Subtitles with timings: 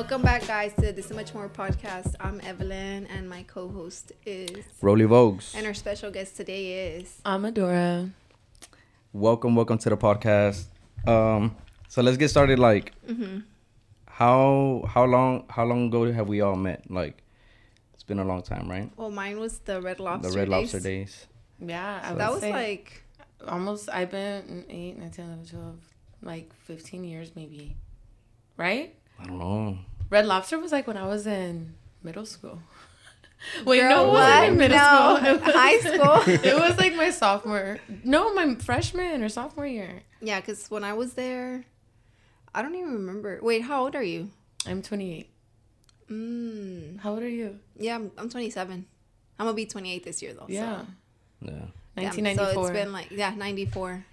[0.00, 2.14] Welcome back, guys, to This is Much More podcast.
[2.20, 5.54] I'm Evelyn, and my co-host is Roly Vogues.
[5.54, 8.10] and our special guest today is Amadora.
[9.12, 10.64] Welcome, welcome to the podcast.
[11.06, 11.54] Um,
[11.88, 12.58] so let's get started.
[12.58, 13.40] Like, Mm-hmm.
[14.06, 16.90] how how long how long ago have we all met?
[16.90, 17.22] Like,
[17.92, 18.90] it's been a long time, right?
[18.96, 20.30] well, mine was the Red Lobster.
[20.30, 20.50] the Red days.
[20.50, 21.26] Lobster days.
[21.60, 23.02] Yeah, So that was like
[23.46, 23.90] almost.
[23.90, 25.76] I've been 8, 9, 10, 11, 12,
[26.22, 27.76] like 15 years maybe.
[28.56, 28.94] Right?
[29.20, 29.78] I don't know.
[30.08, 32.60] Red Lobster was like when I was in middle school.
[33.64, 34.52] Wait, Girl, no, it wasn't what?
[34.58, 35.26] middle No, school.
[35.34, 36.34] It was- high school.
[36.50, 37.78] it was like my sophomore.
[38.04, 40.02] No, my freshman or sophomore year.
[40.20, 41.64] yeah, because when I was there,
[42.54, 43.38] I don't even remember.
[43.42, 44.30] Wait, how old are you?
[44.66, 45.28] I'm 28.
[46.10, 47.58] Mm, How old are you?
[47.78, 48.84] yeah, I'm, I'm 27.
[49.38, 50.46] I'm gonna be 28 this year though.
[50.48, 50.80] Yeah.
[50.80, 50.86] so.
[51.42, 51.52] Yeah.
[51.96, 52.54] Yeah, 1994.
[52.54, 54.04] So it's been like yeah, 94.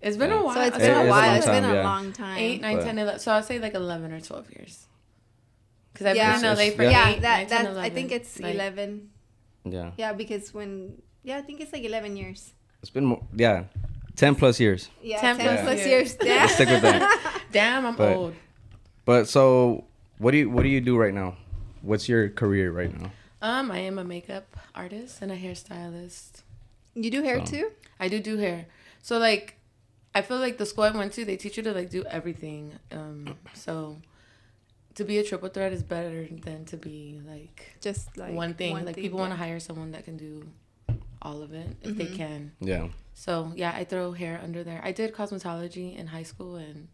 [0.00, 0.40] It's been Yeah.
[0.40, 0.54] a while.
[0.54, 1.26] So it's It been is a a while.
[1.28, 1.82] long It's been a yeah.
[1.84, 2.38] long time.
[2.38, 3.20] 8, 9, But- 10, 11.
[3.20, 4.86] So I'll say like 11 or 12 years.
[5.92, 6.32] Because I've Yeah.
[6.36, 6.90] been in LA for Yeah.
[6.90, 7.84] yeah, 8, that 9, 10, that 11.
[7.84, 9.10] I think it's Like, 11.
[9.64, 9.90] Yeah.
[9.96, 12.54] Yeah, because when yeah, I think it's like 11 years.
[12.80, 13.64] It's been more, yeah,
[14.16, 14.88] ten plus years.
[15.02, 15.90] Yeah, 10 10, plus plus years.
[15.90, 16.16] years.
[16.22, 16.34] Yeah.
[16.42, 17.42] Let's stick with that.
[17.52, 18.34] Damn, I'm But- old.
[19.04, 19.84] But so,
[20.18, 21.36] what do you what do you do right now?
[21.82, 23.12] What's your career right now?
[23.42, 26.42] Um, I am a makeup artist and a hairstylist.
[26.94, 27.70] You do hair So- too?
[27.98, 28.66] I do do hair.
[29.02, 29.56] So like,
[30.14, 32.72] I feel like the school I went to, they teach you to like do everything.
[32.90, 33.96] Um, so
[34.96, 38.84] to be a triple threat is better than to be like, Just like one thing.
[38.84, 40.46] like people want to hire someone that can do
[41.22, 42.16] all of it if they Mhm.
[42.16, 42.52] can.
[42.60, 42.88] Yeah.
[43.14, 44.80] So yeah, I throw hair under there.
[44.82, 46.88] I did cosmetology in high school and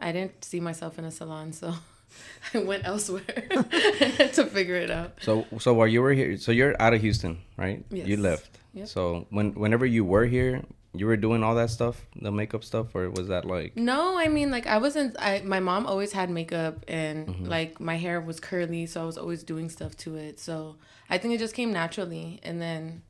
[0.00, 1.72] I didn't see myself in a salon, so
[2.54, 3.22] I went elsewhere
[4.34, 5.18] to figure it out.
[5.22, 7.84] So so while you were here, so you're out of Houston, right?
[7.90, 8.06] Yes.
[8.08, 8.58] You left.
[8.74, 8.88] Yep.
[8.88, 10.62] So when whenever you were here,
[10.94, 13.76] you were doing all that stuff, the makeup stuff, or was that like?
[13.76, 15.16] No, I mean like I wasn't.
[15.18, 17.48] I my mom always had makeup and Mhm.
[17.48, 20.38] like my hair was curly, so I was always doing stuff to it.
[20.38, 20.76] So
[21.08, 23.02] I think it just came naturally, and then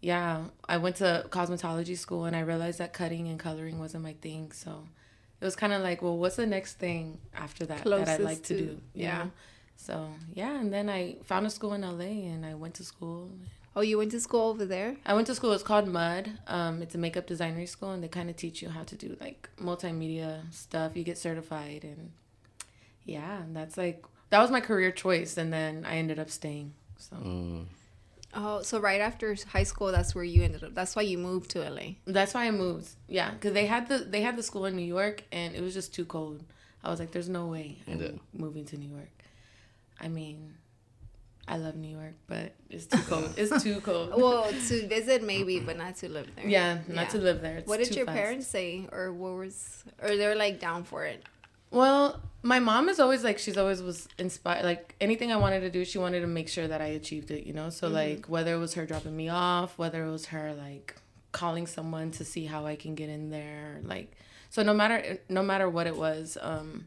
[0.00, 4.12] yeah, I went to cosmetology school and I realized that cutting and coloring wasn't my
[4.14, 4.52] thing.
[4.52, 4.86] So
[5.40, 8.42] it was kind of like, well, what's the next thing after that that I'd like
[8.44, 8.80] to, to- do?
[8.94, 9.24] yeah.
[9.24, 9.30] know?
[9.76, 13.30] So yeah, and then I found a school in LA and I went to school.
[13.76, 14.96] Oh, you went to school over there?
[15.04, 15.52] I went to school.
[15.52, 16.30] It's called Mud.
[16.46, 19.16] Um, it's a makeup designory school, and they kind of teach you how to do
[19.20, 20.96] like multimedia stuff.
[20.96, 22.12] You get certified, and
[23.04, 26.72] yeah, that's like that was my career choice, and then I ended up staying.
[26.96, 27.66] So Mm,
[28.34, 30.74] Oh, so right after high school, that's where you ended up.
[30.74, 31.96] That's why you moved to LA.
[32.06, 32.88] that's why I moved.
[33.08, 35.74] Yeah, because they had the they had the school in New York, and it was
[35.74, 36.44] just too cold.
[36.82, 38.10] I was like, "There's no way I'm Yeah.
[38.32, 39.10] moving to New York."
[40.00, 40.54] I mean,
[41.48, 43.32] I love New York, but it's too cold.
[43.36, 44.10] It's too cold.
[44.16, 46.46] Well, to visit maybe, but not to live there.
[46.48, 47.08] yeah, not Yeah.
[47.10, 47.58] to live there.
[47.58, 48.16] It's What did your fast.
[48.18, 51.22] parents say, or what was, or they're like down for it?
[51.70, 54.64] Well, my mom is always like she's always was inspired.
[54.64, 57.44] Like anything I wanted to do, she wanted to make sure that I achieved it.
[57.46, 57.92] You know, so Mhm.
[57.92, 60.96] like whether it was her dropping me off, whether it was her like
[61.32, 64.12] calling someone to see how I can get in there, like
[64.50, 66.86] so no matter no matter what it was, um,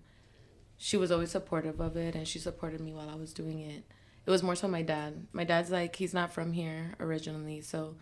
[0.77, 3.83] she was always supportive of it, and she supported me while I was doing it.
[4.25, 5.27] It was more so my dad.
[5.33, 7.95] My dad's like he's not from here originally, so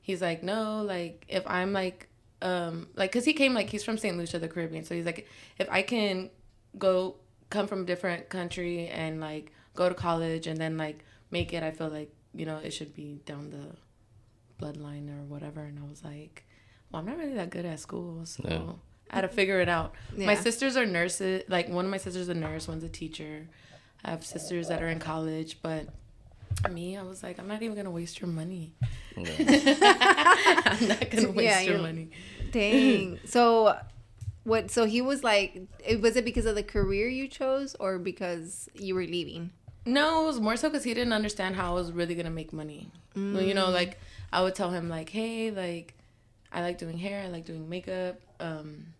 [0.00, 2.08] he's like no, like if I'm like
[2.42, 5.26] um like because he came like he's from st lucia the caribbean so he's like
[5.56, 6.28] if i can
[6.76, 7.14] go
[7.48, 11.62] come from a different country and like go to college and then like make it
[11.62, 13.64] i feel like you know it should be down the
[14.62, 16.44] bloodline or whatever and i was like
[16.90, 18.72] well i'm not really that good at school so Yeah.
[19.10, 20.26] i had to figure it out Yeah.
[20.26, 23.48] my sisters are nurses like one of my sisters is a nurse one's a teacher
[24.04, 25.86] i have sisters that are in college but
[26.70, 28.72] me i was like i'm not even gonna waste your money
[29.16, 29.24] yeah.
[30.66, 32.10] i'm not gonna waste Yeah, your money
[32.52, 33.18] Dang.
[33.24, 33.76] so,
[34.44, 34.70] what?
[34.70, 38.68] So he was like, it was it because of the career you chose, or because
[38.74, 39.50] you were leaving?
[39.84, 42.52] No, it was more so because he didn't understand how I was really gonna make
[42.52, 42.90] money.
[43.16, 43.98] Well, you know, like
[44.32, 45.94] I would tell him like, "Hey, like,
[46.52, 48.93] I like doing hair, I like doing makeup," um,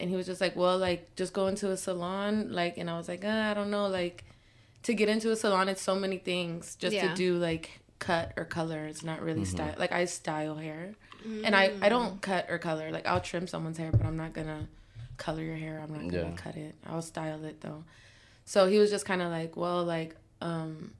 [0.00, 2.96] and he was just like, "Well, like, just go into a salon," like, and I
[2.96, 4.24] was like, uh, "I don't know, like,
[4.84, 7.08] to get into a salon, it's so many things just Yeah.
[7.08, 8.86] to do like cut or color.
[8.86, 9.74] It's not really style.
[9.78, 10.94] Like, I style hair,
[11.26, 11.42] Mm.
[11.44, 12.90] and I I don't cut or color.
[12.90, 14.68] Like, I'll trim someone's hair, but I'm not gonna
[15.18, 15.78] color your hair.
[15.82, 16.36] I'm not gonna Yeah.
[16.36, 16.74] cut it.
[16.86, 17.84] I'll style it though."
[18.46, 20.94] So he was just kind of like, well, like, um,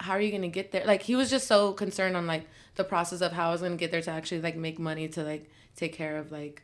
[0.00, 0.84] how are you gonna get there?
[0.86, 3.76] Like, he was just so concerned on like the process of how I was gonna
[3.76, 6.62] get there to actually like make money to like take care of like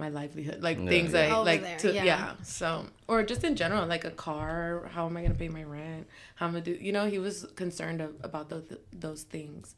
[0.00, 0.88] my livelihood, like Yeah.
[0.88, 2.04] things like Over like there, to yeah.
[2.04, 2.32] yeah.
[2.42, 4.90] So or just in general, like a car.
[4.94, 6.08] How am I gonna pay my rent?
[6.36, 6.72] How am I do?
[6.72, 9.76] You know, he was concerned of, about those those things.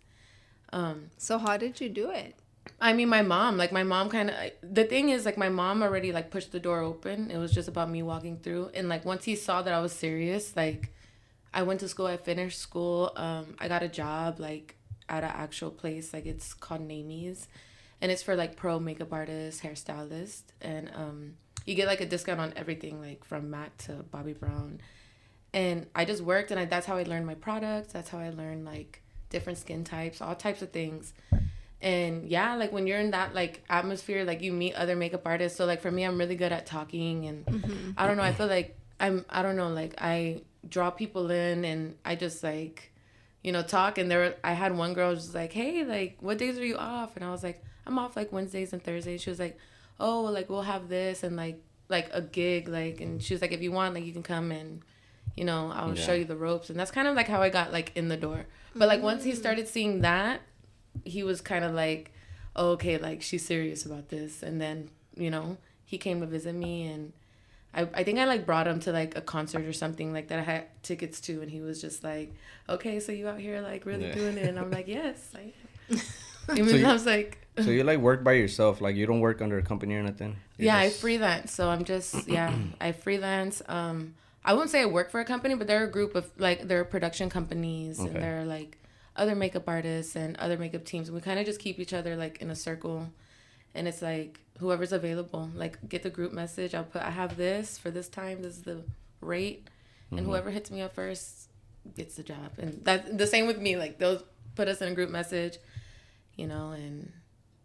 [0.73, 2.35] Um, So how did you do it?
[2.81, 5.83] I mean, my mom, like my mom kind of, the thing is, like my mom
[5.83, 7.31] already like pushed the door open.
[7.31, 8.71] It was just about me walking through.
[8.73, 10.93] And like once he saw that I was serious, like
[11.53, 14.77] I went to school, I finished school, um, I got a job like
[15.09, 17.47] at an actual place, like it's called Naimies.
[18.03, 20.43] And it's for like pro makeup artists, hairstylist.
[20.61, 21.35] And um,
[21.65, 24.83] you get like a discount on everything, like from Mac to Bobbi Brown.
[25.55, 27.95] And I just worked and I, that's how I learned my products.
[27.95, 31.15] That's how I learned like different skin types, all types of things
[31.83, 35.59] and yeah like when you're in that like atmosphere like you meet other makeup artists
[35.59, 37.91] so like for me i'm really good at talking and mm-hmm.
[37.97, 41.65] i don't know i feel like i'm i don't know like i draw people in
[41.65, 42.93] and i just like
[43.43, 46.39] you know talk and there were, i had one girl just like hey like what
[46.39, 49.31] days are you off and i was like i'm off like wednesdays and thursdays she
[49.31, 49.59] was like
[50.01, 53.53] oh like we'll have this and like like a gig like and she was like
[53.53, 54.83] if you want like you can come and
[55.37, 56.03] you know i'll yeah.
[56.03, 58.17] show you the ropes and that's kind of like how i got like in the
[58.17, 59.37] door but like once he mm.
[59.37, 60.41] started seeing that
[61.05, 62.13] he was kind of like,
[62.57, 64.43] oh, okay, like she's serious about this.
[64.43, 67.13] And then, you know, he came to visit me and
[67.75, 70.39] I, I think I like brought him to like a concert or something like that
[70.39, 72.35] I had tickets to and he was just like,
[72.69, 74.15] Okay, so you out here like really yeah.
[74.15, 75.53] doing it and I'm like, Yes, I
[76.55, 79.41] so you, I was like So you like work by yourself, like you don't work
[79.43, 80.37] under a company or anything?
[80.59, 80.99] You're yeah, just...
[80.99, 81.53] I freelance.
[81.53, 83.63] So I'm just yeah, I freelance.
[83.69, 86.67] Um I wouldn't say I work for a company, but they're a group of like
[86.67, 88.09] they're production companies okay.
[88.09, 88.79] and they're like
[89.15, 91.09] other makeup artists and other makeup teams.
[91.09, 93.09] And we kind of just keep each other like in a circle.
[93.75, 96.75] And it's like whoever's available, like get the group message.
[96.75, 98.43] I'll put I have this for this time.
[98.43, 98.83] This is the
[99.21, 99.69] rate,
[100.11, 100.29] and mm-hmm.
[100.29, 101.49] whoever hits me up first
[101.97, 102.53] gets the job.
[102.59, 103.77] And that the same with me.
[103.77, 104.23] Like they'll
[104.55, 105.59] put us in a group message,
[106.37, 107.13] you know, and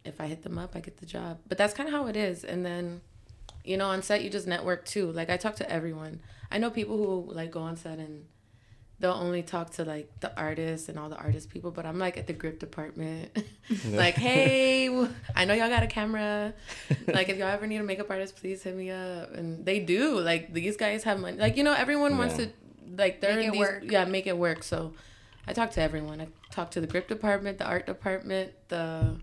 [0.06, 1.40] if I hit them up, I get the job.
[1.48, 2.44] But that's kind of how it is.
[2.44, 3.02] And then,
[3.64, 5.12] you know, on set you just network too.
[5.12, 6.22] Like I talk to everyone.
[6.52, 8.26] I know people who like go on set and
[9.00, 12.18] they'll only talk to like the artists and all the artist people, but I'm like
[12.18, 13.38] at the grip department.
[13.90, 14.90] like, hey,
[15.36, 16.54] I know y'all got a camera.
[17.08, 19.34] like, if y'all ever need a makeup artist, please hit me up.
[19.34, 20.20] And they do.
[20.20, 21.38] Like, these guys have money.
[21.38, 22.18] Like, you know, everyone yeah.
[22.18, 22.50] wants to,
[22.96, 23.84] like, they're make in these, work.
[23.86, 24.64] Yeah, make it work.
[24.64, 24.94] So
[25.48, 26.22] I talk to everyone.
[26.22, 29.16] I talk to the grip department, the art department, the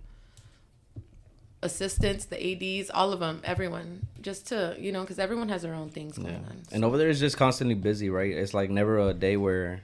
[1.62, 5.75] assistants, the ads, all of them, everyone, just to you know, because everyone has their
[5.75, 6.50] own things going yeah.
[6.50, 6.65] on.
[6.69, 6.75] So.
[6.75, 8.31] And over there is just constantly busy, right?
[8.31, 9.82] It's like never a day where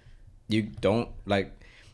[0.48, 1.52] you don't like.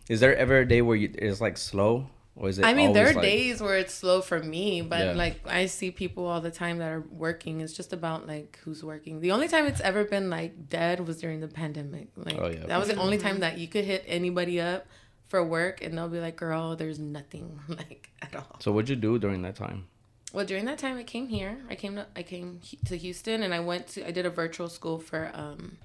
[0.08, 2.08] Is there ever a day where you it's like slow?
[2.38, 3.22] Or is it I mean, there are like...
[3.22, 5.12] days where it's slow for me, but yeah.
[5.12, 7.62] like I see people all the time that are working.
[7.62, 9.20] It's just about like who's working.
[9.20, 12.08] The only time it's ever been like dead was during the pandemic.
[12.14, 12.66] Like oh, yeah.
[12.66, 14.86] that was the only time that you could hit anybody up
[15.28, 18.56] for work and they'll be like, girl, there's nothing like at all.
[18.60, 19.86] So what'd you do during that time?
[20.34, 21.58] Well, during that time, I came here.
[21.70, 24.68] I came to I came to Houston, and I went to I did a virtual
[24.68, 25.78] school for um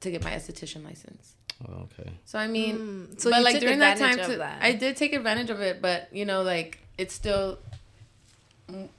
[0.00, 1.35] to get my esthetician license.
[1.64, 2.10] Oh, okay.
[2.24, 4.62] So I mean, mm, so but like during that time, to, that.
[4.62, 7.58] I did take advantage of it, but you know, like it's still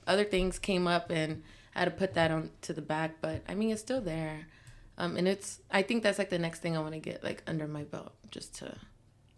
[0.07, 1.43] other things came up, and
[1.75, 3.17] I had to put that on to the back.
[3.21, 4.47] But I mean, it's still there,
[4.97, 7.43] um, and it's I think that's like the next thing I want to get like
[7.45, 8.75] under my belt, just to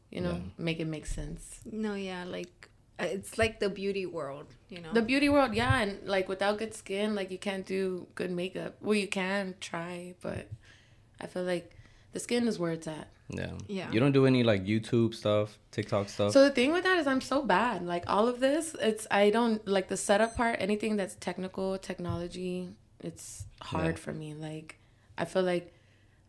[0.09, 0.39] you know, yeah.
[0.57, 1.59] make it make sense.
[1.71, 2.69] No, yeah, like
[2.99, 4.91] uh, it's like the beauty world, you know.
[4.93, 8.75] The beauty world, yeah, and like without good skin, like you can't do good makeup.
[8.81, 10.47] Well, you can try, but
[11.21, 11.75] I feel like
[12.11, 13.07] the skin is where it's at.
[13.29, 13.51] Yeah.
[13.67, 13.91] Yeah.
[13.91, 16.33] You don't do any like YouTube stuff, TikTok stuff.
[16.33, 17.85] So the thing with that is I'm so bad.
[17.85, 22.69] Like all of this, it's I don't like the setup part, anything that's technical, technology,
[22.99, 24.03] it's hard yeah.
[24.03, 24.33] for me.
[24.33, 24.79] Like
[25.17, 25.73] I feel like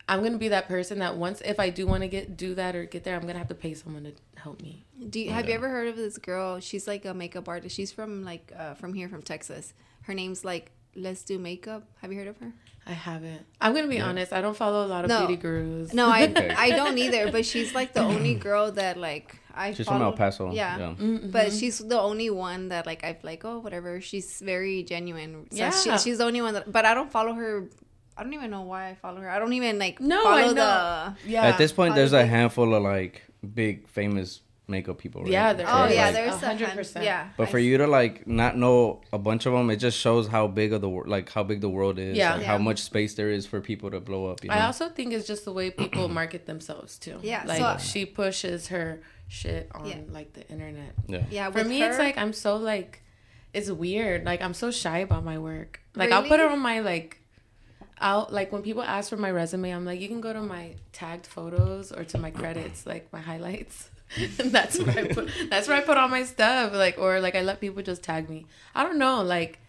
[0.07, 2.75] I'm gonna be that person that once if I do want to get do that
[2.75, 4.85] or get there, I'm gonna have to pay someone to help me.
[5.09, 6.59] Do you, have you ever heard of this girl?
[6.59, 7.75] She's like a makeup artist.
[7.75, 9.73] She's from like uh, from here from Texas.
[10.03, 11.87] Her name's like Let's Do Makeup.
[12.01, 12.53] Have you heard of her?
[12.85, 13.45] I haven't.
[13.59, 14.07] I'm gonna be yeah.
[14.07, 14.33] honest.
[14.33, 15.27] I don't follow a lot of no.
[15.27, 15.93] beauty gurus.
[15.93, 17.31] No, I I don't either.
[17.31, 19.73] But she's like the only girl that like I.
[19.73, 20.51] She's from El Paso.
[20.51, 20.95] Yeah, yeah.
[20.99, 21.29] Mm-hmm.
[21.29, 24.01] but she's the only one that like I've like oh whatever.
[24.01, 25.47] She's very genuine.
[25.51, 26.71] So yeah, she, she's the only one that.
[26.71, 27.67] But I don't follow her
[28.17, 29.29] I don't even know why I follow her.
[29.29, 30.53] I don't even like no, follow I know.
[30.53, 31.43] the yeah.
[31.43, 33.23] At this point, there's a handful of like
[33.53, 34.41] big famous
[34.71, 35.21] makeup people.
[35.21, 35.31] Right?
[35.31, 37.05] Yeah, there oh yeah, like, there's hundred percent.
[37.05, 40.27] Yeah, but for you to like not know a bunch of them, it just shows
[40.27, 42.17] how big of the world, like how big the world is.
[42.17, 42.47] Yeah, like, yeah.
[42.47, 44.43] how much space there is for people to blow up.
[44.43, 44.55] You know?
[44.55, 47.19] I also think it's just the way people market themselves too.
[47.21, 49.97] Yeah, like so, she pushes her shit on yeah.
[50.09, 50.93] like the internet.
[51.07, 51.51] Yeah, yeah.
[51.51, 53.03] For me, her, it's like I'm so like,
[53.53, 54.25] it's weird.
[54.25, 55.81] Like I'm so shy about my work.
[55.95, 56.23] Like really?
[56.23, 57.21] I'll put it on my like
[58.01, 60.73] I'll like when people ask for my resume, I'm like, you can go to my
[60.91, 63.90] tagged photos or to my credits, like my highlights.
[64.37, 66.73] that's where I put that's where I put all my stuff.
[66.73, 68.45] Like or like I let people just tag me.
[68.75, 69.59] I don't know, like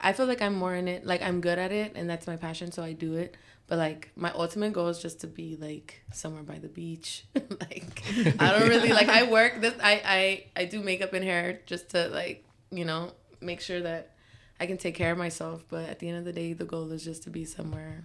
[0.00, 2.36] I feel like I'm more in it, like I'm good at it and that's my
[2.36, 3.36] passion, so I do it.
[3.68, 7.24] But like my ultimate goal is just to be like somewhere by the beach.
[7.34, 8.02] like
[8.38, 11.90] I don't really like I work this I, I I do makeup and hair just
[11.90, 14.16] to like you know, make sure that
[14.58, 15.64] I can take care of myself.
[15.68, 18.04] But at the end of the day, the goal is just to be somewhere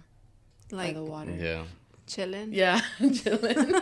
[0.70, 1.34] like by the water.
[1.36, 1.64] Yeah.
[2.08, 2.52] Chilling.
[2.52, 3.74] Yeah, chilling.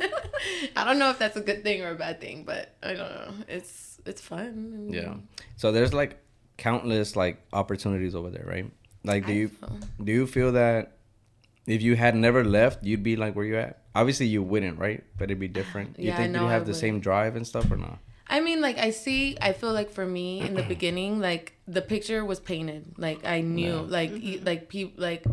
[0.76, 2.98] I don't know if that's a good thing or a bad thing, but I don't
[2.98, 3.32] know.
[3.48, 4.88] It's it's fun.
[4.90, 5.14] Yeah.
[5.56, 6.18] So there's like
[6.56, 8.70] countless like opportunities over there, right?
[9.04, 9.50] Like, do you
[10.02, 10.98] do you feel that
[11.66, 13.82] if you had never left, you'd be like where you at?
[13.94, 15.04] Obviously, you wouldn't, right?
[15.16, 15.98] But it'd be different.
[15.98, 16.76] You yeah, think you have I the would.
[16.76, 17.98] same drive and stuff or not?
[18.28, 19.36] I mean, like I see.
[19.40, 22.94] I feel like for me in the beginning, like the picture was painted.
[22.98, 23.80] Like I knew, yeah.
[23.80, 24.44] like mm-hmm.
[24.44, 25.24] like people, like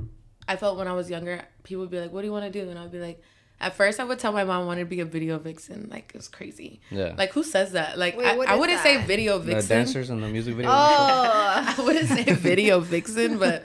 [0.48, 2.52] I felt when I was younger, people would be like, "What do you want to
[2.52, 3.22] do?" And I'd be like,
[3.64, 5.88] at first, I would tell my mom I wanted to be a video vixen.
[5.90, 6.82] Like it was crazy.
[6.92, 7.16] Yeah.
[7.18, 7.98] Like who says that?
[7.98, 8.84] Like Wait, I, I, wouldn't that?
[8.84, 9.68] say video vixen.
[9.70, 10.70] The dancers in the music video.
[10.70, 10.74] Oh,
[11.78, 13.64] I wouldn't say video vixen, but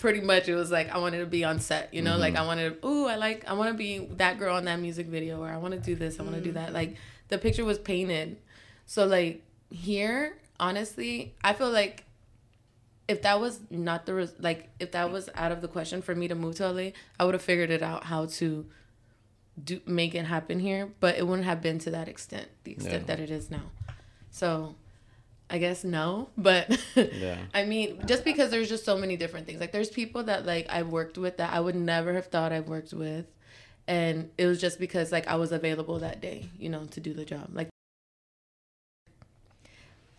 [0.00, 1.92] pretty much it was like I wanted to be on set.
[1.92, 2.20] You know, mm-hmm.
[2.20, 2.78] like I wanted.
[2.84, 3.44] Ooh, I like.
[3.46, 5.94] I want to be that girl on that music video, or I want to do
[5.94, 6.18] this.
[6.18, 6.44] I want to mm.
[6.44, 6.72] do that.
[6.72, 6.96] Like
[7.28, 8.38] the picture was painted.
[8.86, 12.04] So like here, honestly, I feel like
[13.08, 16.14] if that was not the res- like if that was out of the question for
[16.14, 18.66] me to move to LA, I would have figured it out how to
[19.62, 23.02] do make it happen here, but it wouldn't have been to that extent, the extent
[23.02, 23.06] yeah.
[23.06, 23.70] that it is now.
[24.30, 24.74] So,
[25.50, 27.38] I guess no, but yeah.
[27.52, 29.60] I mean, just because there's just so many different things.
[29.60, 32.68] Like there's people that like I've worked with that I would never have thought I've
[32.68, 33.26] worked with,
[33.86, 37.12] and it was just because like I was available that day, you know, to do
[37.12, 37.50] the job.
[37.52, 37.68] Like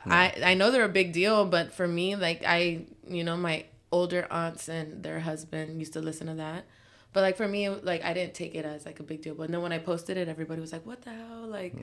[0.07, 3.65] I I know they're a big deal, but for me, like I, you know, my
[3.91, 6.65] older aunts and their husband used to listen to that.
[7.13, 9.35] But like for me, like I didn't take it as like a big deal.
[9.35, 11.73] But then when I posted it, everybody was like, "What the hell?" Like,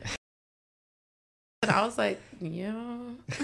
[1.63, 2.99] and I was like, "Yeah,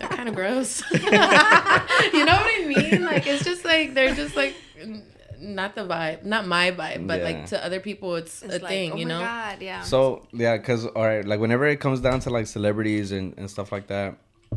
[0.00, 3.04] kind of gross." you know what I mean?
[3.04, 4.54] Like it's just like they're just like
[5.40, 7.24] not the vibe, not my vibe, but yeah.
[7.24, 9.20] like to other people, it's, it's a like, thing, oh you know.
[9.20, 9.82] God, yeah.
[9.82, 13.50] So yeah, cause all right, like whenever it comes down to like celebrities and, and
[13.50, 14.16] stuff like that,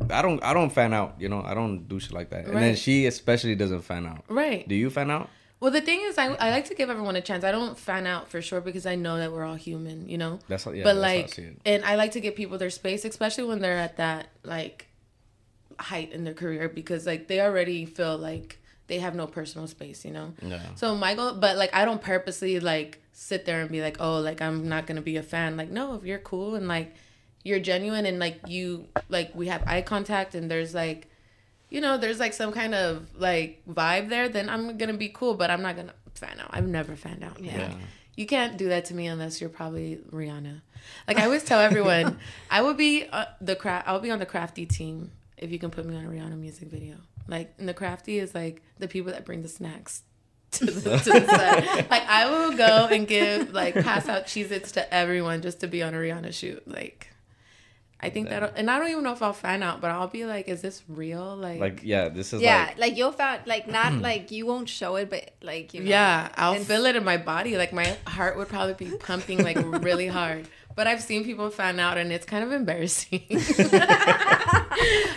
[0.10, 1.42] I don't I don't fan out, you know.
[1.44, 2.46] I don't do shit like that.
[2.46, 2.54] Right.
[2.54, 4.24] And then she especially doesn't fan out.
[4.30, 4.68] Right.
[4.68, 5.30] Do you fan out?
[5.60, 7.44] Well, the thing is, I, I like to give everyone a chance.
[7.44, 10.40] I don't fan out for sure because I know that we're all human, you know.
[10.48, 10.84] That's yeah.
[10.84, 13.98] But like, I and I like to give people their space, especially when they're at
[13.98, 14.88] that like
[15.78, 18.59] height in their career, because like they already feel like
[18.90, 20.34] they have no personal space, you know.
[20.42, 20.60] Yeah.
[20.76, 24.42] So Michael, but like I don't purposely like sit there and be like, oh, like
[24.42, 25.56] I'm not gonna be a fan.
[25.56, 26.94] Like no, if you're cool and like
[27.44, 31.10] you're genuine and like you like we have eye contact and there's like
[31.70, 35.34] you know there's like some kind of like vibe there then i'm gonna be cool
[35.34, 37.58] but i'm not gonna fan out i've never fanned out yeah.
[37.58, 37.74] yeah.
[38.16, 40.62] you can't do that to me unless you're probably rihanna
[41.08, 42.18] like i always tell everyone
[42.52, 45.70] i would be uh, the craft i'll be on the crafty team if you can
[45.70, 46.96] put me on a rihanna music video
[47.28, 50.04] like, and the crafty is like the people that bring the snacks
[50.52, 51.90] to the, to the set.
[51.92, 55.68] Like, I will go and give, like, pass out Cheez Its to everyone just to
[55.68, 56.68] be on a Rihanna shoot.
[56.68, 57.10] Like,
[58.02, 60.26] I think that, and I don't even know if I'll find out, but I'll be
[60.26, 63.68] like, "Is this real?" Like, like yeah, this is yeah, like, like you'll find like
[63.68, 67.04] not like you won't show it, but like you know, yeah, I'll feel it in
[67.04, 67.58] my body.
[67.58, 70.48] Like my heart would probably be pumping like really hard.
[70.76, 73.26] But I've seen people find out, and it's kind of embarrassing.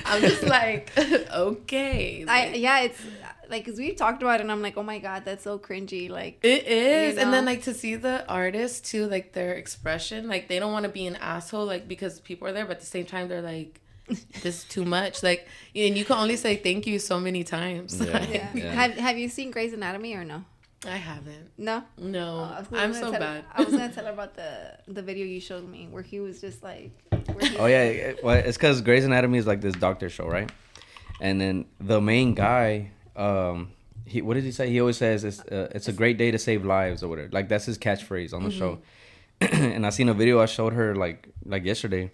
[0.05, 2.25] I'm just like, okay.
[2.25, 3.01] Like, I yeah, it's
[3.49, 6.11] like because we've talked about it, and I'm like, oh my god, that's so cringy.
[6.11, 7.23] Like it is, you know?
[7.23, 10.85] and then like to see the artists too, like their expression, like they don't want
[10.85, 13.43] to be an asshole, like because people are there, but at the same time they're
[13.43, 13.79] like.
[14.43, 17.99] this is too much like and you can only say thank you so many times
[18.01, 18.13] yeah.
[18.13, 18.51] Like, yeah.
[18.53, 18.73] yeah.
[18.73, 20.45] have have you seen Grey's Anatomy or no
[20.87, 21.51] I haven't.
[21.59, 21.85] No.
[21.97, 22.41] No.
[22.41, 23.45] Uh, I'm so bad.
[23.53, 26.41] I was gonna tell her about the the video you showed me where he was
[26.41, 26.91] just like.
[27.59, 30.51] oh yeah, well it's because Grey's Anatomy is like this doctor show, right?
[31.21, 33.71] And then the main guy, um,
[34.07, 34.71] he what did he say?
[34.71, 37.29] He always says it's uh, it's a great day to save lives or whatever.
[37.31, 38.59] Like that's his catchphrase on the mm-hmm.
[38.59, 38.79] show.
[39.41, 42.11] and I seen a video I showed her like like yesterday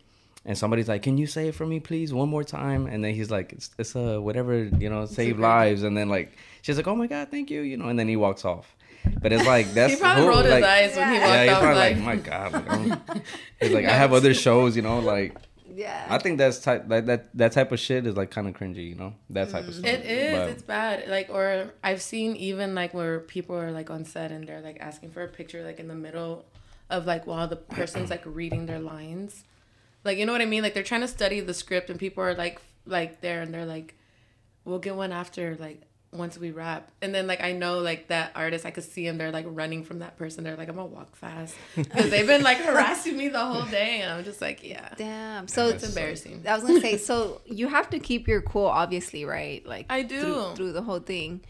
[0.48, 3.14] and somebody's like, "Can you say it for me, please, one more time?" And then
[3.14, 6.36] he's like, "It's, it's a whatever, you know, save lives." And then like
[6.68, 8.76] she's like, "Oh my god, thank you," you know, and then he walks off.
[9.22, 11.34] But it's like that's he probably who, rolled like, his eyes when he walked off.
[11.34, 12.52] yeah, he's probably like, like, "My god,"
[13.08, 13.22] like,
[13.60, 15.34] he's like, "I have other shows," you know, like.
[15.70, 16.06] Yeah.
[16.10, 18.88] I think that's type that that that type of shit is like kind of cringy,
[18.88, 19.78] you know, that type of mm.
[19.78, 19.86] stuff.
[19.86, 20.36] It is.
[20.36, 21.08] But, it's bad.
[21.08, 24.78] Like, or I've seen even like where people are like on set and they're like
[24.80, 26.44] asking for a picture like in the middle
[26.90, 29.44] of like while the person's like reading their lines
[30.04, 30.62] like you know what I mean?
[30.62, 33.66] Like they're trying to study the script and people are like like there and they're
[33.66, 33.94] like,
[34.64, 35.82] We'll get one after like
[36.12, 36.90] once we wrap.
[37.02, 39.84] And then like I know like that artist, I could see them, they're like running
[39.84, 40.44] from that person.
[40.44, 41.54] They're like, I'm gonna walk fast.
[41.76, 44.94] Because they've been like harassing me the whole day and I'm just like, yeah.
[44.96, 45.48] Damn.
[45.48, 46.44] So it's embarrassing.
[46.48, 49.64] I was gonna say, so you have to keep your cool, obviously, right?
[49.66, 51.42] Like I do through, through the whole thing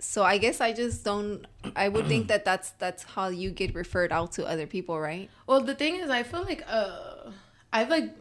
[0.00, 1.46] so I guess I just don't.
[1.76, 5.28] I would think that that's that's how you get referred out to other people, right?
[5.46, 7.30] Well, the thing is, I feel like uh,
[7.72, 8.16] I've like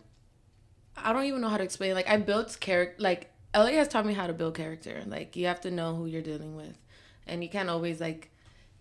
[0.97, 1.95] I don't even know how to explain.
[1.95, 3.01] Like I built character.
[3.01, 5.03] Like LA has taught me how to build character.
[5.05, 6.77] Like you have to know who you're dealing with,
[7.27, 8.29] and you can't always like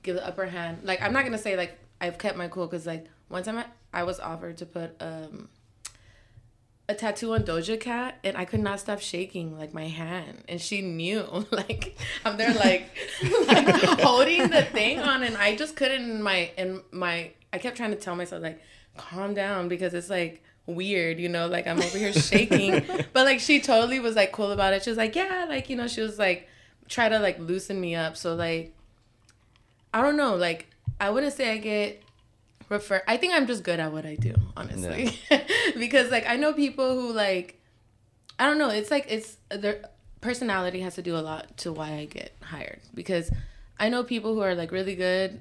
[0.03, 0.81] give the upper hand.
[0.85, 3.67] Like I'm not gonna say like I've kept my cool because like one time I,
[3.93, 5.49] I was offered to put um
[6.89, 10.59] a tattoo on Doja Cat and I could not stop shaking like my hand and
[10.61, 12.91] she knew like I'm there like
[13.47, 17.77] like holding the thing on and I just couldn't in my in my I kept
[17.77, 18.63] trying to tell myself like
[18.97, 22.85] calm down because it's like weird, you know, like I'm over here shaking.
[23.13, 24.85] but like she totally was like cool about it.
[24.85, 26.49] She was like, Yeah, like, you know, she was like
[26.89, 28.17] try to like loosen me up.
[28.17, 28.75] So like
[29.93, 30.69] I don't know, like
[31.01, 32.03] I wouldn't say I get
[32.69, 35.19] refer I think I'm just good at what I do, honestly.
[35.31, 35.43] Yeah.
[35.79, 37.61] because like I know people who like
[38.39, 39.83] I don't know, it's like it's their
[40.21, 43.31] personality has to do a lot to why I get hired because
[43.81, 45.41] I know people who are like really good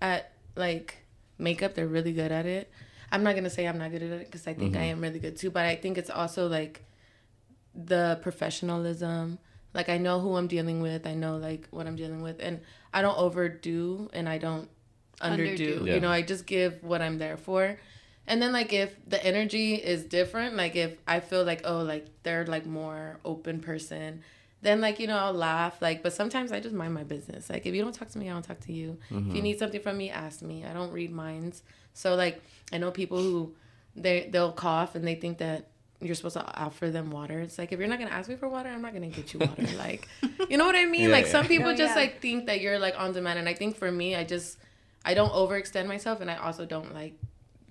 [0.00, 0.98] at like
[1.38, 2.70] makeup, they're really good at it.
[3.12, 4.82] I'm not going to say I'm not good at it because I think mm-hmm.
[4.82, 6.82] I am really good too, but I think it's also like
[7.74, 9.38] the professionalism.
[9.74, 12.60] Like I know who I'm dealing with, I know like what I'm dealing with and
[12.92, 14.68] I don't overdo and I don't
[15.20, 15.58] underdo.
[15.58, 15.86] underdo.
[15.86, 15.94] Yeah.
[15.94, 17.78] You know, I just give what I'm there for.
[18.26, 22.06] And then like if the energy is different, like if I feel like oh like
[22.22, 24.22] they're like more open person,
[24.62, 27.50] then like you know I'll laugh like but sometimes I just mind my business.
[27.50, 28.96] Like if you don't talk to me, I don't talk to you.
[29.10, 29.16] Mm-hmm.
[29.16, 29.42] If you mm-hmm.
[29.42, 30.64] need something from me, ask me.
[30.64, 31.62] I don't read minds.
[31.94, 32.42] So like
[32.72, 33.54] I know people who
[33.94, 35.68] they they'll cough and they think that
[36.00, 37.40] you're supposed to offer them water.
[37.40, 39.40] It's like if you're not gonna ask me for water, I'm not gonna get you
[39.40, 39.66] water.
[39.78, 40.08] like,
[40.48, 41.02] you know what I mean?
[41.02, 41.32] Yeah, like yeah.
[41.32, 42.02] some people oh, just yeah.
[42.02, 44.58] like think that you're like on demand, and I think for me, I just
[45.04, 47.14] I don't overextend myself, and I also don't like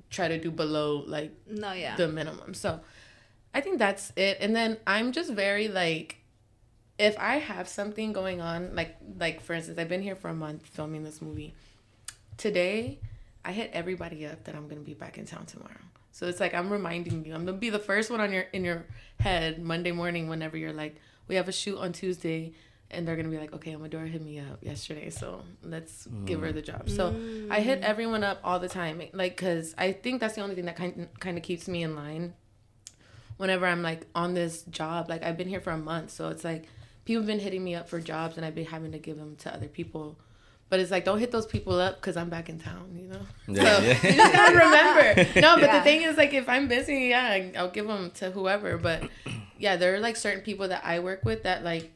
[0.09, 2.53] try to do below like no yeah the minimum.
[2.53, 2.79] So
[3.53, 4.37] I think that's it.
[4.39, 6.17] And then I'm just very like
[6.97, 10.33] if I have something going on, like like for instance, I've been here for a
[10.33, 11.53] month filming this movie.
[12.37, 12.99] Today,
[13.43, 15.81] I hit everybody up that I'm gonna be back in town tomorrow.
[16.11, 17.33] So it's like I'm reminding you.
[17.33, 18.85] I'm gonna be the first one on your in your
[19.19, 20.95] head Monday morning whenever you're like,
[21.27, 22.53] we have a shoot on Tuesday
[22.91, 26.25] and they're gonna be like, okay, Amadora hit me up yesterday, so let's mm.
[26.25, 26.89] give her the job.
[26.89, 27.49] So mm.
[27.49, 27.85] I hit mm.
[27.85, 31.07] everyone up all the time, like, cause I think that's the only thing that kind
[31.19, 32.33] kind of keeps me in line.
[33.37, 36.43] Whenever I'm like on this job, like I've been here for a month, so it's
[36.43, 36.65] like
[37.05, 39.35] people have been hitting me up for jobs, and I've been having to give them
[39.37, 40.19] to other people.
[40.71, 43.19] But it's like don't hit those people up because I'm back in town, you know.
[43.49, 43.89] Yeah, so yeah.
[44.09, 45.41] you just gotta remember.
[45.41, 45.77] No, but yeah.
[45.77, 48.77] the thing is, like, if I'm busy, yeah, I'll give them to whoever.
[48.77, 49.09] But
[49.59, 51.91] yeah, there are like certain people that I work with that like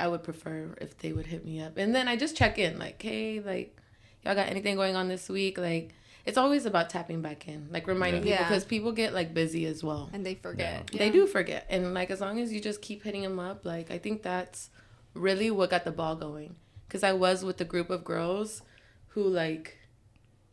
[0.00, 1.78] I would prefer if they would hit me up.
[1.78, 3.76] And then I just check in, like, hey, like,
[4.24, 5.56] y'all got anything going on this week?
[5.56, 8.38] Like, it's always about tapping back in, like reminding yeah.
[8.38, 10.90] people because people get like busy as well, and they forget.
[10.90, 10.98] Yeah.
[10.98, 13.92] They do forget, and like as long as you just keep hitting them up, like
[13.92, 14.70] I think that's
[15.14, 16.56] really what got the ball going.
[16.86, 18.62] Because I was with a group of girls
[19.08, 19.78] who like,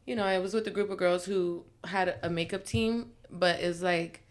[0.06, 3.60] you know, I was with a group of girls who had a makeup team, but
[3.60, 4.22] it's like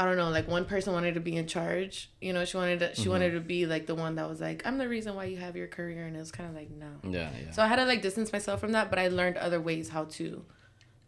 [0.00, 2.08] I don't know, like one person wanted to be in charge.
[2.20, 3.10] You know, she wanted to, she mm-hmm.
[3.10, 5.56] wanted to be like the one that was like, I'm the reason why you have
[5.56, 6.86] your career, and it was kind of like no.
[7.02, 7.50] Yeah, yeah.
[7.50, 10.04] So I had to like distance myself from that, but I learned other ways how
[10.04, 10.44] to,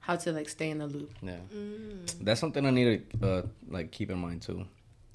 [0.00, 1.12] how to like stay in the loop.
[1.22, 2.04] Yeah, mm.
[2.20, 4.66] that's something I need to uh, like keep in mind too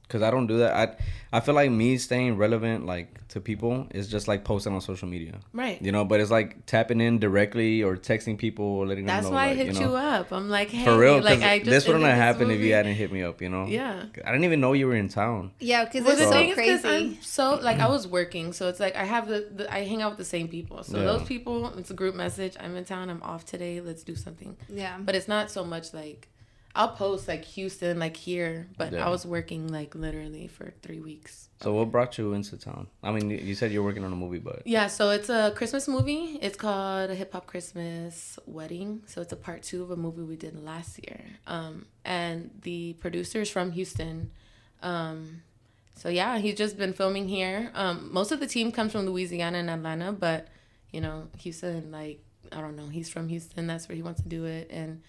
[0.07, 0.73] because I don't do that.
[0.75, 0.95] I
[1.37, 5.07] I feel like me staying relevant like to people is just like posting on social
[5.07, 5.81] media, right?
[5.81, 9.33] You know, but it's like tapping in directly or texting people, or letting That's them
[9.33, 9.39] know.
[9.39, 10.31] That's why like, I hit you, know, you up.
[10.31, 12.61] I'm like, hey, for real, like I just this wouldn't have happened movie.
[12.61, 13.41] if you hadn't hit me up.
[13.41, 13.65] You know?
[13.65, 14.05] Yeah.
[14.23, 15.51] I didn't even know you were in town.
[15.59, 16.87] Yeah, because well, it's so crazy.
[16.87, 20.01] I'm so like I was working, so it's like I have the, the I hang
[20.01, 20.83] out with the same people.
[20.83, 21.05] So yeah.
[21.05, 22.55] those people, it's a group message.
[22.59, 23.09] I'm in town.
[23.09, 23.81] I'm off today.
[23.81, 24.55] Let's do something.
[24.69, 24.97] Yeah.
[24.99, 26.29] But it's not so much like
[26.75, 29.05] I'll post like Houston, like here, but yeah.
[29.05, 31.49] I was working like literally for three weeks.
[31.61, 32.87] So what brought you into town?
[33.01, 35.87] I mean, you said you're working on a movie, but yeah, so it's a Christmas
[35.87, 36.37] movie.
[36.41, 39.03] It's called a Hip Hop Christmas Wedding.
[39.05, 41.21] So it's a part two of a movie we did last year.
[41.47, 44.31] Um, and the producer's from Houston.
[44.83, 45.43] Um,
[45.95, 47.71] so yeah, he's just been filming here.
[47.73, 50.49] Um, most of the team comes from Louisiana and Atlanta, but
[50.91, 52.19] you know, Houston, like
[52.51, 53.65] I don't know, he's from Houston.
[53.65, 55.01] That's where he wants to do it, and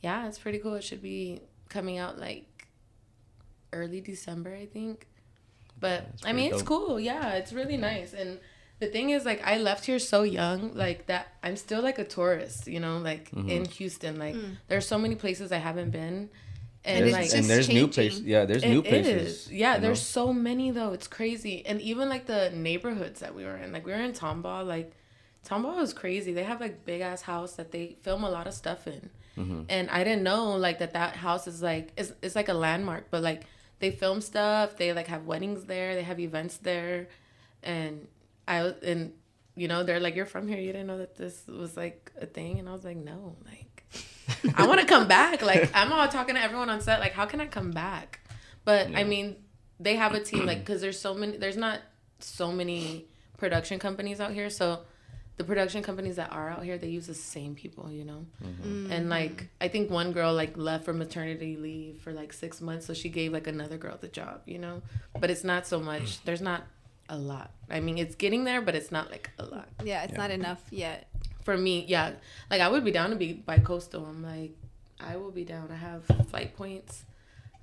[0.00, 0.74] yeah, it's pretty cool.
[0.74, 2.68] It should be coming out like
[3.72, 5.06] early December, I think.
[5.80, 6.60] But I mean, dope.
[6.60, 7.00] it's cool.
[7.00, 8.12] Yeah, it's really nice.
[8.12, 8.40] And
[8.80, 11.28] the thing is, like, I left here so young, like that.
[11.42, 13.48] I'm still like a tourist, you know, like mm-hmm.
[13.48, 14.18] in Houston.
[14.18, 14.56] Like, mm.
[14.68, 16.30] there's so many places I haven't been.
[16.84, 17.84] And there's, like, and there's changing.
[17.84, 18.22] new places.
[18.22, 19.46] Yeah, there's it new places.
[19.46, 19.52] Is.
[19.52, 20.24] Yeah, there's know?
[20.26, 20.92] so many though.
[20.92, 21.66] It's crazy.
[21.66, 24.66] And even like the neighborhoods that we were in, like we were in Tomball.
[24.66, 24.92] Like,
[25.46, 26.32] Tomball was crazy.
[26.32, 29.10] They have like big ass house that they film a lot of stuff in.
[29.38, 29.62] Mm-hmm.
[29.68, 33.10] And I didn't know like that that house is like it's it's like a landmark,
[33.10, 33.44] but like
[33.78, 37.08] they film stuff, they like have weddings there, they have events there,
[37.62, 38.08] and
[38.48, 39.12] I and
[39.54, 42.26] you know they're like you're from here, you didn't know that this was like a
[42.26, 43.84] thing, and I was like no, like
[44.56, 45.42] I want to come back.
[45.42, 48.20] Like I'm all talking to everyone on set, like how can I come back?
[48.64, 48.98] But yeah.
[48.98, 49.36] I mean,
[49.78, 51.36] they have a team like because there's so many.
[51.36, 51.80] There's not
[52.18, 54.80] so many production companies out here, so
[55.38, 58.26] the production companies that are out here they use the same people you know?
[58.44, 58.92] Mm-hmm.
[58.92, 62.86] and like i think one girl like left for maternity leave for like six months
[62.86, 64.82] so she gave like another girl the job you know?
[65.18, 66.64] But it's not so much there's not
[67.08, 67.52] a lot.
[67.70, 69.68] I mean it's getting there but it's not like a lot.
[69.82, 70.18] Yeah it's yeah.
[70.18, 71.08] not enough yet.
[71.42, 72.12] For me yeah.
[72.50, 74.04] Like i would be down to be by coastal.
[74.04, 74.52] I'm like
[75.00, 75.70] i will be down.
[75.72, 77.04] I have flight points.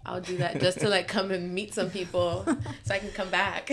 [0.05, 2.45] I'll do that just to like come and meet some people
[2.83, 3.69] so i can come back.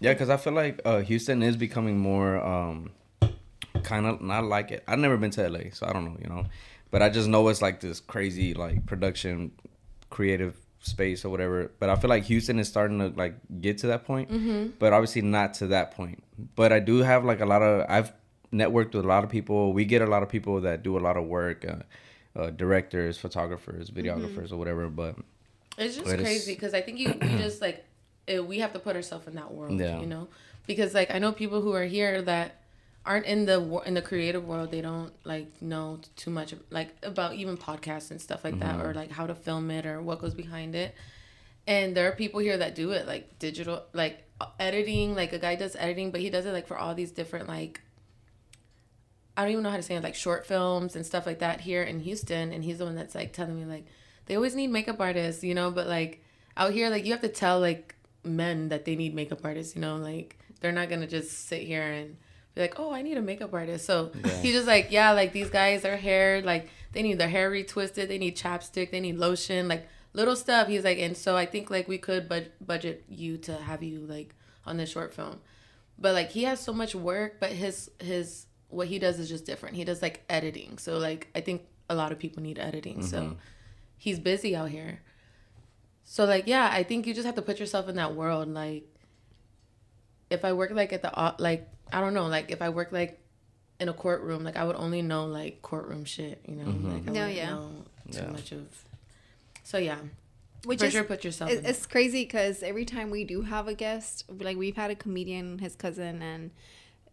[0.00, 2.90] Yeah because i feel like uh, houston is becoming more um
[3.82, 4.84] kind of not like it.
[4.86, 6.46] I've never been to LA, so I don't know, you know.
[6.90, 9.52] But I just know it's like this crazy like production,
[10.10, 11.70] creative space or whatever.
[11.78, 14.70] But I feel like Houston is starting to like get to that point, mm-hmm.
[14.78, 16.22] but obviously not to that point.
[16.54, 18.12] But I do have like a lot of I've
[18.52, 19.72] networked with a lot of people.
[19.72, 23.16] We get a lot of people that do a lot of work, uh, uh, directors,
[23.18, 24.54] photographers, videographers, mm-hmm.
[24.54, 24.88] or whatever.
[24.88, 25.16] But
[25.78, 27.84] it's just crazy because I think you, you just like
[28.26, 30.00] it, we have to put ourselves in that world, yeah.
[30.00, 30.28] you know.
[30.66, 32.61] Because like I know people who are here that
[33.04, 37.34] aren't in the in the creative world they don't like know too much like about
[37.34, 38.78] even podcasts and stuff like mm-hmm.
[38.78, 40.94] that or like how to film it or what goes behind it
[41.66, 44.24] and there are people here that do it like digital like
[44.58, 47.48] editing like a guy does editing but he does it like for all these different
[47.48, 47.80] like
[49.36, 51.62] I don't even know how to say it like short films and stuff like that
[51.62, 53.86] here in Houston and he's the one that's like telling me like
[54.26, 56.22] they always need makeup artists you know but like
[56.56, 59.80] out here like you have to tell like men that they need makeup artists you
[59.80, 62.16] know like they're not gonna just sit here and
[62.54, 63.86] be like, oh, I need a makeup artist.
[63.86, 64.30] So yeah.
[64.42, 68.08] he's just like, yeah, like these guys, their hair, like they need their hair retwisted,
[68.08, 70.68] they need chapstick, they need lotion, like little stuff.
[70.68, 74.00] He's like, and so I think like we could bud- budget you to have you
[74.00, 74.34] like
[74.66, 75.40] on this short film,
[75.98, 79.44] but like he has so much work, but his his what he does is just
[79.44, 79.76] different.
[79.76, 83.06] He does like editing, so like I think a lot of people need editing, mm-hmm.
[83.06, 83.36] so
[83.96, 85.00] he's busy out here.
[86.04, 88.48] So like yeah, I think you just have to put yourself in that world.
[88.48, 88.84] Like
[90.30, 93.20] if I work like at the like I don't know, like if I work like
[93.80, 96.64] in a courtroom, like I would only know like courtroom shit, you know.
[96.64, 96.92] Mm-hmm.
[96.92, 97.50] Like I no, yeah.
[97.50, 97.70] know
[98.10, 98.30] too yeah.
[98.30, 98.84] much of.
[99.64, 99.98] So yeah.
[100.64, 101.50] Which For is, sure, put yourself.
[101.50, 104.94] It, it's crazy because every time we do have a guest, like we've had a
[104.94, 106.52] comedian, his cousin, and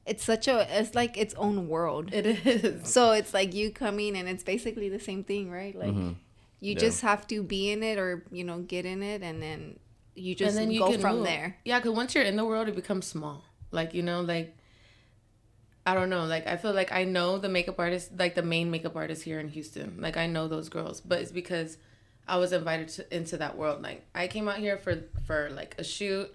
[0.05, 2.13] it's such a it's like its own world.
[2.13, 2.87] It is.
[2.87, 5.75] So it's like you coming, and it's basically the same thing, right?
[5.75, 6.11] Like mm-hmm.
[6.59, 6.79] you yeah.
[6.79, 9.79] just have to be in it, or you know, get in it, and then
[10.13, 11.25] you just and then you go from move.
[11.25, 11.57] there.
[11.65, 13.43] Yeah, because once you're in the world, it becomes small.
[13.71, 14.55] Like you know, like
[15.89, 16.25] I don't know.
[16.25, 19.39] Like I feel like I know the makeup artist, like the main makeup artist here
[19.39, 19.97] in Houston.
[19.99, 21.79] Like I know those girls, but it's because
[22.27, 23.81] I was invited to, into that world.
[23.81, 26.31] Like I came out here for for like a shoot,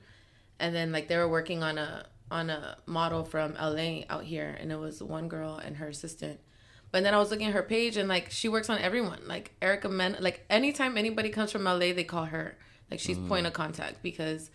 [0.58, 4.56] and then like they were working on a on a model from LA out here,
[4.58, 6.40] and it was one girl and her assistant.
[6.90, 9.20] But then I was looking at her page, and like she works on everyone.
[9.24, 12.58] Like Erica Mena, like anytime anybody comes from LA, they call her.
[12.90, 13.28] Like she's mm.
[13.28, 14.50] point of contact because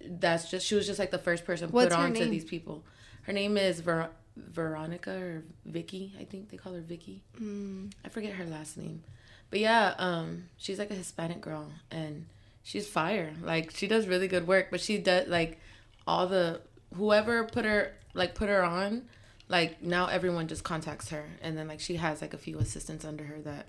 [0.00, 2.84] that's just she was just like the first person What's put on to these people.
[3.22, 4.10] Her name is Ver-
[4.50, 6.12] Veronica or Vicky.
[6.20, 7.22] I think they call her Vicky.
[7.40, 7.92] Mm.
[8.04, 9.02] I forget her last name,
[9.50, 12.26] but yeah, um, she's like a Hispanic girl and
[12.62, 13.32] she's fire.
[13.42, 15.58] Like she does really good work, but she does like
[16.06, 16.60] all the
[16.94, 19.04] whoever put her like put her on.
[19.48, 23.04] Like now everyone just contacts her, and then like she has like a few assistants
[23.04, 23.66] under her that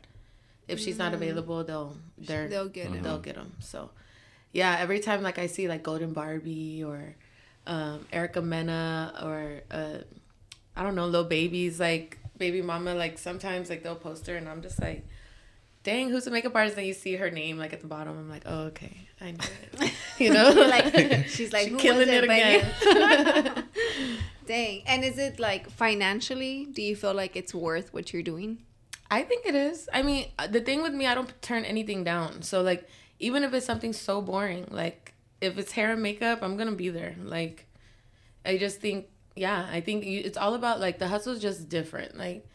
[0.67, 1.15] if she's not mm.
[1.15, 3.01] available, they'll they're they'll get them.
[3.01, 3.53] they'll get them.
[3.60, 3.89] So
[4.51, 7.15] yeah, every time like I see like Golden Barbie or
[7.65, 9.99] um, Erica Mena or uh,
[10.80, 12.96] I don't know, little babies like baby mama.
[12.96, 15.06] Like sometimes like they'll post her, and I'm just like,
[15.84, 16.78] dang, who's the makeup artist?
[16.78, 18.18] And you see her name like at the bottom.
[18.18, 19.44] I'm like, oh okay, I know
[19.82, 19.92] it.
[20.20, 23.65] You know, like she's like killing it, it again.
[24.46, 26.65] dang, and is it like financially?
[26.72, 28.60] Do you feel like it's worth what you're doing?
[29.12, 29.89] I think it is.
[29.92, 32.42] I mean, uh, the thing with me, I don't turn anything down.
[32.42, 32.88] So like,
[33.20, 36.89] even if it's something so boring, like if it's hair and makeup, I'm gonna be
[36.89, 37.15] there.
[37.22, 37.65] Like,
[38.46, 39.08] I just think
[39.39, 42.17] yeah, I think it's all about like the hustle is just different.
[42.17, 42.45] Like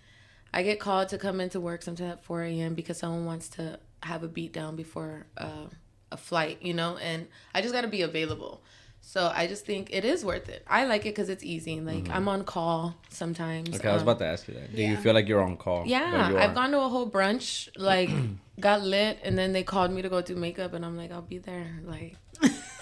[0.52, 2.74] I get called to come into work sometimes at 4 a.m.
[2.74, 5.66] because someone wants to have a beat down before uh,
[6.12, 8.62] a flight, you know, and I just got to be available.
[9.00, 10.62] So I just think it is worth it.
[10.66, 11.80] I like it because it's easy.
[11.80, 12.12] Like mm-hmm.
[12.12, 13.74] I'm on call sometimes.
[13.74, 14.74] Okay, um, I was um, about to ask you that.
[14.74, 14.90] Do yeah.
[14.90, 15.84] you feel like you're on call?
[15.86, 18.10] Yeah, I've gone to a whole brunch, like
[18.60, 21.22] got lit, and then they called me to go do makeup, and I'm like, I'll
[21.22, 21.80] be there.
[21.84, 22.16] Like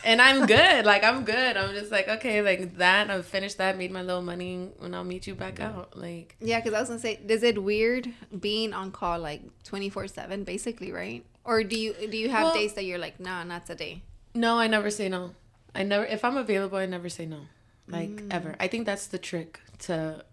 [0.05, 0.85] and I'm good.
[0.85, 1.57] Like I'm good.
[1.57, 3.11] I'm just like okay, like that.
[3.11, 5.97] I've finished that, made my little money, and I'll meet you back out.
[5.97, 9.88] Like yeah, because I was gonna say, is it weird being on call like twenty
[9.88, 11.25] four seven, basically, right?
[11.45, 14.03] Or do you do you have well, days that you're like, nah, not today?
[14.35, 15.35] No, I never say no.
[15.75, 16.05] I never.
[16.05, 17.41] If I'm available, I never say no.
[17.88, 18.29] Like mm.
[18.31, 18.57] ever.
[18.61, 20.25] I think that's the trick to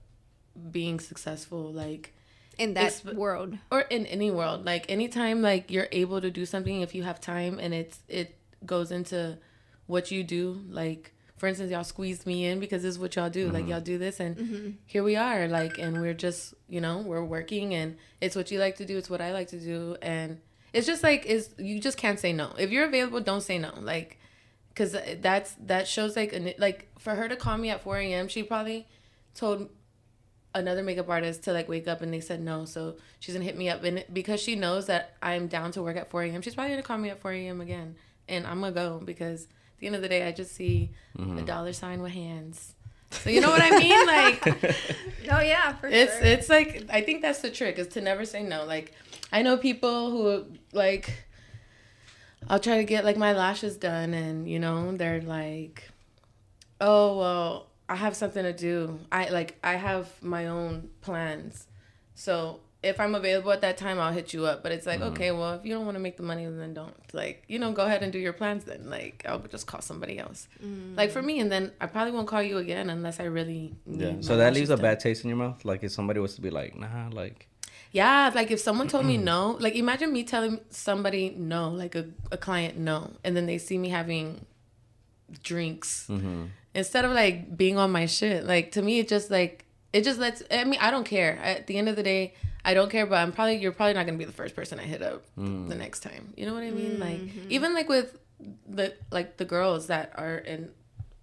[0.72, 1.72] being successful.
[1.72, 2.14] Like
[2.60, 6.82] in that world or in any world like anytime like you're able to do something
[6.82, 9.38] if you have time and it's it goes into
[9.90, 10.62] what you do.
[10.70, 13.46] Like, for instance, y'all squeezed me in because this is what y'all do.
[13.46, 13.56] Mm-hmm.
[13.56, 14.70] Like, y'all do this, and mm-hmm.
[14.86, 15.48] here we are.
[15.48, 18.98] Like, and we're just, you know, we're working, and it's what you like to do.
[18.98, 20.40] It's what I like to do, and
[20.72, 22.54] it's just like is you just can't say no.
[22.58, 23.72] If you're available, don't say no.
[23.80, 24.20] Like,
[24.70, 28.28] because that's that shows like like for her to call me at 4 a.m.
[28.28, 28.88] She probably
[29.34, 29.70] told
[30.56, 33.56] another makeup artist to like wake up and they said no so she's gonna hit
[33.56, 36.56] me up and because she knows that i'm down to work at 4 a.m she's
[36.56, 37.96] probably gonna call me at 4 a.m again
[38.28, 39.48] and i'm gonna go because
[39.80, 41.38] the end of the day i just see mm-hmm.
[41.38, 42.76] a dollar sign with hands
[43.12, 44.48] so you know what i mean like
[45.32, 46.24] oh yeah for it's sure.
[46.24, 48.94] it's like i think that's the trick is to never say no like
[49.32, 51.26] i know people who like
[52.50, 55.90] i'll try to get like my lashes done and you know they're like
[56.80, 59.00] oh well I have something to do.
[59.12, 61.66] I like I have my own plans.
[62.14, 64.64] So if I'm available at that time, I'll hit you up.
[64.64, 65.14] But it's like, mm-hmm.
[65.14, 66.96] okay, well, if you don't want to make the money, then don't.
[67.14, 68.90] Like, you know, go ahead and do your plans then.
[68.90, 70.48] Like, I'll just call somebody else.
[70.64, 70.96] Mm-hmm.
[70.96, 73.76] Like for me, and then I probably won't call you again unless I really.
[73.86, 74.14] yeah.
[74.22, 75.66] So that leaves a bad taste in your mouth.
[75.66, 77.48] Like if somebody was to be like, nah, like.
[77.92, 82.06] Yeah, like if someone told me no, like imagine me telling somebody no, like a,
[82.32, 84.46] a client no, and then they see me having
[85.42, 86.06] drinks.
[86.08, 90.04] Mm-hmm instead of like being on my shit like to me it just like it
[90.04, 92.34] just lets i mean i don't care at the end of the day
[92.64, 94.84] i don't care but i'm probably you're probably not gonna be the first person i
[94.84, 95.68] hit up mm.
[95.68, 97.02] the next time you know what i mean mm-hmm.
[97.02, 98.18] like even like with
[98.68, 100.70] the like the girls that are in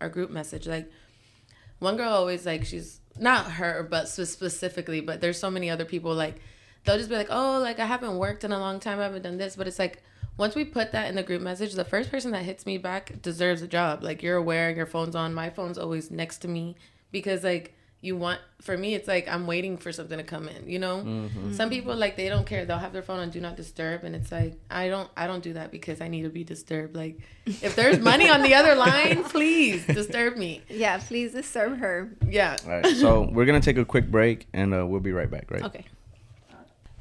[0.00, 0.90] our group message like
[1.78, 6.14] one girl always like she's not her but specifically but there's so many other people
[6.14, 6.40] like
[6.84, 9.22] they'll just be like oh like i haven't worked in a long time i haven't
[9.22, 10.02] done this but it's like
[10.36, 13.22] once we put that in the group message, the first person that hits me back
[13.22, 14.02] deserves a job.
[14.02, 15.32] Like you're aware, your phone's on.
[15.32, 16.76] My phone's always next to me
[17.10, 17.74] because like
[18.06, 18.40] you want.
[18.62, 20.68] For me, it's like I'm waiting for something to come in.
[20.68, 21.52] You know, mm-hmm.
[21.52, 22.64] some people like they don't care.
[22.64, 25.10] They'll have their phone on do not disturb, and it's like I don't.
[25.16, 26.96] I don't do that because I need to be disturbed.
[26.96, 30.62] Like if there's money on the other line, please disturb me.
[30.68, 32.10] Yeah, please disturb her.
[32.28, 32.56] Yeah.
[32.64, 32.86] All right.
[32.96, 35.50] So we're gonna take a quick break, and uh, we'll be right back.
[35.50, 35.64] Right.
[35.64, 35.84] Okay.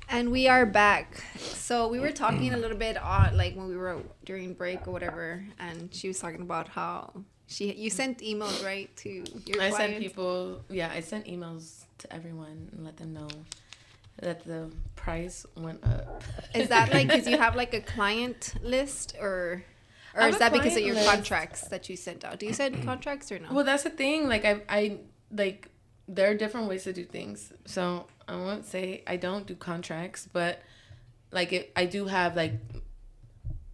[0.08, 1.24] And we are back.
[1.40, 4.92] So we were talking a little bit on like when we were during break or
[4.92, 7.12] whatever, and she was talking about how
[7.48, 9.62] she you sent emails right to your.
[9.62, 9.78] I clients.
[9.78, 10.62] sent people.
[10.70, 13.28] Yeah, I sent emails to everyone and let them know
[14.22, 16.24] that the price went up.
[16.54, 19.64] Is that like because you have like a client list or?
[20.16, 21.10] Or is that because of your list.
[21.10, 22.40] contracts that you sent out?
[22.40, 23.52] Do you send contracts or no?
[23.52, 24.30] Well, that's the thing.
[24.30, 25.70] Like I, I like
[26.08, 27.52] there are different ways to do things.
[27.66, 30.62] So I won't say I don't do contracts, but
[31.32, 32.54] like it, I do have like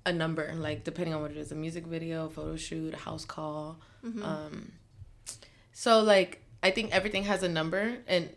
[0.06, 3.26] a number, like depending on what it is, a music video, photo shoot, a house
[3.26, 3.80] call.
[4.06, 4.24] Mm-hmm.
[4.24, 4.72] Um,
[5.74, 8.30] so like I think everything has a number, and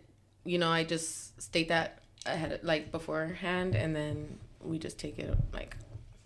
[0.44, 5.36] you know I just state that ahead, like beforehand, and then we just take it
[5.52, 5.76] like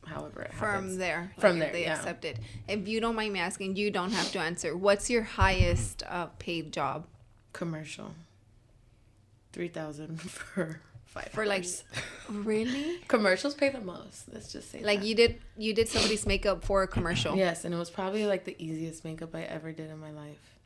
[0.09, 0.97] however it from happens.
[0.97, 1.95] there from there they yeah.
[1.95, 5.23] accept it if you don't mind me asking you don't have to answer what's your
[5.23, 7.07] highest uh, paid job
[7.53, 8.15] commercial
[9.53, 10.81] three thousand for
[11.19, 11.65] five for like
[12.29, 15.07] really commercials pay the most let's just say like that.
[15.07, 18.45] you did you did somebody's makeup for a commercial yes and it was probably like
[18.45, 20.57] the easiest makeup i ever did in my life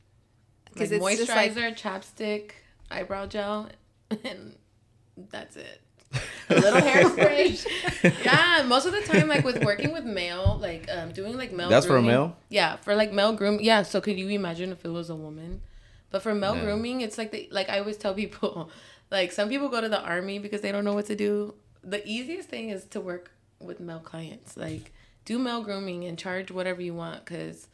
[0.72, 1.76] because like it's moisturizer like...
[1.76, 2.50] chapstick
[2.90, 3.68] eyebrow gel
[4.24, 4.54] and
[5.30, 5.80] that's it
[6.50, 8.24] a little hairspray.
[8.24, 11.68] yeah, most of the time, like with working with male, like um, doing like male.
[11.68, 12.36] That's grooming, for a male.
[12.50, 13.58] Yeah, for like male groom.
[13.60, 15.62] Yeah, so could you imagine if it was a woman?
[16.10, 16.64] But for male yeah.
[16.64, 18.70] grooming, it's like the like I always tell people,
[19.12, 21.54] like some people go to the army because they don't know what to do.
[21.84, 24.56] The easiest thing is to work with male clients.
[24.56, 24.92] Like
[25.24, 27.68] do male grooming and charge whatever you want because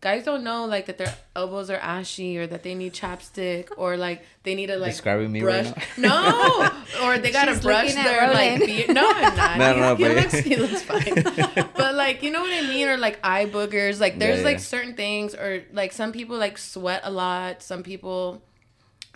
[0.00, 3.96] guys don't know like that their elbows are ashy or that they need chapstick or
[3.96, 5.66] like they need to like describing me brush.
[5.66, 6.70] right now.
[7.00, 8.90] No, or they gotta brush their like beard.
[8.90, 9.58] No, I'm not.
[9.58, 11.14] no, no, he, he, looks, he looks fine.
[11.76, 14.00] but like you know what I mean, or like eye boogers.
[14.00, 17.62] Like there's yeah, like certain things, or like some people like sweat a lot.
[17.62, 18.42] Some people,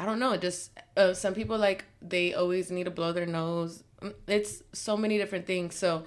[0.02, 0.36] I don't know.
[0.36, 3.84] Just uh, some people like they always need to blow their nose.
[4.26, 5.76] It's so many different things.
[5.76, 6.02] So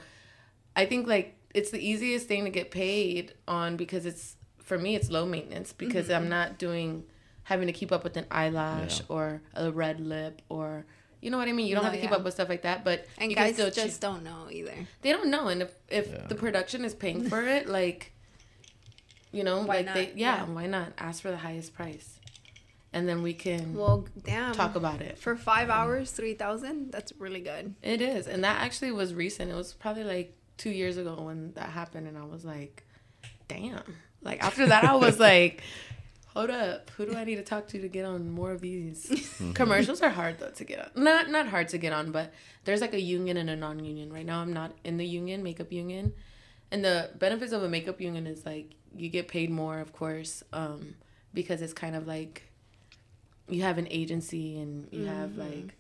[0.75, 4.97] I think like it's the easiest thing to get paid on because it's for me
[4.97, 6.23] it's low maintenance because mm-hmm.
[6.23, 7.05] I'm not doing
[7.43, 9.05] having to keep up with an eyelash yeah.
[9.08, 10.86] or a red lip or
[11.21, 11.65] you know what I mean?
[11.65, 13.71] You don't no, have to keep up with stuff like that, but and guys still
[13.71, 14.75] just don't know either.
[15.03, 16.27] They don't know, and if if yeah.
[16.27, 18.12] the production is paying for it, like,
[19.31, 19.95] you know, why like not?
[19.95, 22.14] they yeah, why not ask for the highest price,
[22.95, 26.91] and then we can well damn talk about it for five hours, three thousand.
[26.91, 27.75] That's really good.
[27.84, 29.51] It is, and that actually was recent.
[29.51, 32.84] It was probably like two years ago when that happened, and I was like,
[33.47, 33.84] damn
[34.25, 35.62] like after that, I was like,
[36.34, 39.05] hold up, who do I need to talk to to get on more of these?
[39.05, 39.51] Mm-hmm.
[39.53, 41.03] Commercials are hard though to get on.
[41.03, 42.34] Not not hard to get on, but
[42.65, 44.12] there's like a union and a non-union.
[44.12, 46.13] Right now, I'm not in the union, makeup union,
[46.71, 50.43] and the benefits of a makeup union is like you get paid more, of course,
[50.51, 50.95] um,
[51.34, 52.51] because it's kind of like
[53.49, 55.15] you have an agency and you mm-hmm.
[55.15, 55.75] have like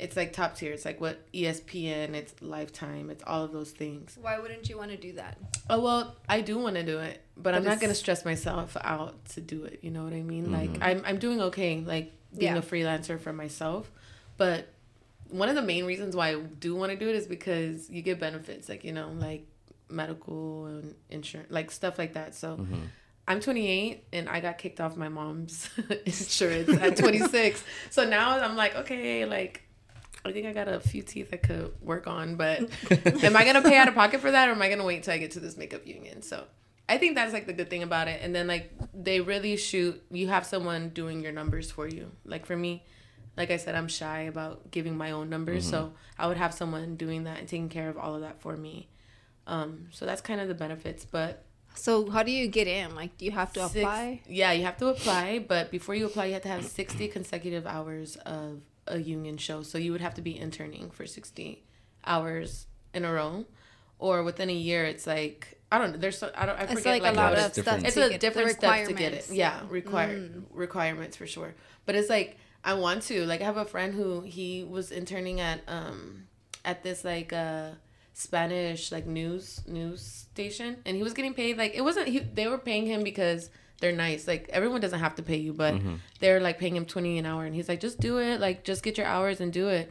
[0.00, 0.72] it's like top tier.
[0.72, 4.16] It's like what ESPN, it's Lifetime, it's all of those things.
[4.20, 5.36] Why wouldn't you want to do that?
[5.68, 8.76] Oh well, I do want to do it, but, but I'm not gonna stress myself
[8.80, 9.80] out to do it.
[9.82, 10.46] You know what I mean?
[10.46, 10.54] Mm-hmm.
[10.54, 12.58] Like I'm I'm doing okay, like being yeah.
[12.58, 13.90] a freelancer for myself,
[14.36, 14.68] but
[15.28, 18.02] one of the main reasons why I do want to do it is because you
[18.02, 19.46] get benefits, like you know, like
[19.88, 22.34] medical and insurance, like stuff like that.
[22.34, 22.56] So.
[22.56, 22.80] Mm-hmm.
[23.28, 25.70] I'm 28 and I got kicked off my mom's
[26.06, 27.62] insurance at 26.
[27.90, 29.62] so now I'm like, okay, like
[30.24, 32.60] I think I got a few teeth I could work on, but
[33.24, 35.14] am I gonna pay out of pocket for that, or am I gonna wait till
[35.14, 36.22] I get to this makeup union?
[36.22, 36.44] So
[36.88, 38.20] I think that's like the good thing about it.
[38.22, 40.02] And then like they really shoot.
[40.10, 42.10] You have someone doing your numbers for you.
[42.24, 42.84] Like for me,
[43.36, 45.70] like I said, I'm shy about giving my own numbers, mm-hmm.
[45.70, 48.56] so I would have someone doing that and taking care of all of that for
[48.56, 48.88] me.
[49.46, 51.44] Um, so that's kind of the benefits, but.
[51.74, 52.94] So how do you get in?
[52.94, 54.20] Like, do you have to six, apply?
[54.28, 57.66] Yeah, you have to apply, but before you apply, you have to have sixty consecutive
[57.66, 59.62] hours of a union show.
[59.62, 61.62] So you would have to be interning for 60
[62.04, 63.46] hours in a row.
[63.98, 65.98] Or within a year, it's like I don't know.
[65.98, 67.84] There's so I don't I forget it's like, like a lot of stuff.
[67.84, 69.28] It's a different step to get it.
[69.30, 70.42] Yeah, require mm.
[70.50, 71.54] requirements for sure.
[71.84, 75.38] But it's like I want to like I have a friend who he was interning
[75.38, 76.28] at um
[76.64, 77.72] at this like uh
[78.20, 82.46] Spanish like news news station and he was getting paid like it wasn't he, they
[82.46, 84.28] were paying him because they're nice.
[84.28, 85.94] Like everyone doesn't have to pay you, but mm-hmm.
[86.20, 88.40] they're like paying him twenty an hour, and he's like, just do it.
[88.40, 89.90] Like just get your hours and do it.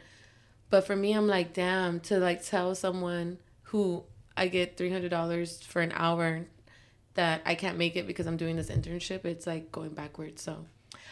[0.70, 4.04] But for me, I'm like, damn, to like tell someone who
[4.38, 6.46] I get three hundred dollars for an hour
[7.16, 9.26] that I can't make it because I'm doing this internship.
[9.26, 10.42] It's like going backwards.
[10.42, 10.66] So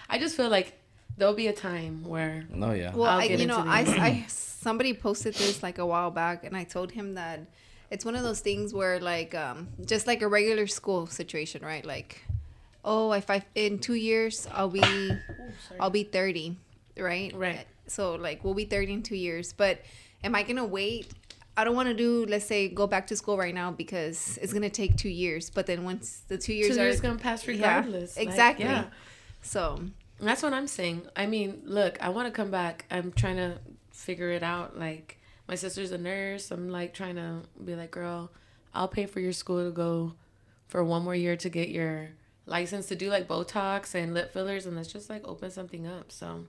[0.07, 0.79] I just feel like
[1.15, 2.45] there'll be a time where.
[2.49, 2.93] No, yeah.
[2.93, 6.63] Well, I, you know, I, I somebody posted this like a while back, and I
[6.63, 7.41] told him that
[7.89, 11.85] it's one of those things where like um just like a regular school situation, right?
[11.85, 12.21] Like
[12.83, 15.15] oh, if I in two years I'll be oh,
[15.79, 16.57] I'll be thirty,
[16.97, 17.33] right?
[17.35, 17.65] Right.
[17.87, 19.81] So like we'll be thirty in two years, but
[20.23, 21.11] am I gonna wait?
[21.55, 24.53] I don't want to do let's say go back to school right now because it's
[24.53, 25.49] gonna take two years.
[25.49, 28.17] But then once the two years two are years gonna pass regardless.
[28.17, 28.65] Yeah, exactly.
[28.65, 28.89] Like, yeah.
[29.41, 29.81] So
[30.19, 31.03] that's what I'm saying.
[31.15, 32.85] I mean, look, I want to come back.
[32.89, 33.59] I'm trying to
[33.91, 34.77] figure it out.
[34.77, 36.51] Like my sister's a nurse.
[36.51, 38.31] I'm like trying to be like, girl,
[38.73, 40.13] I'll pay for your school to go
[40.67, 42.09] for one more year to get your
[42.45, 46.11] license to do like Botox and lip fillers, and let's just like open something up.
[46.11, 46.45] So,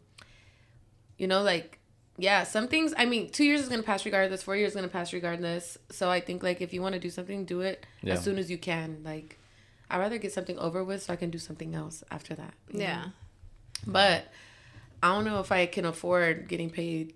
[1.17, 1.79] you know, like,
[2.17, 4.75] yeah, some things, I mean, two years is going to pass regardless, four years is
[4.75, 5.79] going to pass regardless.
[5.91, 8.15] So I think like if you want to do something, do it yeah.
[8.15, 9.03] as soon as you can.
[9.05, 9.39] Like,
[9.91, 12.55] I'd rather get something over with so I can do something else after that.
[12.73, 12.97] Yeah.
[12.97, 13.13] Know?
[13.87, 14.27] But
[15.03, 17.15] I don't know if I can afford getting paid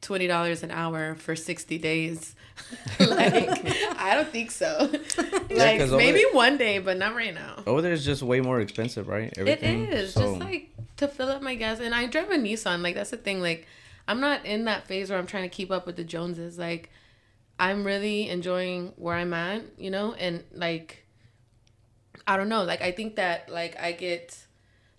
[0.00, 2.34] twenty dollars an hour for sixty days.
[3.00, 3.66] like
[3.98, 4.90] I don't think so.
[5.50, 7.62] like yeah, maybe over, one day, but not right now.
[7.66, 9.32] Over there is just way more expensive, right?
[9.36, 9.84] Everything.
[9.84, 10.20] It is so.
[10.20, 12.82] just like to fill up my gas, and I drive a Nissan.
[12.82, 13.40] Like that's the thing.
[13.40, 13.66] Like
[14.06, 16.58] I'm not in that phase where I'm trying to keep up with the Joneses.
[16.58, 16.90] Like
[17.58, 21.04] I'm really enjoying where I'm at, you know, and like
[22.26, 22.64] I don't know.
[22.64, 24.36] Like I think that like I get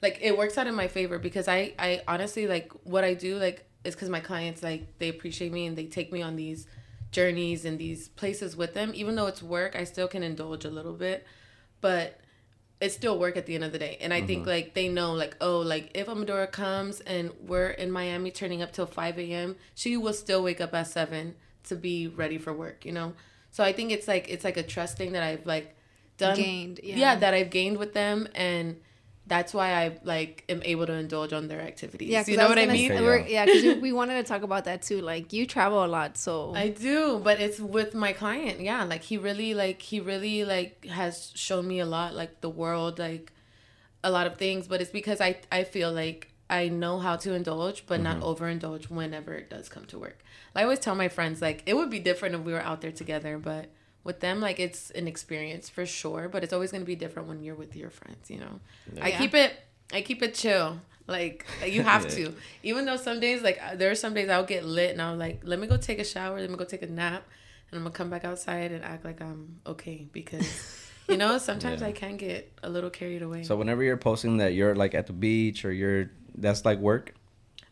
[0.03, 3.37] like it works out in my favor because I I honestly like what I do
[3.37, 6.67] like is because my clients like they appreciate me and they take me on these
[7.11, 8.91] journeys and these places with them.
[8.93, 11.25] Even though it's work i still can indulge a little bit
[11.79, 12.19] but
[12.81, 13.97] it's still work at the end of the day.
[14.01, 14.27] And i mm-hmm.
[14.27, 18.61] think like they know like oh like if amadora comes and we're in miami turning
[18.61, 22.51] up till 5 a.m she will still wake up at 7 to be ready for
[22.51, 23.13] work you know?
[23.51, 25.77] So i think it's like it's like a trust thing that i've like
[26.17, 28.81] done gained yeah, yeah that i've gained with them and
[29.25, 32.09] that's why I like am able to indulge on their activities.
[32.09, 32.89] Yeah, you know I what I mean.
[32.89, 35.01] Say, yeah, because yeah, we wanted to talk about that too.
[35.01, 38.59] Like you travel a lot, so I do, but it's with my client.
[38.59, 42.49] Yeah, like he really like he really like has shown me a lot, like the
[42.49, 43.31] world, like
[44.03, 44.67] a lot of things.
[44.67, 48.19] But it's because I I feel like I know how to indulge, but mm-hmm.
[48.19, 50.19] not overindulge whenever it does come to work.
[50.53, 52.91] I always tell my friends like it would be different if we were out there
[52.91, 53.69] together, but
[54.03, 57.27] with them like it's an experience for sure but it's always going to be different
[57.27, 58.59] when you're with your friends you know
[58.93, 59.05] yeah.
[59.05, 59.53] i keep it
[59.93, 62.27] i keep it chill like you have yeah.
[62.27, 65.17] to even though some days like there are some days i'll get lit and i'm
[65.17, 67.23] like let me go take a shower let me go take a nap
[67.71, 71.81] and i'm gonna come back outside and act like i'm okay because you know sometimes
[71.81, 71.87] yeah.
[71.87, 75.07] i can get a little carried away so whenever you're posting that you're like at
[75.07, 77.13] the beach or you're that's like work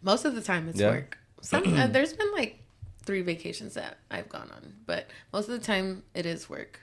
[0.01, 2.60] most of the time it's work some uh, there's been like
[3.05, 6.79] three vacations that I've gone on, but most of the time it is work.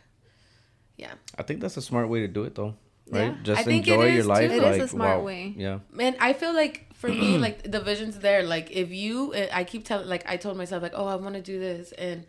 [0.97, 1.13] Yeah.
[1.39, 2.75] I think that's a smart way to do it though.
[3.11, 3.35] Right?
[3.35, 3.43] Yeah.
[3.43, 4.51] Just enjoy your life.
[4.51, 4.57] Too.
[4.57, 5.25] It like, is a smart wow.
[5.25, 5.55] way.
[5.57, 5.79] Yeah.
[5.99, 8.43] And I feel like for me, like the vision's there.
[8.43, 11.35] Like if you, eh, I keep telling, like I told myself, like, oh, I want
[11.37, 12.27] to do this, and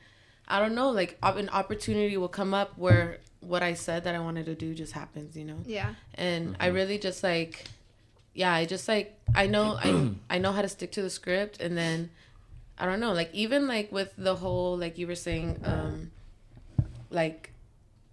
[0.47, 4.19] I don't know, like an opportunity will come up where what I said that I
[4.19, 5.57] wanted to do just happens, you know.
[5.65, 5.95] Yeah.
[6.15, 6.75] And I mm-hmm.
[6.75, 7.65] really just like,
[8.33, 11.59] yeah, I just like I know I I know how to stick to the script,
[11.59, 12.11] and then
[12.79, 16.11] I don't know, like even like with the whole like you were saying, um,
[17.09, 17.51] like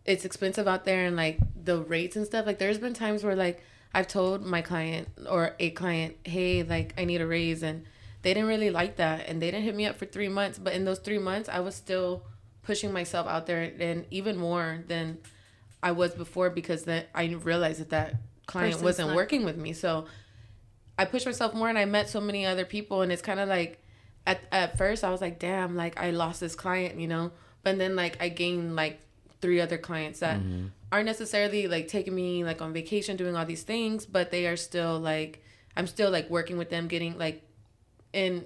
[0.04, 2.46] it's expensive out there and like the rates and stuff.
[2.46, 3.62] Like there's been times where like
[3.94, 7.84] I've told my client or a client, hey, like I need a raise, and
[8.22, 10.58] they didn't really like that, and they didn't hit me up for three months.
[10.58, 12.24] But in those three months, I was still
[12.62, 15.18] pushing myself out there, and even more than
[15.82, 19.56] I was before because then I realized that that client Person's wasn't not- working with
[19.56, 19.72] me.
[19.72, 20.06] So
[20.98, 23.48] I pushed myself more, and I met so many other people, and it's kind of
[23.48, 23.80] like
[24.26, 27.30] at at first I was like, damn, like I lost this client, you know.
[27.62, 29.00] But then like I gained like
[29.40, 30.66] three other clients that mm-hmm.
[30.90, 34.56] aren't necessarily like taking me like on vacation doing all these things, but they are
[34.56, 35.42] still like
[35.76, 37.42] I'm still like working with them, getting like
[38.12, 38.44] in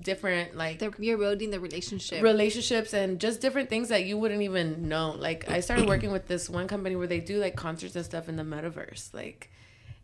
[0.00, 2.22] different like They're, you're building the relationship.
[2.22, 5.12] relationships and just different things that you wouldn't even know.
[5.12, 8.28] Like I started working with this one company where they do like concerts and stuff
[8.28, 9.14] in the metaverse.
[9.14, 9.50] Like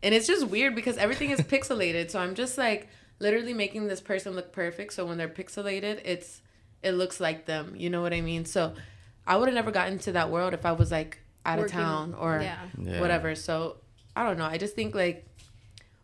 [0.03, 2.11] and it's just weird because everything is pixelated.
[2.11, 2.87] So I'm just like
[3.19, 4.93] literally making this person look perfect.
[4.93, 6.41] So when they're pixelated, it's
[6.83, 7.75] it looks like them.
[7.75, 8.45] You know what I mean?
[8.45, 8.73] So
[9.25, 11.83] I would have never gotten into that world if I was like out Working- of
[11.85, 12.57] town or yeah.
[12.77, 12.99] Yeah.
[13.01, 13.35] whatever.
[13.35, 13.77] So
[14.15, 14.45] I don't know.
[14.45, 15.25] I just think like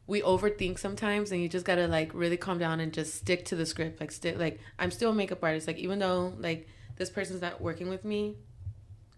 [0.06, 3.56] we overthink sometimes and you just gotta like really calm down and just stick to
[3.56, 7.10] the script like stick like i'm still a makeup artist like even though like this
[7.10, 8.36] person's not working with me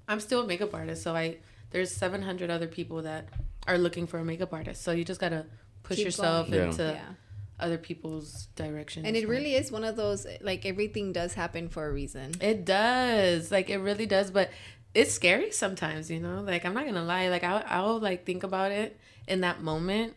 [0.07, 1.37] i'm still a makeup artist so i
[1.71, 3.27] there's 700 other people that
[3.65, 5.47] are looking for a makeup artist so you just gotta
[5.81, 6.69] push Keep yourself going.
[6.69, 7.01] Into Yeah.
[7.59, 11.87] Other people's direction And it really is one of those like everything does happen for
[11.87, 12.33] a reason.
[12.41, 13.51] It does.
[13.51, 14.51] Like it really does, but
[14.93, 16.41] it's scary sometimes, you know?
[16.41, 19.61] Like I'm not going to lie, like I'll I'll like think about it in that
[19.61, 20.15] moment.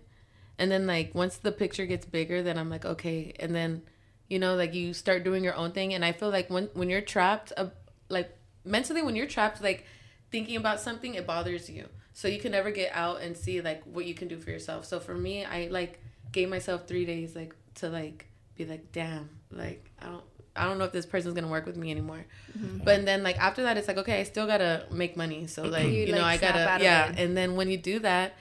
[0.58, 3.82] And then like once the picture gets bigger, then I'm like, okay, and then
[4.28, 6.90] you know, like you start doing your own thing and I feel like when when
[6.90, 7.66] you're trapped uh,
[8.08, 9.86] like mentally when you're trapped like
[10.30, 11.86] thinking about something, it bothers you.
[12.12, 14.84] So you can never get out and see like what you can do for yourself.
[14.84, 16.00] So for me, I like
[16.32, 18.26] gave myself 3 days like to like
[18.56, 20.24] be like, damn, like I don't
[20.56, 22.24] I don't know if this person's gonna work with me anymore.
[22.58, 22.78] Mm-hmm.
[22.84, 25.46] But then like after that, it's like okay, I still gotta make money.
[25.46, 27.10] So like You, you, know, like, I gotta yeah.
[27.10, 27.18] it.
[27.18, 28.34] And then when you do that,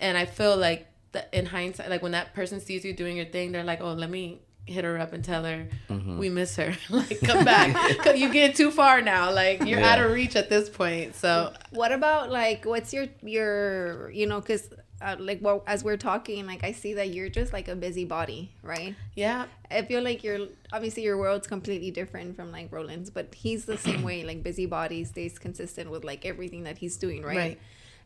[0.00, 3.26] and I feel like that in hindsight, like when that person sees you doing your
[3.26, 6.18] thing, they're like, oh, let me hit her up and tell her mm-hmm.
[6.18, 6.74] we miss her.
[6.90, 9.32] like come back, 'Cause you get too far now.
[9.32, 9.92] Like you're Yeah.
[9.92, 11.14] out of reach at this point.
[11.16, 14.68] So What about like what's your your you know because
[15.02, 18.52] uh, like well as we're talking like I see that you're just like a busybody
[18.62, 18.94] right?
[19.14, 23.64] Yeah, I feel like you're obviously your world's completely different from like Roland's but he's
[23.64, 27.58] the same way like busybody stays consistent with like everything that he's doing right, Right.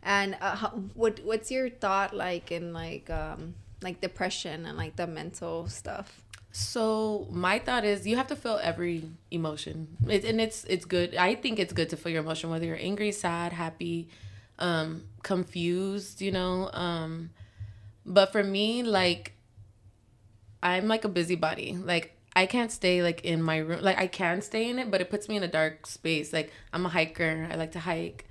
[0.03, 4.97] and uh, how, what what's your thought like in like um like depression and like
[4.97, 6.21] the mental stuff?
[6.57, 11.17] So my thought is you have to feel every emotion, it, and it's it's good.
[11.17, 14.09] I think it's good to feel your emotion, whether you're angry, sad, happy,
[14.59, 16.21] um, confused.
[16.21, 17.31] You know, um,
[18.05, 19.33] but for me, like
[20.63, 21.77] I'm like a busybody.
[21.77, 23.83] Like I can't stay like in my room.
[23.83, 26.33] Like I can stay in it, but it puts me in a dark space.
[26.33, 27.49] Like I'm a hiker.
[27.51, 28.27] I like to hike.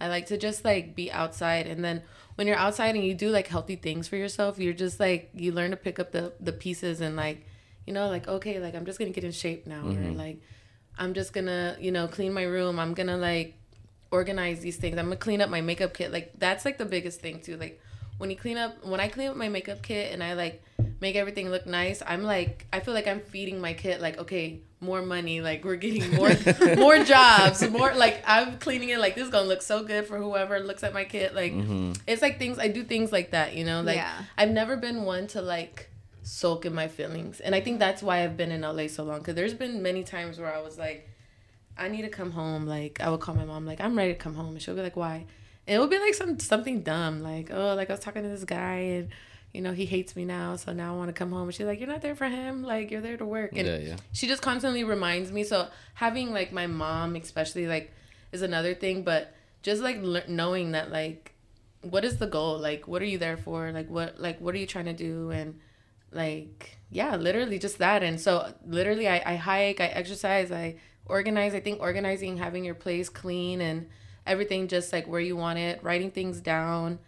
[0.00, 2.02] I like to just like be outside and then
[2.34, 5.52] when you're outside and you do like healthy things for yourself, you're just like you
[5.52, 7.46] learn to pick up the the pieces and like
[7.86, 10.40] you know like okay, like I'm just to get in shape now or like
[10.98, 12.78] I'm just to, you know, clean my room.
[12.78, 13.54] I'm to like
[14.14, 14.96] organize these things.
[14.96, 16.12] I'm going to clean up my makeup kit.
[16.12, 17.56] Like that's like the biggest thing too.
[17.56, 17.80] Like
[18.18, 20.62] when you clean up when I clean up my makeup kit and I like
[21.00, 24.60] make everything look nice, I'm like I feel like I'm feeding my kit like okay,
[24.80, 26.30] more money, like we're getting more
[26.76, 30.06] more jobs, more like I'm cleaning it like this is going to look so good
[30.06, 31.92] for whoever looks at my kit like mm-hmm.
[32.06, 33.82] it's like things I do things like that, you know?
[33.82, 34.12] Like Yeah.
[34.38, 35.90] I've never been one to like
[36.22, 37.40] soak in my feelings.
[37.40, 40.04] And I think that's why I've been in LA so long cuz there's been many
[40.04, 41.08] times where I was like
[41.76, 42.66] I need to come home.
[42.66, 44.82] Like I would call my mom, like I'm ready to come home, and she'll be
[44.82, 45.26] like, "Why?"
[45.66, 48.28] And it would be like some something dumb, like oh, like I was talking to
[48.28, 49.08] this guy, and
[49.52, 51.44] you know he hates me now, so now I want to come home.
[51.44, 52.62] And she's like, "You're not there for him.
[52.62, 53.96] Like you're there to work." And Yeah, yeah.
[54.12, 55.44] she just constantly reminds me.
[55.44, 57.92] So having like my mom, especially like,
[58.32, 59.02] is another thing.
[59.02, 61.34] But just like le- knowing that like,
[61.82, 62.58] what is the goal?
[62.58, 63.72] Like, what are you there for?
[63.72, 65.30] Like, what like what are you trying to do?
[65.30, 65.58] And
[66.12, 71.54] like yeah literally just that and so literally I, I hike i exercise i organize
[71.54, 73.88] i think organizing having your place clean and
[74.26, 76.98] everything just like where you want it writing things down.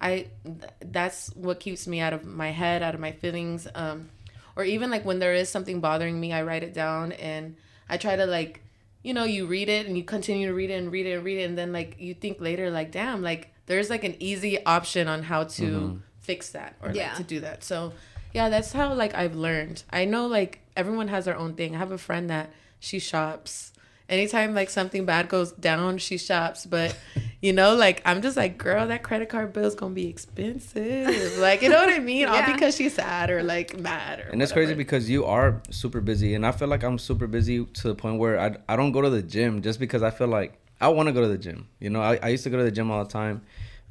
[0.00, 4.08] I th- that's what keeps me out of my head out of my feelings um
[4.56, 7.54] or even like when there is something bothering me i write it down and
[7.88, 8.62] i try to like
[9.04, 11.24] you know you read it and you continue to read it and read it and
[11.24, 14.64] read it and then like you think later like damn like there's like an easy
[14.66, 17.08] option on how to fix that or Yeah.
[17.08, 17.62] like to do that.
[17.62, 17.92] So
[18.32, 19.84] yeah that's how like i've learned.
[19.90, 21.76] I know like everyone has their own thing.
[21.76, 22.50] I have a friend that
[22.82, 23.72] she shops
[24.08, 26.66] anytime like something bad goes down, she shops.
[26.66, 26.96] But
[27.40, 31.38] you know, like I'm just like, girl, that credit card bill's gonna be expensive.
[31.38, 32.26] Like, you know what I mean?
[32.26, 34.28] All because she's sad or like mad or.
[34.30, 37.64] And it's crazy because you are super busy, and I feel like I'm super busy
[37.64, 40.28] to the point where I, I don't go to the gym just because I feel
[40.28, 41.68] like I want to go to the gym.
[41.80, 43.42] You know, I, I used to go to the gym all the time,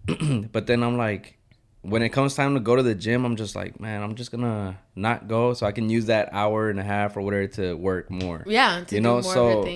[0.52, 1.38] but then I'm like,
[1.82, 4.32] when it comes time to go to the gym, I'm just like, man, I'm just
[4.32, 7.74] gonna not go so I can use that hour and a half or whatever to
[7.76, 8.44] work more.
[8.48, 9.68] yeah, to you do know, more so-.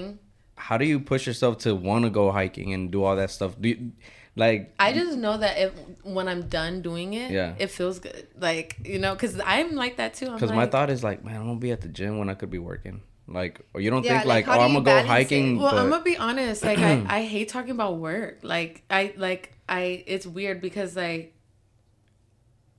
[0.57, 3.55] How do you push yourself to want to go hiking and do all that stuff?
[3.59, 3.91] Do you,
[4.37, 7.55] like I just know that if when I'm done doing it, Yeah.
[7.57, 8.27] it feels good.
[8.37, 10.25] Like you know, because I'm like that too.
[10.31, 12.33] Because like, my thought is like, man, I'm gonna be at the gym when I
[12.35, 13.01] could be working.
[13.27, 15.09] Like, or you don't Yeah, think like, like, oh, I'm gonna go balance it?
[15.09, 15.57] hiking.
[15.57, 16.63] Well, but, I'm gonna be honest.
[16.63, 18.39] Like I, I hate talking about work.
[18.43, 20.03] Like I like I.
[20.07, 21.33] It's weird because like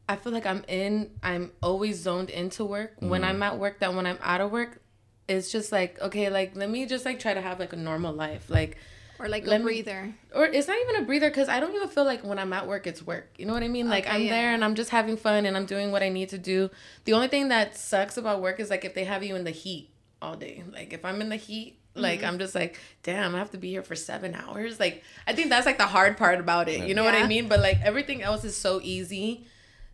[0.09, 1.11] I feel like I'm in.
[1.23, 2.95] I'm always zoned into work.
[3.01, 3.31] When Mm-hmm.
[3.31, 4.81] I'm at work, that when I'm out of work,
[5.29, 6.31] it's just like okay.
[6.31, 8.49] Like let me just like try to have like a normal life.
[8.49, 8.77] Like
[9.19, 10.15] Or like Let a me- breather.
[10.35, 12.69] or it's not even a breather because I don't even feel like when I'm at
[12.69, 13.35] work it's work.
[13.39, 13.89] You know what I mean?
[13.89, 14.31] Like Okay, I'm yeah.
[14.31, 16.71] there and I'm just having fun and I'm doing what I need to do.
[17.05, 19.51] The only thing that sucks about work is like if they have you in the
[19.51, 19.89] heat
[20.23, 20.63] all day.
[20.73, 22.29] Like if I'm in the heat, like Mm-hmm.
[22.29, 24.79] I'm just like, damn, I have to be here for seven hours.
[24.79, 26.87] Like I think that's like the hard part about it.
[26.87, 27.49] You know what I mean?
[27.49, 29.47] But like everything else is so easy.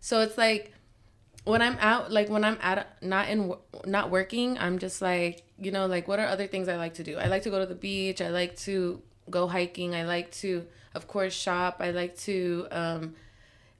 [0.02, 0.72] So it's like
[1.44, 3.54] when I'm out, like when I'm at not in
[3.86, 7.04] not working, I'm just like you know like what are other things I like to
[7.04, 7.16] do?
[7.16, 8.20] I like to go to the beach.
[8.20, 9.00] I like to
[9.30, 9.94] go hiking.
[9.94, 11.76] I like to, of course, shop.
[11.78, 12.66] I like to.
[12.70, 13.14] um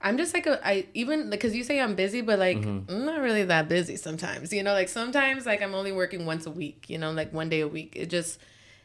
[0.01, 2.59] I'm just like a I even because you say I'm busy, but like
[2.89, 4.53] I'm not really that busy sometimes.
[4.53, 6.87] You know, like sometimes like I'm only working once a week.
[6.89, 7.95] You know, like one day a week.
[7.97, 8.39] It just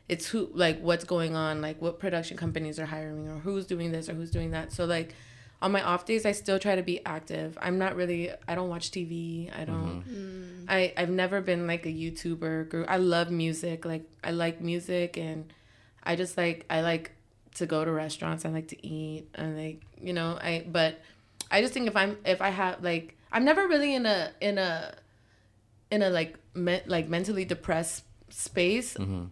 [0.10, 3.92] it's who like what's going on, like what production companies are hiring or who's doing
[3.92, 4.72] this or who's doing that.
[4.72, 5.14] So like
[5.62, 7.58] on my off days, I still try to be active.
[7.62, 8.32] I'm not really.
[8.48, 9.52] I don't watch TV.
[9.58, 10.04] I don't.
[10.04, 10.14] Mm-hmm.
[10.14, 10.66] Mm.
[10.70, 12.70] I I've never been like a YouTuber.
[12.70, 12.86] Group.
[12.90, 13.86] I love music.
[13.86, 15.52] Like I like music, and
[16.04, 17.12] I just like I like
[17.56, 18.46] to go to restaurants.
[18.46, 20.66] I like to eat, and like you know I.
[20.68, 21.02] But
[21.50, 24.60] I just think if I'm if I have like I'm never really in a in
[24.60, 24.94] a
[25.90, 29.26] in a like me, like mentally depressed space mm-hmm.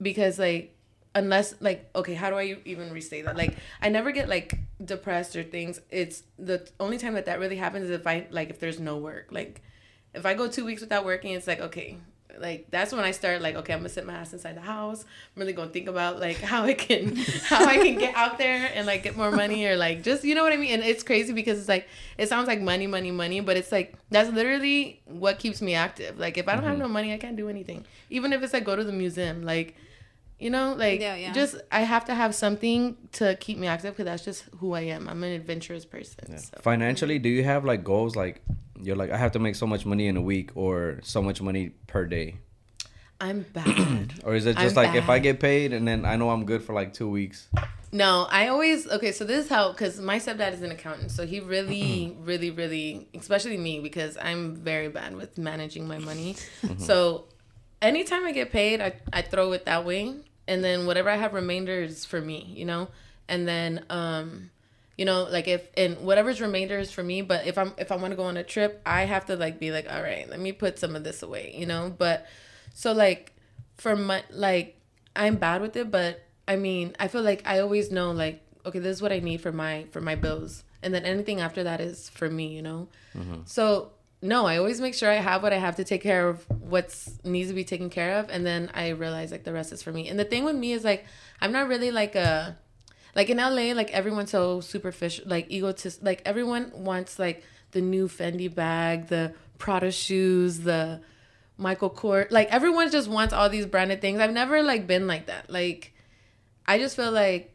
[0.00, 0.71] because like
[1.14, 3.36] unless like okay how do i even restate that?
[3.36, 5.80] Like i never get like depressed or things.
[5.90, 8.96] It's the only time that that really happens is if i like if there's no
[8.96, 9.28] work.
[9.30, 9.62] Like
[10.14, 11.96] if i go two weeks without working it's like okay
[12.38, 15.04] like that's when i start like okay i'm gonna sit my ass inside the house.
[15.04, 18.70] I'm really gonna think about like how i can how i can get out there
[18.74, 20.72] and like get more money or like just you know what i mean?
[20.72, 21.88] And it's crazy because it's like
[22.18, 26.18] it sounds like money money money but it's like that's literally what keeps me active.
[26.18, 26.82] Like if i don't have mm-hmm.
[26.82, 27.84] no money i can't do anything.
[28.10, 29.76] Even if it's like go to the museum like
[30.42, 31.32] you know, like Yeah, yeah.
[31.32, 34.80] just I have to have something to keep me active because that's just who I
[34.80, 35.08] am.
[35.08, 36.38] I'm an adventurous person.
[36.38, 36.58] So.
[36.60, 38.16] Financially, do you have like goals?
[38.16, 38.42] Like
[38.82, 41.40] you're like, I have to make so much money in a week or so much
[41.40, 42.36] money per day,
[43.20, 44.14] I'm bad.
[44.24, 46.44] or is it just I'm like if I get paid and then I know I'm
[46.44, 47.48] good for like two weeks?
[47.92, 49.12] no, I always okay.
[49.12, 52.24] So this is how because my stepdad is an accountant, so he really, mm-hmm.
[52.24, 56.34] really, really, especially me because I'm very bad with managing my money.
[56.62, 56.80] Mm-hmm.
[56.80, 57.26] So
[57.80, 60.16] anytime I get paid, I I throw it that way,
[60.46, 62.88] and then whatever I have remainder is for me, you know,
[63.28, 64.50] and then um.
[64.98, 67.96] you know like if and whatever's remainder is for me but if i'm if i
[67.96, 70.38] want to go on a trip i have to like be like all right let
[70.38, 71.90] me put some of this away you know?
[71.96, 72.26] But
[72.74, 73.32] so like
[73.78, 74.76] for my like
[75.16, 78.78] i'm bad with it but i mean i feel like i always know like okay
[78.78, 80.62] this is what i need for my for my bills.
[80.82, 82.86] And then anything after that is for me you know?
[83.46, 86.44] So no i always make sure i have what i have to take care of
[86.48, 89.82] what's needs to be taken care of and then i realize like the rest is
[89.82, 91.04] for me and the thing with me is like
[91.40, 92.56] i'm not really like a
[93.14, 96.02] like in LA, like everyone's so superficial, like egotist.
[96.02, 101.00] Like everyone wants like the new Fendi bag, the Prada shoes, the
[101.58, 102.30] Michael Kors.
[102.30, 104.20] Like everyone just wants all these branded things.
[104.20, 105.50] I've never like been like that.
[105.50, 105.92] Like
[106.66, 107.51] I just feel like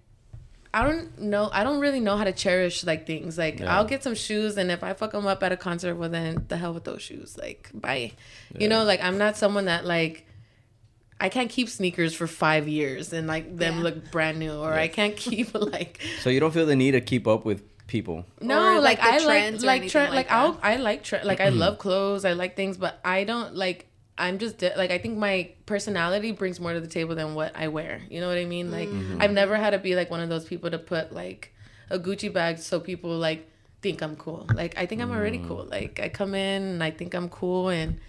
[0.73, 1.49] I don't know.
[1.51, 3.37] I don't really know how to cherish like things.
[3.37, 3.75] Like Yeah.
[3.75, 6.45] I'll get some shoes, and if I fuck them up at a concert, well then
[6.47, 7.37] the hell with those shoes.
[7.37, 8.11] Like bye.
[8.57, 10.25] You know, like I'm not someone that like.
[11.19, 13.83] I can't keep sneakers for five years and like them Yeah.
[13.83, 17.01] look brand new, or I can't keep like So you don't feel the need to
[17.01, 18.23] keep up with people.
[18.39, 20.59] no, Or, like, like, I like like trend like like I'll.
[20.61, 21.57] I like trend like I mm-hmm.
[21.57, 23.86] love clothes, I like things, but I don't like
[24.17, 27.55] I'm just di- like I think my personality brings more to the table than what
[27.55, 28.01] I wear.
[28.09, 28.71] You know what I mean?
[28.71, 29.21] Like mm.
[29.21, 31.53] I've never had to be like one of those people to put like
[31.89, 33.49] a Gucci bag so people like
[33.81, 34.47] think I'm cool.
[34.53, 35.47] Like I think I'm already mm.
[35.47, 35.65] cool.
[35.65, 37.99] Like I come in and I think I'm cool and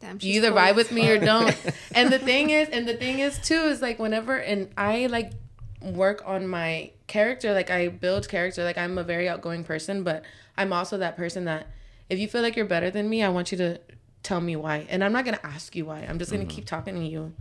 [0.00, 1.56] Damn, you either cool vibe with me or don't.
[1.94, 5.32] and the thing is, and the thing is too, is like whenever and I like
[5.80, 8.64] work on my character, like I build character.
[8.64, 10.24] Like I'm a very outgoing person, but
[10.56, 11.68] I'm also that person that
[12.08, 13.80] if you feel like you're better than me, I want you to
[14.26, 14.86] tell me why.
[14.88, 16.00] And I'm not gonna ask you why.
[16.00, 16.50] I'm just gonna mm-hmm.
[16.50, 17.32] keep talking to you.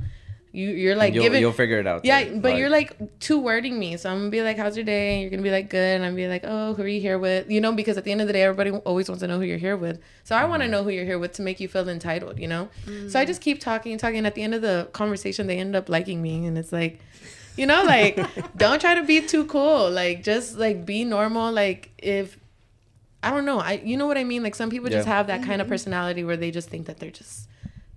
[0.51, 2.05] you you're like you'll, giving you'll figure it out.
[2.05, 2.39] yeah, too.
[2.39, 3.97] but you're like two wording me.
[3.97, 6.05] So I'm gonna be like, "How's your day?" And you're gonna be like, "Good." And
[6.05, 8.11] I'm gonna be like, "Oh, who are you here with?" You know, because at the
[8.11, 9.99] end of the day, everybody always wants to know who you're here with.
[10.23, 10.71] So I want to mm-hmm.
[10.73, 12.37] know who you're here with to make you feel entitled.
[12.39, 12.69] You know.
[12.85, 13.25] So I mm-hmm.
[13.25, 14.23] just keep talking and talking.
[14.25, 16.99] At the end of the conversation, they end up liking me, and it's like,
[17.57, 18.15] you know, like
[18.55, 19.89] don't try to be too cool.
[19.89, 21.51] Like just like be normal.
[21.51, 22.37] Like if
[23.25, 24.43] I don't know, I you know what I mean.
[24.43, 25.73] Like some people just have that kind of mm-hmm.
[25.73, 27.49] personality where they just think that they're just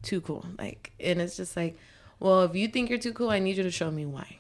[0.03, 0.45] too cool.
[0.59, 1.79] Like, and it's just like,
[2.21, 4.39] well, if you think you're too cool, I need you to show me why.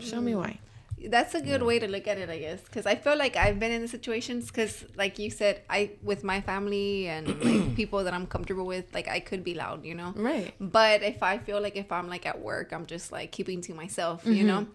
[0.00, 0.38] Show me mm.
[0.38, 0.58] why.
[1.06, 3.60] That's a good way to look at it, I guess, because I feel like I've
[3.60, 4.48] been in the situations.
[4.48, 8.92] Because, like you said, I with my family and like people that I'm comfortable with,
[8.92, 10.12] like I could be loud, you know.
[10.16, 10.52] Right.
[10.60, 13.74] But if I feel like if I'm like at work, I'm just like keeping to
[13.74, 14.46] myself, you mm-hmm.
[14.46, 14.66] know.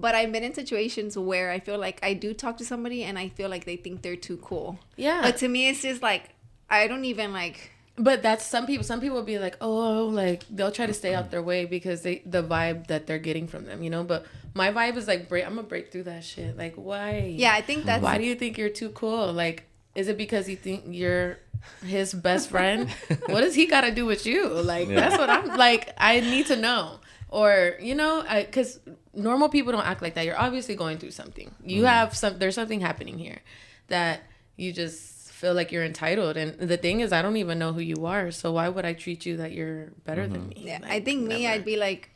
[0.00, 3.18] But I've been in situations where I feel like I do talk to somebody and
[3.18, 4.78] I feel like they think they're too cool.
[4.96, 5.22] Yeah.
[5.22, 6.30] But to me, it's just like
[6.68, 7.70] I don't even like.
[7.96, 8.82] But that's some people.
[8.84, 12.02] Some people will be like, oh, like they'll try to stay out their way because
[12.02, 14.02] they the vibe that they're getting from them, you know.
[14.02, 15.46] But my vibe is like, break.
[15.46, 16.56] I'm gonna break through that shit.
[16.58, 17.34] Like, why?
[17.36, 19.32] Yeah, I think that's Why do you think you're too cool?
[19.32, 19.64] Like,
[19.94, 21.38] is it because you think you're
[21.86, 22.90] his best friend?
[23.26, 24.48] what does he got to do with you?
[24.48, 24.96] Like, Yeah.
[24.96, 25.92] that's what I'm like.
[25.96, 26.98] I need to know.
[27.28, 28.80] Or you know, because
[29.16, 30.24] normal people don't act like that.
[30.24, 31.54] You're obviously going through something.
[31.64, 31.86] You mm-hmm.
[31.86, 32.38] have some.
[32.38, 33.40] There's something happening here
[33.88, 34.22] that
[34.56, 36.36] you just feel like you're entitled.
[36.36, 38.30] And the thing is, I don't even know who you are.
[38.30, 40.64] So why would I treat you that you're better than mm-hmm.
[40.64, 40.68] me?
[40.68, 41.54] Yeah, Like, I think me, never.
[41.54, 42.10] I'd be like,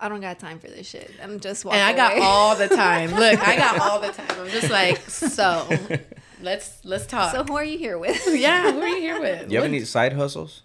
[0.00, 1.10] I don't got time for this shit.
[1.22, 1.80] I'm just walking.
[1.80, 2.22] And I got away.
[2.22, 3.10] all the time.
[3.10, 4.30] Look, I got all the time.
[4.30, 5.68] I'm just like, so
[6.40, 7.32] let's let's talk.
[7.32, 8.22] So who are you here with?
[8.38, 9.50] yeah, who are you here with?
[9.50, 10.62] You have What- any side hustles?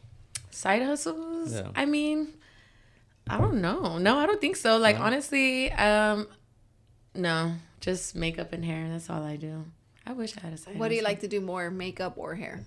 [0.52, 1.54] side hustles?
[1.54, 1.70] Yeah.
[1.76, 2.34] I mean,
[3.30, 3.98] I don't know.
[3.98, 4.78] No, I don't think so.
[4.78, 5.04] Like No?
[5.06, 6.28] honestly, um,
[7.16, 8.88] no, just makeup and hair.
[8.90, 9.66] That's all I do.
[10.06, 10.78] I wish I had a side.
[10.78, 12.62] What do you like to do more, makeup or hair?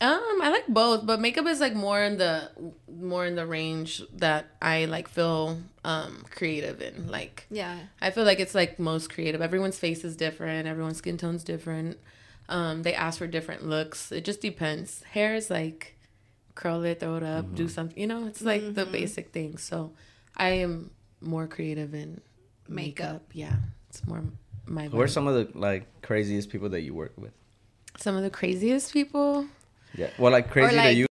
[0.00, 2.50] Um, I like both, but makeup is like more in the
[2.92, 7.08] more in the range that I like feel um creative in.
[7.08, 7.78] Like Yeah.
[8.00, 9.40] I feel like it's like most creative.
[9.40, 10.66] Everyone's face is different.
[10.66, 11.98] Everyone's skin tone's different.
[12.48, 14.10] Um, they ask for different looks.
[14.10, 15.02] It just depends.
[15.12, 15.96] Hair is like
[16.54, 17.98] curl it, throw it up, do something.
[17.98, 19.62] You know, it's like the basic things.
[19.62, 19.92] So
[20.36, 20.90] I am
[21.20, 22.20] more creative in
[22.68, 23.22] makeup.
[23.22, 23.22] Makeup.
[23.32, 23.56] Yeah,
[23.88, 24.22] it's more
[24.66, 24.88] my.
[24.88, 27.32] Who are some of the like craziest people that you work with?
[27.98, 29.46] some of the craziest people?
[29.94, 30.08] Yeah.
[30.18, 31.06] Well, like crazy like- to you.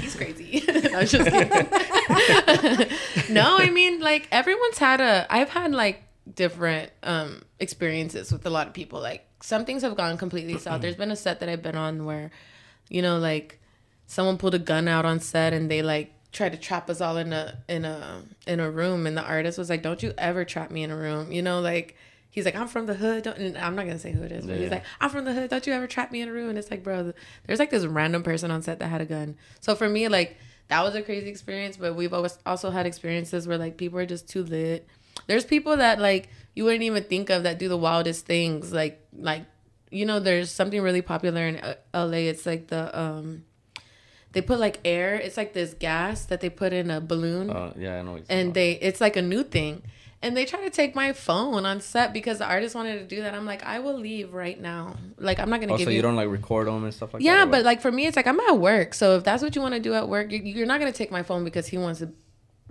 [0.00, 0.62] He's crazy.
[0.92, 1.48] No, I'm just kidding.
[3.34, 6.02] no, I mean like everyone's had a I've had like
[6.34, 9.00] different um experiences with a lot of people.
[9.00, 10.82] Like some things have gone completely south.
[10.82, 12.30] There's been a set that I've been on where,
[12.92, 13.60] you know, like
[14.06, 17.16] someone pulled a gun out on set and they like tried to trap us all
[17.16, 20.44] in a in a in a room and the artist was like, Don't you ever
[20.44, 21.32] trap me in a room.
[21.32, 21.96] You know, like
[22.32, 23.24] He's like, I'm from the hood.
[23.24, 25.34] Don't, and I'm not gonna say who it is, but he's like, I'm from the
[25.34, 25.50] hood.
[25.50, 26.48] Don't you ever trap me in a room?
[26.48, 27.12] And it's like, bro,
[27.46, 29.36] there's like this random person on set that had a gun.
[29.60, 30.38] So for me, like
[30.68, 31.76] that was a crazy experience.
[31.76, 34.88] But we've always also had experiences where like people are just too lit.
[35.26, 38.72] There's people that like you wouldn't even think of that do the wildest things.
[38.72, 39.44] Like like
[39.92, 42.28] you know, there's something really popular in uh, LA.
[42.32, 43.44] It's like the um,
[44.32, 45.14] they put like air.
[45.14, 48.12] It's like this gas that they put in a balloon Uh, yeah, I know.
[48.12, 49.82] what and talking they it's like a new thing
[50.24, 53.22] and they try to take my phone on set because the artist wanted to do
[53.22, 55.78] that i'm like i will leave right now like i'm not gonna about.
[55.78, 57.26] give Also, you, you don't like record them and stuff like that.
[57.26, 59.60] yeah but like for me it's like i'm at work so if that's what you
[59.60, 61.98] want to do at work you- you're not gonna take my phone because he wants
[61.98, 62.08] to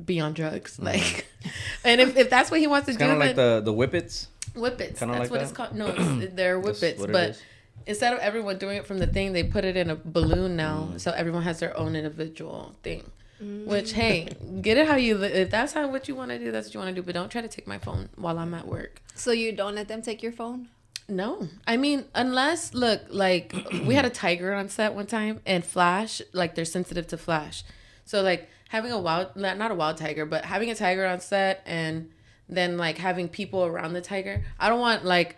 [0.06, 1.28] be on drugs like
[1.84, 3.70] and if, if that's what he wants to it's do kind of like then the
[3.70, 4.28] the whippets.
[4.56, 5.44] Whippets kinda that's like what that?
[5.44, 5.88] it's called no
[6.22, 7.42] it's, they're That's whippets what but is.
[7.86, 10.90] instead of everyone doing it from the thing they put it in a balloon now
[10.94, 11.00] Mm.
[11.00, 13.10] so everyone has their own individual thing
[13.42, 13.66] Mm.
[13.66, 14.28] which hey
[14.62, 16.74] get it how you li- if that's how what you want to do that's what
[16.76, 19.02] you want to do but don't try to take my phone while i'm at work
[19.16, 20.70] So you don't let them take your phone?
[21.10, 23.52] no i mean unless look like
[23.88, 27.64] we had a tiger on set one time and flash like they're sensitive to flash
[28.06, 31.20] so like having a wild not not a wild tiger but having a tiger on
[31.20, 32.12] set and
[32.52, 35.38] then like having people around the tiger i don't want like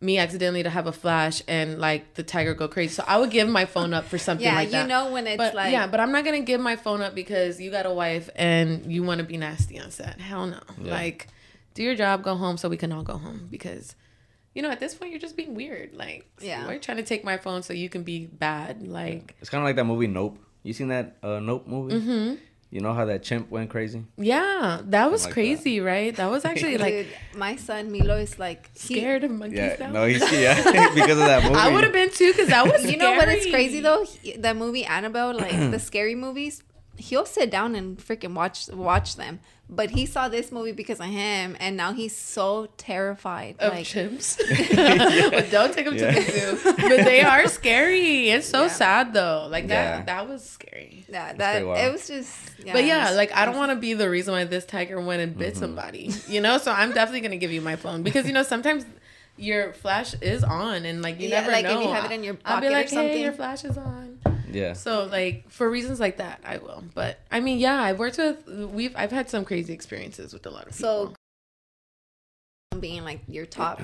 [0.00, 3.30] me accidentally to have a flash and like the tiger go crazy so i would
[3.30, 5.86] give my phone up for something Yeah, like you know when it's but like yeah,
[5.86, 9.02] but I'm not gonna give my phone up because you got a wife and you
[9.02, 10.20] want to be nasty on set.
[10.20, 10.58] Hell no.
[10.82, 10.92] Yeah.
[10.92, 11.28] Like,
[11.74, 13.48] do your job, go home, so we can all go home.
[13.50, 13.94] Because,
[14.54, 15.94] you know, at this point, you're just being weird.
[15.94, 16.66] Like, Yeah.
[16.66, 18.86] we're trying to take my phone so you can be bad.
[18.86, 20.38] Like, It's kind of like that movie Nope.
[20.62, 21.94] You seen that uh, Nope movie?
[22.00, 22.34] mm-hmm.
[22.74, 24.02] You know how that chimp went crazy?
[24.18, 25.34] yeah, that was like that.
[25.34, 26.10] crazy, right?
[26.16, 27.06] That was actually like Dude,
[27.36, 29.90] my son Milo is like he- scared of monkeys Yeah, now.
[29.92, 30.56] no, he's yeah
[30.94, 31.54] because of that movie.
[31.54, 32.84] I would have been too because that was.
[32.90, 33.28] You know what?
[33.28, 34.02] It's crazy though.
[34.04, 36.64] He- That movie Annabelle, like the scary movies.
[36.96, 39.40] He'll sit down and freaking watch watch them.
[39.66, 43.56] But he saw this movie because of him, and now he's so terrified.
[43.60, 44.36] Of like, chimps.
[45.30, 46.10] but don't take them Yeah.
[46.12, 46.72] to the zoo.
[46.76, 48.28] But they are scary.
[48.28, 48.68] It's so Yeah.
[48.68, 49.46] sad though.
[49.50, 50.04] Like that Yeah.
[50.04, 51.06] that was scary.
[51.08, 51.78] yeah, that wild.
[51.78, 52.36] it was just.
[52.64, 55.00] Yeah, but yeah, it's- like I don't want to be the reason why this tiger
[55.00, 55.38] went and Mm-hmm.
[55.40, 56.10] bit somebody.
[56.28, 58.84] You know, so I'm definitely gonna give you my phone because you know sometimes
[59.36, 62.22] your flash is on and like you Yeah, never like, if you have it in
[62.24, 63.22] your I'll be pocket or like, hey, something.
[63.22, 64.18] your flash is on.
[64.50, 64.74] Yeah.
[64.74, 66.84] So like for reasons like that, I will.
[66.94, 70.50] But I mean, yeah, I've worked with we've I've had some crazy experiences with a
[70.50, 71.14] lot of So
[72.70, 72.80] people.
[72.80, 73.80] being like your top.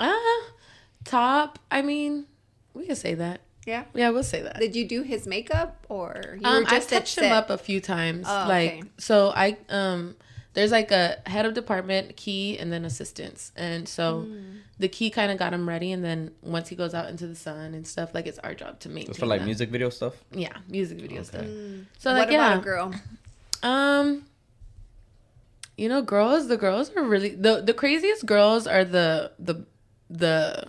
[0.00, 0.42] ah
[1.04, 1.58] top.
[1.70, 2.26] I mean,
[2.74, 3.40] we can say that.
[3.66, 3.84] Yeah.
[3.94, 4.58] Yeah, we'll say that.
[4.58, 7.50] Did you do his makeup or you um, were just I at touched him up
[7.50, 8.26] a few times.
[8.28, 8.82] Oh, like okay.
[8.98, 10.16] so, I um,
[10.52, 14.60] there's like a head of department, key, and then assistants, and so Mm.
[14.78, 17.36] The key kind of got him ready, and then once he goes out into the
[17.36, 19.10] sun and stuff, like it's our job to maintain.
[19.10, 19.46] It's for like them.
[19.46, 20.14] music video stuff.
[20.32, 21.28] Yeah, music video Okay.
[21.28, 21.44] stuff.
[21.44, 21.86] Mm.
[21.98, 22.92] So what like yeah, a girl?
[23.62, 24.24] Um,
[25.76, 26.48] you know, girls.
[26.48, 29.64] The girls are really the the craziest girls are the the
[30.10, 30.66] the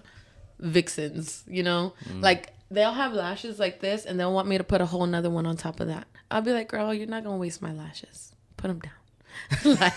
[0.60, 1.44] vixens.
[1.48, 4.86] You know, like they'll have lashes like this, and they'll want me to put a
[4.86, 6.08] whole nother one on top of that.
[6.30, 8.34] I'll be like, girl, you're not gonna waste my lashes.
[8.58, 8.94] Put them down.
[9.66, 9.96] like,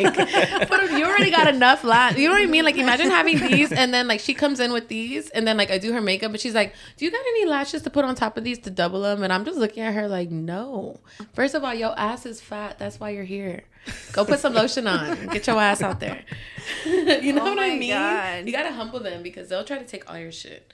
[0.68, 2.16] but you already got enough lash.
[2.16, 2.64] You know what I mean?
[2.64, 5.70] Like, imagine having these, and then like she comes in with these, and then like
[5.70, 8.14] I do her makeup, but she's like, "Do you got any lashes to put on
[8.14, 11.00] top of these to double them?" And I'm just looking at her like, "No.
[11.32, 12.78] First of all, your ass is fat.
[12.78, 13.64] That's why you're here.
[14.12, 15.28] Go put some lotion on.
[15.28, 16.22] Get your ass out there.
[16.84, 17.90] you know Oh what I mean?
[17.90, 18.46] God.
[18.46, 20.72] You gotta humble them because they'll try to take all your shit.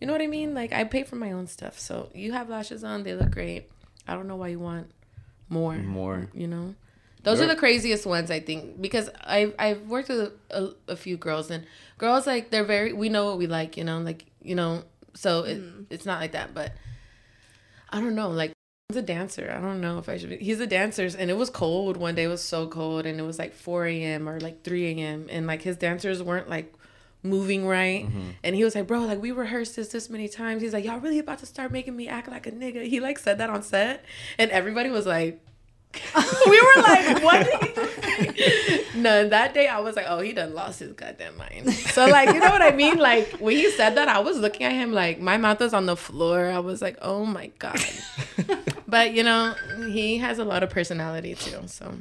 [0.00, 0.54] You know what I mean?
[0.54, 3.02] Like I pay for my own stuff, so you have lashes on.
[3.02, 3.70] They look great.
[4.06, 4.90] I don't know why you want
[5.48, 5.74] more.
[5.76, 6.28] More.
[6.34, 6.74] You know.
[7.22, 10.92] Those are You're- the craziest ones I think because I've I've worked with a, a,
[10.92, 11.66] a few girls and
[11.98, 15.44] girls like they're very we know what we like you know like you know so
[15.44, 15.86] it, mm.
[15.90, 16.72] it's not like that but
[17.90, 18.52] I don't know like
[18.88, 19.52] he's a dancer.
[19.54, 22.14] I don't know if I should be he's a dancer and it was cold one
[22.14, 25.26] day it was so cold and it was like 4 a.m or like 3 a.m
[25.30, 26.74] and like his dancers weren't like
[27.22, 28.30] moving right mm-hmm.
[28.42, 30.62] and he was like bro like we rehearsed this this many times.
[30.62, 32.86] He's like y'all really about to start making me act like a nigga?
[32.86, 34.04] He like said that on set
[34.38, 35.44] and everybody was like
[36.46, 38.84] we were like, what did he just say?
[38.94, 41.72] No, that day I was like, oh, he done lost his goddamn mind.
[41.72, 42.98] So like, you know what I mean?
[42.98, 45.86] Like when he said that, I was looking at him like my mouth was on
[45.86, 46.50] the floor.
[46.50, 47.80] I was like, oh my god.
[48.86, 49.54] but you know,
[49.90, 51.62] he has a lot of personality too.
[51.66, 51.94] So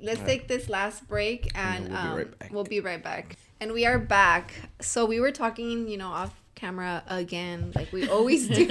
[0.00, 2.52] Let's take this last break and we'll be um, right back.
[2.52, 3.36] we'll be right back.
[3.60, 4.52] And we are back.
[4.80, 8.68] So we were talking, you know, off camera again, like we always do.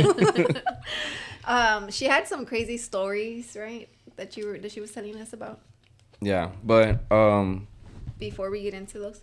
[1.45, 3.89] um, she had some crazy stories, right?
[4.15, 5.59] That you were that she was telling us about
[6.21, 7.67] Yeah, but um,
[8.19, 9.21] before we get into those.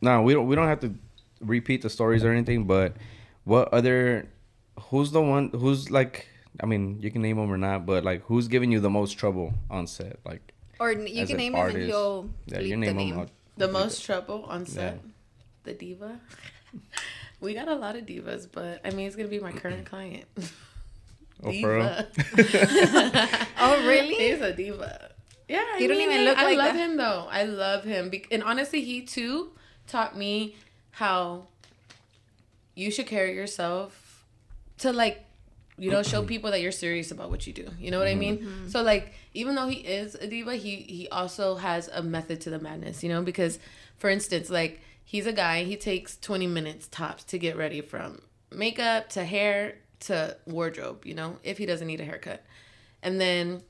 [0.00, 0.46] no, we don't.
[0.46, 0.94] We don't have to
[1.40, 2.64] repeat the stories or anything.
[2.64, 2.94] But
[3.44, 4.28] what other?
[4.90, 5.50] Who's the one?
[5.50, 6.28] Who's like?
[6.62, 9.12] I mean, you can name them or not, but like, who's giving you the most
[9.18, 10.18] trouble on set?
[10.24, 11.86] Like, Or you can an name him and artist.
[11.86, 13.16] he'll yeah, bleep you the name name.
[13.16, 13.28] them.
[13.56, 14.04] The most it.
[14.06, 15.10] trouble on set, Yeah.
[15.64, 16.20] the diva.
[17.40, 20.24] we got a lot of divas, but I mean, it's gonna be my current client.
[21.42, 21.84] Oh, for real?
[23.60, 24.14] Oh, really?
[24.14, 25.10] He's a diva.
[25.48, 26.76] Yeah, I He don't mean, even I- look I like love that.
[26.76, 27.26] him though.
[27.30, 29.52] I love him, Be- and honestly, he too
[29.86, 30.56] taught me
[30.92, 31.46] how
[32.74, 34.24] you should carry yourself
[34.78, 35.24] to like,
[35.78, 37.68] you know, show people that you're serious about what you do.
[37.78, 38.38] You know what I mean?
[38.38, 38.68] Mm-hmm.
[38.68, 42.50] So like, even though he is a diva, he he also has a method to
[42.50, 43.02] the madness.
[43.02, 43.58] You know, because
[43.96, 48.20] for instance, like he's a guy, he takes 20 minutes tops to get ready from
[48.52, 51.04] makeup to hair to wardrobe.
[51.04, 52.44] You know, if he doesn't need a haircut,
[53.02, 53.62] and then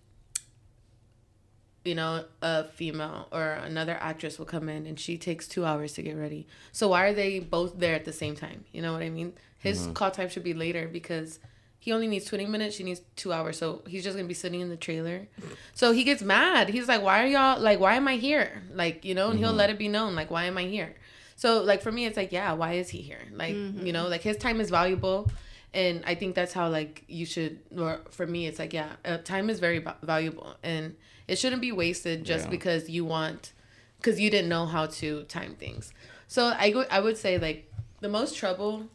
[1.84, 5.94] you know, a female or another actress will come in and she takes two hours
[5.94, 6.46] to get ready.
[6.70, 8.64] So why are they both there at the same time?
[8.72, 9.32] You know what I mean?
[9.58, 9.92] His mm-hmm.
[9.94, 11.38] call time should be later because
[11.78, 12.76] he only needs 20 minutes.
[12.76, 13.56] She needs two hours.
[13.56, 15.28] So he's just going to be sitting in the trailer.
[15.72, 16.68] So he gets mad.
[16.68, 18.62] He's like, why are y'all, like, why am I here?
[18.74, 19.58] Like, you know, and he'll mm-hmm.
[19.58, 20.94] let it be known, like, why am I here?
[21.36, 23.22] So, like, for me, it's like, yeah, why is he here?
[23.32, 23.90] Like, you mm-hmm.
[23.92, 25.30] know, like his time is valuable.
[25.74, 29.18] And I think that's how, like, you should, or for me, it's like, yeah, uh,
[29.18, 30.56] time is very va- valuable.
[30.62, 30.96] And
[31.26, 32.50] it shouldn't be wasted just Yeah.
[32.50, 33.52] because you want,
[33.98, 35.92] because you didn't know how to time things.
[36.26, 38.88] So I go, I would say, like, the most trouble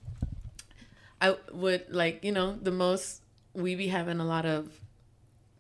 [1.22, 3.22] I would like, you know, the most
[3.54, 4.72] we be having a lot of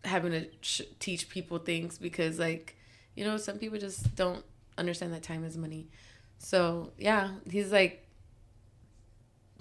[0.03, 2.75] having to sh- teach people things because, like,
[3.15, 4.43] you know, some people just don't
[4.77, 5.87] understand that time is money.
[6.39, 8.02] So yeah, he's like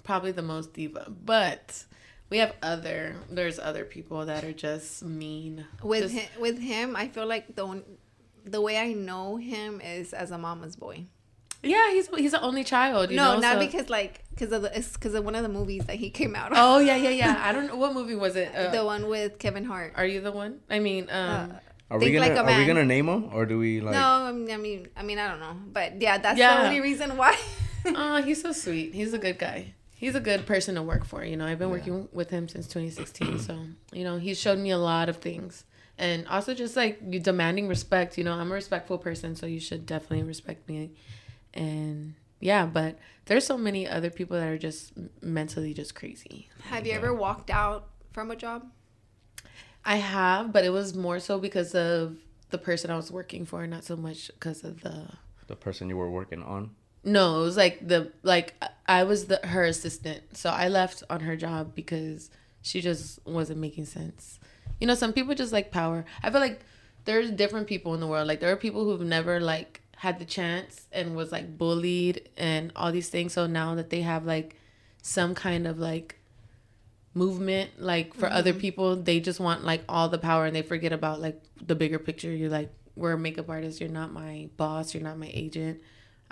[0.03, 1.85] probably the most diva, but
[2.29, 3.15] we have other.
[3.29, 5.65] There's other people that are just mean.
[5.81, 7.83] With Just- him, with him, I feel like the one,
[8.45, 11.05] the way I know him is as a mama's boy.
[11.63, 13.09] yeah, he's he's the only child.
[13.11, 15.43] You no, know, not so- because like because of the it's because of one of
[15.43, 16.51] the movies that he came out.
[16.51, 16.57] on.
[16.59, 17.41] Oh yeah, yeah, yeah.
[17.47, 18.53] I don't know what movie was it.
[18.53, 19.93] Uh, the one with Kevin Hart.
[19.95, 20.59] are you the one?
[20.69, 21.59] I mean, um, Uh,
[21.91, 23.93] Are we gonna like a Are we gonna name them or do we like?
[23.93, 26.57] no, I mean, I mean, I mean, I don't know, but yeah, that's Yeah.
[26.57, 27.37] the only reason why.
[27.85, 28.93] oh, he's so sweet.
[28.95, 29.75] He's a good guy.
[30.03, 31.23] He's a good person to work for.
[31.23, 31.75] You know, I've been Yeah.
[31.75, 33.39] working with him since 2016.
[33.39, 35.63] so, you know, he's showed me a lot of things.
[35.97, 38.17] And also just like you demanding respect.
[38.17, 40.91] You know, I'm a respectful person, so you should definitely respect me.
[41.53, 44.91] And yeah, but there's so many other people that are just
[45.21, 46.49] mentally just crazy.
[46.63, 48.69] Have you ever walked out from a job?
[49.85, 52.17] I have, but it was more so because of
[52.49, 55.07] the person I was working for, not so much because of the
[55.47, 56.71] The person you were working on.
[57.03, 58.53] No, it was like the like
[58.87, 60.37] I was the her assistant.
[60.37, 62.29] So I left on her job because
[62.61, 64.39] she just wasn't making sense.
[64.79, 66.05] You know, some people just like power.
[66.21, 66.61] I feel like
[67.05, 68.27] there's different people in the world.
[68.27, 72.71] Like there are people who've never like had the chance and was like bullied and
[72.75, 73.33] all these things.
[73.33, 74.55] So now that they have like
[75.01, 76.19] some kind of like
[77.13, 78.59] movement like for other mm-hmm.
[78.59, 81.99] people, they just want like all the power and they forget about like the bigger
[81.99, 82.31] picture.
[82.31, 85.81] You're like we're a makeup artist, you're not my boss, you're not my agent.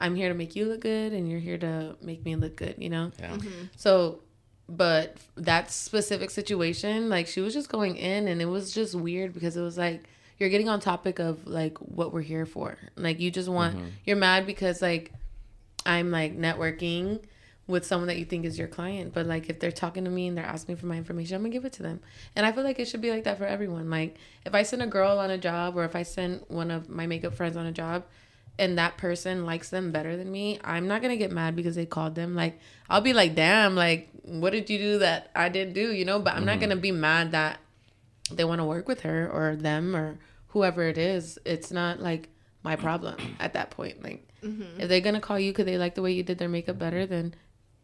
[0.01, 2.75] I'm here to make you look good and you're here to make me look good,
[2.79, 3.11] you know?
[3.19, 3.31] Yeah.
[3.31, 3.65] Mm-hmm.
[3.77, 4.19] So,
[4.67, 9.33] but that specific situation, like she was just going in and it was just weird
[9.33, 10.03] because it was like
[10.39, 12.77] you're getting on topic of like what we're here for.
[12.95, 13.87] Like you just want mm-hmm.
[14.05, 15.13] you're mad because like
[15.85, 17.21] I'm like networking
[17.67, 20.27] with someone that you think is your client, but like if they're talking to me
[20.27, 21.99] and they're asking me for my information, I'm gonna give it to them.
[22.35, 23.91] And I feel like it should be like that for everyone.
[23.91, 26.89] Like if I send a girl on a job or if I send one of
[26.89, 28.03] my makeup friends on a job
[28.59, 31.85] and that person likes them better than me, I'm not gonna get mad because they
[31.85, 32.35] called them.
[32.35, 36.05] Like I'll be like, damn, like what did you do that I didn't do, you
[36.05, 36.19] know?
[36.19, 36.61] But I'm not mm-hmm.
[36.61, 37.59] gonna be mad that
[38.31, 40.17] they want to work with her or them or
[40.49, 41.39] whoever it is.
[41.45, 42.29] It's not like
[42.63, 44.03] my problem at that point.
[44.03, 44.79] Like mm-hmm.
[44.79, 47.05] if they're gonna call you because they like the way you did their makeup better,
[47.05, 47.33] then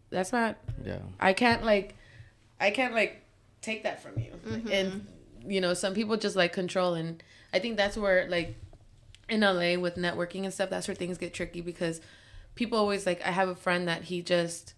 [0.09, 0.99] that's not Yeah.
[1.19, 1.95] I can't like
[2.59, 3.23] I can't like
[3.61, 4.31] take that from you.
[4.47, 4.71] Mm-hmm.
[4.71, 5.07] And
[5.45, 8.55] you know, some people just like control and I think that's where like
[9.29, 12.01] in LA with networking and stuff, that's where things get tricky because
[12.55, 14.73] people always like I have a friend that he just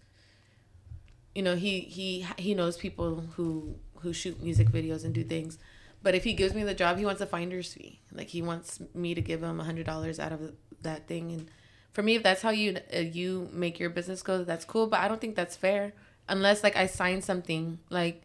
[1.35, 5.57] you know, he he he knows people who who shoot music videos and do things.
[6.01, 7.99] But if he gives me the job, he wants a finder's fee.
[8.11, 11.31] Like he wants me to give him a hundred dollars out of that thing.
[11.31, 11.47] And
[11.91, 14.87] for me, if that's how you uh, you make your business go, that's cool.
[14.87, 15.93] But I don't think that's fair
[16.27, 18.23] unless like I sign something like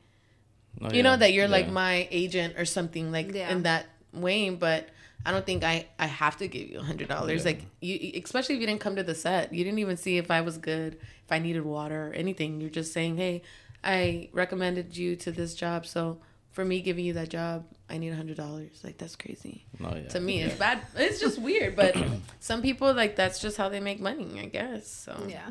[0.81, 1.03] No, you yeah.
[1.03, 3.51] know that you're like my agent or something like Yeah.
[3.51, 4.51] in that way.
[4.51, 4.89] But
[5.27, 7.45] I don't think I I have to give you a hundred dollars.
[7.45, 7.53] Yeah.
[7.53, 10.31] Like you, especially if you didn't come to the set, you didn't even see if
[10.31, 10.95] I was good,
[11.25, 12.61] if I needed water or anything.
[12.61, 13.43] You're just saying, hey,
[13.83, 16.18] I recommended you to this job, so
[16.51, 18.81] for me giving you that job, I need a hundred dollars.
[18.85, 20.09] Like that's crazy No, yeah.
[20.09, 20.41] to me.
[20.43, 20.81] It's bad.
[20.97, 21.97] It's just weird, but
[22.41, 24.87] some people like that's just how they make money, I guess.
[24.89, 25.51] So Yeah.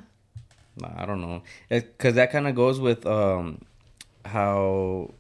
[0.78, 3.62] Nah, I don't know, because that kind of goes with um
[4.26, 5.14] how,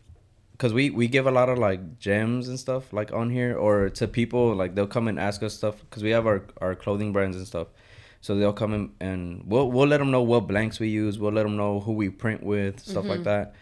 [0.63, 3.89] because we we give a lot of like gems and stuff like on here, or
[3.89, 7.11] to people like they'll come and ask us stuff because we have our our clothing
[7.11, 7.67] brands and stuff.
[8.21, 11.19] So they'll come in and we'll we'll let them know what blanks we use.
[11.19, 13.55] We'll let them know who we print with, stuff like that.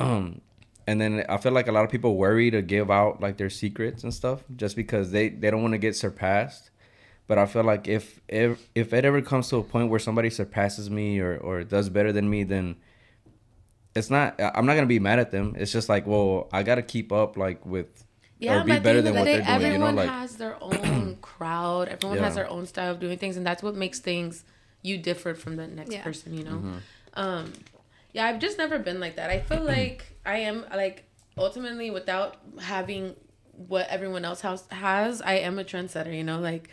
[0.00, 0.40] Um,
[0.86, 3.50] and then I feel like a lot of people worry to give out like their
[3.50, 6.70] secrets and stuff just because they they don't want to get surpassed.
[7.26, 10.30] But I feel like if if if it ever comes to a point where somebody
[10.30, 12.76] surpasses me or or does better than me, then
[13.96, 14.40] it's not.
[14.40, 15.54] I- I'm not gonna be mad at them.
[15.58, 18.04] It's just like, well, I gotta keep up like with
[18.38, 19.72] Yeah, or be but better than the what day, they're doing.
[19.72, 21.88] You know, everyone like has their own crowd.
[21.88, 24.44] Everyone has their own style of doing things, and that's what makes things
[24.82, 26.02] you differ from the next Yeah.
[26.02, 26.34] person.
[26.36, 26.50] You know.
[26.52, 26.76] Mm-hmm.
[27.14, 27.52] Um,
[28.12, 29.30] yeah, I've just never been like that.
[29.30, 31.04] I feel like I am like
[31.38, 33.14] ultimately without having
[33.68, 35.22] what everyone else has has.
[35.22, 36.14] I am a trendsetter.
[36.14, 36.68] You know, like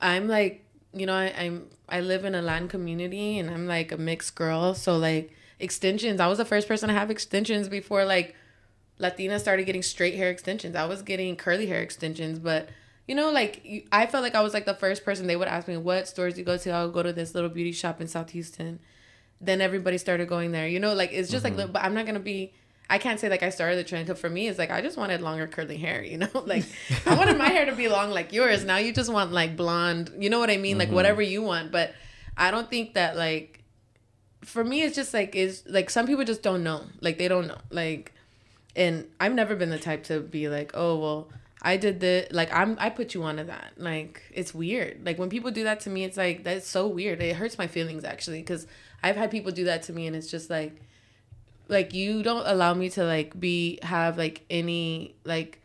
[0.00, 3.92] I'm like you know I, I'm I live in a land community and I'm like
[3.92, 4.74] a mixed girl.
[4.74, 8.34] So like extensions, I was the first person to have extensions before like
[9.00, 10.76] Latinas started getting straight hair extensions.
[10.76, 12.68] I was getting curly hair extensions, but
[13.06, 15.66] you know, like I felt like I was like the first person they would ask
[15.66, 16.70] me what stores you go to.
[16.70, 18.78] I would go to this little beauty shop in South Houston.
[19.40, 20.68] Then everybody started going there.
[20.68, 21.72] You know, like it's just like, mm-hmm.
[21.72, 22.52] but I'm not gonna be.
[22.88, 24.06] I can't say like I started the trend.
[24.08, 26.04] Cause for me, it's like I just wanted longer curly hair.
[26.04, 26.64] You know, like
[27.06, 28.64] I wanted my hair to be long like yours.
[28.64, 30.12] Now you just want like blonde.
[30.18, 30.76] You know what I mean?
[30.76, 30.96] Like mm-hmm.
[30.96, 31.72] whatever you want.
[31.72, 31.94] But
[32.36, 33.59] I don't think that like
[34.42, 36.82] for me it's just like is like some people just don't know.
[37.00, 37.58] Like they don't know.
[37.70, 38.12] Like
[38.76, 41.28] and i've never been the type to be like oh well
[41.60, 43.72] i did the like i'm i put you onto that.
[43.76, 45.04] Like it's weird.
[45.04, 47.20] Like when people do that to me it's like that's so weird.
[47.22, 48.66] It hurts my feelings actually because
[49.02, 50.80] i've had people do that to me and it's just like
[51.68, 55.60] like you don't allow me to like be have like any like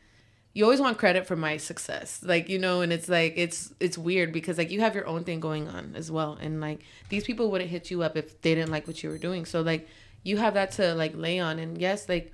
[0.55, 3.97] you always want credit for my success like you know and it's like it's it's
[3.97, 6.79] weird because like you have your own thing going on as well and like
[7.09, 9.61] these people wouldn't hit you up if they didn't like what you were doing so
[9.61, 9.87] like
[10.23, 12.33] you have that to like lay on and yes like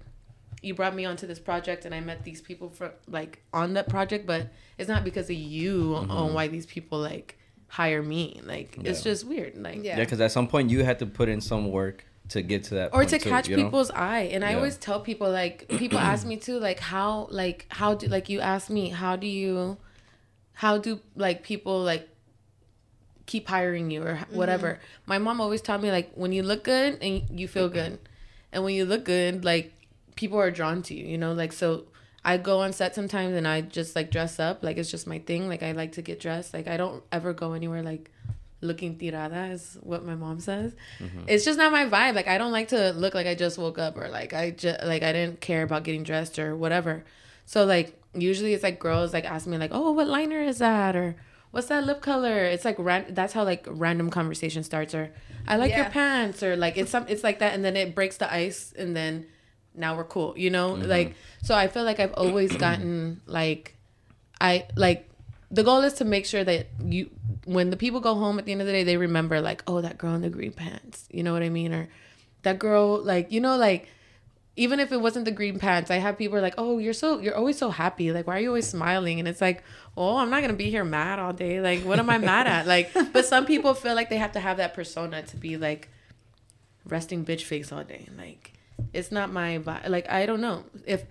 [0.62, 3.90] you brought me onto this project and I met these people for like on that
[3.90, 6.12] project, but it's not because of you Mm-hmm.
[6.12, 8.40] on why these people like hire me.
[8.44, 9.58] Like it's just weird.
[9.58, 9.98] Like Yeah.
[9.98, 12.76] Yeah, because at some point you had to put in some work to get to
[12.76, 12.88] that.
[12.94, 13.58] or point to too, catch know?
[13.58, 14.30] people's eye.
[14.34, 14.58] And I Yeah.
[14.58, 18.40] always tell people like people ask me too, like how like how do like you
[18.40, 19.78] ask me, how do you
[20.54, 22.08] how do like people like
[23.26, 24.36] keep hiring you or mm-hmm.
[24.36, 24.80] whatever.
[25.06, 28.00] My mom always taught me like when you look good and you feel good.
[28.54, 29.74] And when you look good, like
[30.16, 31.34] people are drawn to you, you know?
[31.34, 31.86] Like so
[32.24, 35.20] I go on set sometimes and I just like dress up, like it's just my
[35.20, 35.50] thing.
[35.50, 36.54] Like I like to get dressed.
[36.54, 38.10] Like I don't ever go anywhere like
[38.62, 40.76] looking tirada is what my mom says.
[41.00, 41.24] Mm-hmm.
[41.28, 42.16] It's just not my vibe.
[42.16, 44.84] Like I don't like to look like I just woke up or like I just
[44.84, 47.04] like I didn't care about getting dressed or whatever.
[47.46, 50.96] So like usually it's like girls like ask me like, "Oh, what liner is that?"
[50.96, 51.16] or
[51.52, 55.12] "What's that lip color?" It's like ran- that's how like random conversation starts or
[55.48, 58.18] "I like your pants" or like it's some it's like that and then it breaks
[58.18, 59.26] the ice and then
[59.74, 60.74] now we're cool, you know?
[60.74, 60.90] Mm-hmm.
[60.90, 63.76] Like so I feel like I've always gotten like
[64.40, 65.10] I like
[65.50, 67.10] the goal is to make sure that you
[67.46, 69.82] when the people go home at the end of the day they remember like oh
[69.82, 71.08] that girl in the green pants.
[71.12, 71.74] You know what i mean?
[71.74, 71.90] Or
[72.44, 73.88] that girl like you know like
[74.56, 77.36] even if it wasn't the green pants i have people like oh you're so you're
[77.36, 78.12] always so happy.
[78.12, 79.20] Like why are you always smiling?
[79.20, 79.64] And it's like
[79.98, 81.62] oh i'm not gonna be here mad all day.
[81.62, 82.68] Like what am i mad at?
[82.68, 85.90] Like but some people feel like they have to have that persona to be like
[86.86, 88.08] resting bitch face all day.
[88.18, 88.54] Like
[88.94, 90.64] it's not my vibe like i don't know.
[90.86, 91.04] If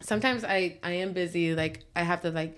[0.00, 2.56] sometimes i i am busy like i have to like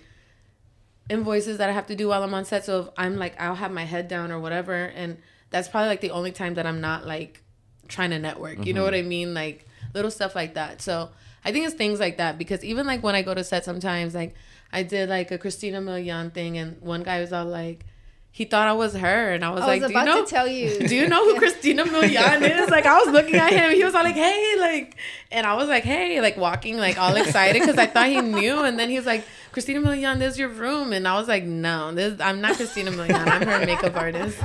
[1.09, 2.65] invoices that I have to do while I'm on set.
[2.65, 4.73] So if I'm like, I'll have my head down or whatever.
[4.73, 5.17] And
[5.49, 7.43] that's probably like the only time that I'm not like
[7.87, 8.65] trying to network.
[8.65, 8.85] You know mm-hmm.
[8.85, 9.33] what I mean?
[9.33, 10.81] Like little stuff like that.
[10.81, 11.09] So
[11.43, 14.15] I think it's things like that because even like when I go to set sometimes,
[14.15, 14.35] like
[14.71, 17.85] I did like a Christina Milian thing and one guy was all like,
[18.33, 19.33] he thought I was her.
[19.33, 20.23] And I was I like, was do you know?
[20.23, 20.79] to tell you.
[20.87, 22.69] do you know who Christina Milian is?
[22.69, 24.95] Like I was looking at him, he was all like, "Hey," like,
[25.31, 28.63] and I was like, "Hey," like walking like all excited because I thought he knew.
[28.63, 31.43] And then he was like, "Christina Milian, this is your room," and I was like,
[31.43, 33.27] "No, this I'm not Christina Milian.
[33.27, 34.37] I'm her makeup artist."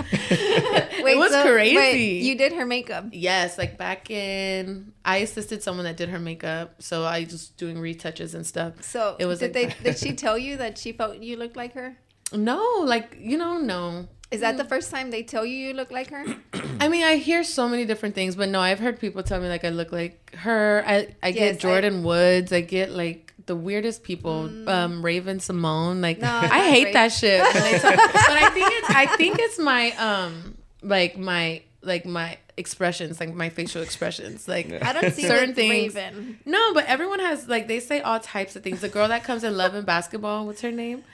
[1.02, 2.24] wait, it was so- crazy.
[2.26, 3.06] you did her makeup.
[3.12, 7.76] Yes, like back in, I assisted someone that did her makeup, so I just doing
[7.76, 8.82] retouches and stuff.
[8.82, 11.56] So It was did like- they did she tell you that she felt you looked
[11.56, 11.96] like her?
[12.32, 14.08] No, like you know, no.
[14.32, 14.68] Is that the mm.
[14.68, 16.24] first time they tell you you look like her?
[16.80, 19.48] I mean, I hear so many different things, but no, I've heard people tell me
[19.48, 20.82] like I look like her.
[20.84, 22.52] I I Yes, get I- Jordyn Woods.
[22.52, 24.50] I get like the weirdest people.
[24.68, 26.00] Um, Raven-Symoné.
[26.00, 26.92] Like No, I hate Raven.
[26.94, 27.40] that shit.
[27.42, 32.04] when they talk- but I think it's I think it's my um like my like
[32.04, 34.48] my expressions, like my facial expressions.
[34.48, 36.14] Like I don't see Certain certain things- things.
[36.16, 36.38] Raven.
[36.44, 38.80] no, but everyone has like they say all types of things.
[38.80, 41.04] The girl that comes in Love and Basketball, what's her name?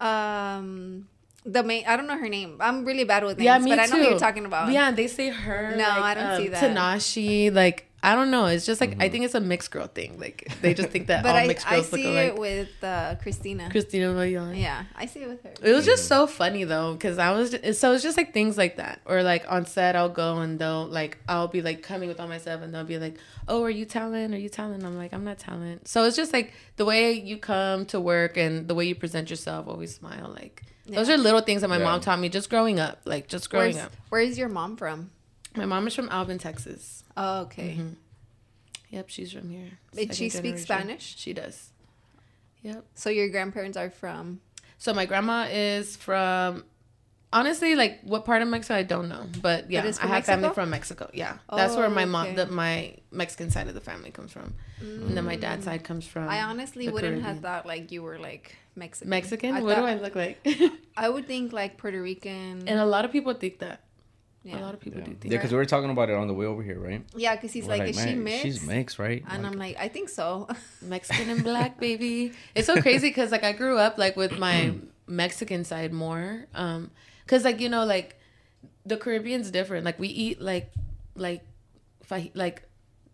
[0.00, 1.08] Um,
[1.44, 1.84] the main.
[1.86, 2.56] I don't know her name.
[2.60, 4.02] I'm really bad with names, Yeah, me but I know too.
[4.02, 4.70] who you're talking about.
[4.72, 5.70] Yeah, they say her.
[5.76, 6.76] No, like, I don't see um, that.
[6.76, 8.46] Tanashi, like I don't know.
[8.46, 9.02] It's just like Mm-hmm.
[9.02, 10.18] I think it's a mixed girl thing.
[10.18, 13.14] Like they just think that all I, mixed I girls look see it with uh,
[13.22, 13.70] Christina.
[13.70, 14.60] Christina Milian.
[14.60, 15.52] yeah, I see it with her.
[15.62, 18.58] It was just so funny though, because I was just, so it's just like things
[18.58, 22.08] like that, or like on set I'll go and they'll like I'll be like coming
[22.08, 24.34] with all my stuff and they'll be like, "Oh, are you talent?
[24.34, 27.36] Are you talent?" I'm like, "I'm not talent." So it's just like the way you
[27.38, 29.68] come to work and the way you present yourself.
[29.68, 30.32] Always smile.
[30.34, 31.84] Like those are little things that my Yeah.
[31.84, 32.98] mom taught me just growing up.
[33.04, 33.92] Like just growing Where's, up.
[34.08, 35.12] where's your mom from?
[35.54, 37.01] My mom is from Alvin, Texas.
[37.16, 37.76] Oh, okay.
[37.78, 37.92] Mm-hmm.
[38.90, 39.78] Yep, she's from here.
[39.94, 40.58] Did she speak.
[40.58, 41.16] Spanish?
[41.16, 41.70] She does.
[42.62, 42.84] Yep.
[42.94, 44.40] So your grandparents are from.
[44.78, 46.64] So my grandma is from
[47.32, 50.50] honestly like what part of Mexico I don't know, but yeah, it's I have family
[50.50, 51.10] from Mexico.
[51.14, 52.34] Yeah, that's where Oh, my mom, okay.
[52.36, 56.06] the, my Mexican side of the family comes from, and then my dad's side comes
[56.06, 56.28] from.
[56.28, 57.24] I honestly wouldn't Caribbean.
[57.24, 59.08] have thought like you were like Mexican.
[59.10, 59.54] Mexican.
[59.54, 60.46] I what do I look like?
[60.96, 62.64] I would think like Puerto Rican.
[62.66, 63.80] and a lot of people think that.
[64.44, 66.26] Yeah, A lot of people Yeah, do yeah, because we were talking about it on
[66.26, 67.02] the way over here, right?
[67.14, 68.42] yeah, because he's We're like, is she "Man, mixed?
[68.42, 69.22] She's mixed, right?
[69.28, 70.48] And Like, I'm like, I think so.
[70.82, 72.32] Mexican and black, baby.
[72.54, 74.74] It's so crazy because like I grew up like with my
[75.06, 76.90] Mexican side more, um,
[77.24, 78.16] because like you know like
[78.84, 79.84] the Caribbean's different.
[79.84, 80.72] Like we eat like
[81.14, 81.42] like
[82.08, 82.62] faj- like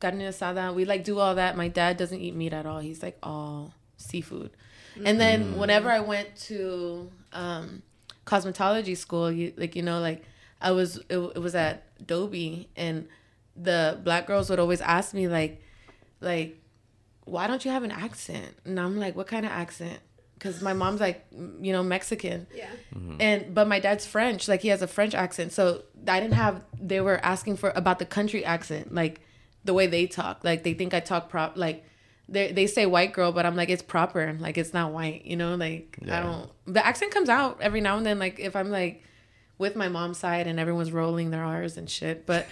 [0.01, 0.74] carne asada.
[0.74, 1.57] We like do all that.
[1.57, 2.79] My dad doesn't eat meat at all.
[2.79, 4.51] He's like all seafood.
[5.05, 7.83] And then whenever I went to um,
[8.26, 10.24] cosmetology school, you like you know like
[10.61, 13.09] I was it, it was at Dobie and
[13.57, 15.63] the black girls would always ask me like
[16.21, 16.61] like
[17.25, 18.57] why don't you have an accent?
[18.65, 19.99] And I'm like, what kind of accent?
[20.35, 21.27] Because my mom's like,
[21.61, 22.47] you know, Mexican.
[22.55, 22.69] yeah.
[22.95, 23.17] Mm-hmm.
[23.21, 25.53] And but my dad's French, like he has a French accent.
[25.53, 26.63] So I didn't have.
[26.81, 29.21] They were asking for about the country accent, like
[29.65, 30.45] the way they talk.
[30.45, 31.85] Like they think I talk prop, like
[32.29, 35.37] they they say white girl, but I'm like it's proper, like it's not white, you
[35.37, 36.19] know, like Yeah.
[36.19, 36.51] I don't.
[36.67, 39.03] The accent comes out every now and then, like if I'm like
[39.59, 42.47] with my mom's side and everyone's rolling their R's and shit, but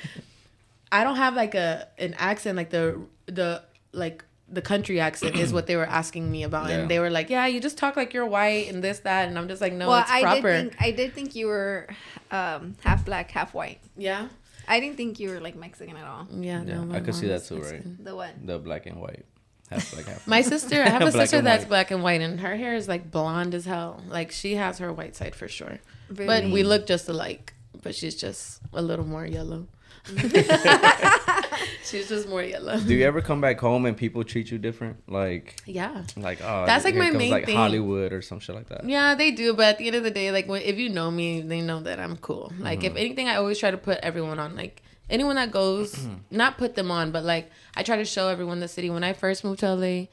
[0.92, 5.52] I don't have like a an accent like the the like the country accent is
[5.52, 6.76] what they were asking me about, Yeah.
[6.78, 9.36] and they were like, yeah, you just talk like you're white and this that, and
[9.36, 10.52] I'm just like, no, well, it's I proper.
[10.52, 11.88] did think I did think you were
[12.30, 13.80] um, half black, half white.
[13.96, 14.28] yeah,
[14.68, 16.28] I didn't think you were like Mexican at all.
[16.30, 18.04] yeah, Yeah, no, I could see that that is too, right?
[18.04, 18.30] The what?
[18.46, 19.24] The black and white,
[19.68, 20.26] half black, half.
[20.28, 21.68] My sister, I have a sister that's white.
[21.68, 24.00] black and white, and her hair is like blonde as hell.
[24.08, 26.52] Like she has her white side for sure, but Really?
[26.52, 27.52] we look just alike.
[27.82, 29.66] But she's just a little more yellow.
[31.84, 32.78] she's just more yellow.
[32.80, 34.96] Do you ever come back home and people treat you different?
[35.10, 36.02] Like, Yeah.
[36.16, 37.56] like oh, That's, like, my comes, main like thing.
[37.56, 38.88] Hollywood or some shit like that.
[38.88, 39.54] Yeah, they do.
[39.54, 41.80] But at the end of the day, like when, if you know me, they know
[41.80, 42.52] that I'm cool.
[42.58, 42.86] Like Mm-hmm.
[42.86, 44.56] if anything, I always try to put everyone on.
[44.56, 48.60] Like anyone that goes, not put them on, but like I try to show everyone
[48.60, 48.90] the city.
[48.90, 50.06] When I first moved to LA,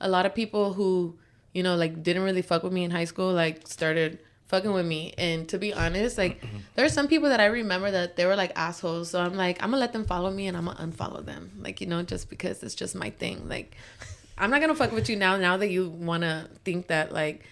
[0.00, 1.16] a lot of people who
[1.52, 4.86] you know like didn't really fuck with me in high school like started fucking with
[4.86, 5.14] me.
[5.18, 6.58] And to be honest, like mm-hmm.
[6.74, 9.10] there are some people that I remember that they were like assholes.
[9.10, 11.52] So I'm like I'm gonna let them follow me and I'm gonna unfollow them.
[11.60, 13.48] Like you know just because it's just my thing.
[13.48, 13.76] Like
[14.38, 15.36] I'm not gonna fuck with you now.
[15.36, 17.44] Now that you wanna think that like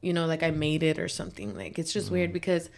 [0.00, 1.56] you know, like I made it or something.
[1.56, 2.34] Like it's just weird mm-hmm.
[2.34, 2.70] because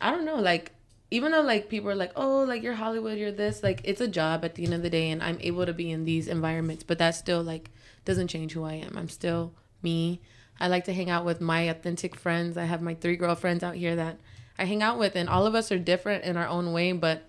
[0.00, 0.72] I don't know, like
[1.10, 4.08] even though like people are like, oh, like you're Hollywood, you're this, like it's a
[4.08, 6.82] job at the end of the day, and I'm able to be in these environments,
[6.82, 7.70] but that still like
[8.04, 8.96] doesn't change who I am.
[8.96, 9.52] I'm still
[9.82, 10.20] me.
[10.60, 12.56] I like to hang out with my authentic friends.
[12.56, 14.18] I have my three girlfriends out here that
[14.58, 17.22] I hang out with, and all of us are different in our own way, but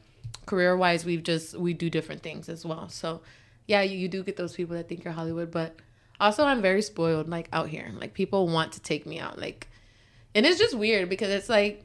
[0.45, 2.89] career wise, we've just we do different things as well.
[2.89, 3.21] So
[3.67, 5.75] yeah, you, you do get those people that think you're Hollywood, but
[6.19, 7.91] also I'm very spoiled like out here.
[7.99, 9.67] Like people want to take me out, like,
[10.33, 11.83] and it's just weird because it's like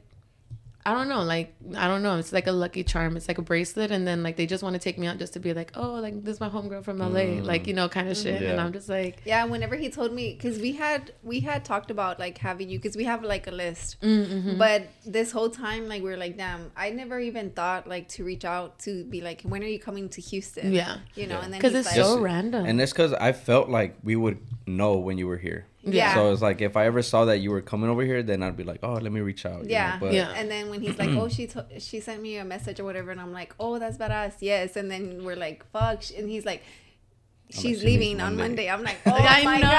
[0.85, 2.17] I don't know, like I don't know.
[2.17, 3.15] It's like a lucky charm.
[3.15, 5.33] It's like a bracelet, and then like they just want to take me out just
[5.33, 8.09] to be like, oh, like this is my homegirl from LA, like you know, kind
[8.09, 8.41] of shit.
[8.41, 11.89] And I'm just like, Yeah, whenever he told me, because we had we had talked
[11.89, 14.01] about like having you, because we have like a list.
[14.01, 14.57] mm-hmm.
[14.57, 18.23] But this whole time, like we are like, damn, I never even thought like to
[18.25, 20.73] reach out to be like, when are you coming to Houston?
[20.73, 20.97] Yeah.
[21.15, 21.43] you know, Yeah.
[21.45, 22.65] and then because it's like, so random.
[22.65, 25.65] And it's because I felt like we would know when you were here.
[25.83, 26.13] Yeah.
[26.13, 28.55] So it's like if I ever saw that you were coming over here, then I'd
[28.57, 29.63] be like, oh, let me reach out.
[29.65, 30.31] you Yeah, know, But Yeah.
[30.35, 33.11] And then when he's like, "Oh, she to- she sent me a message or whatever,"
[33.11, 36.61] and I'm like, "Oh, that's badass, yes." And then we're like, "Fuck," and he's like,
[36.61, 39.71] like, "She's "She leaving leaves on Monday." Monday." I'm like, "Oh I my know.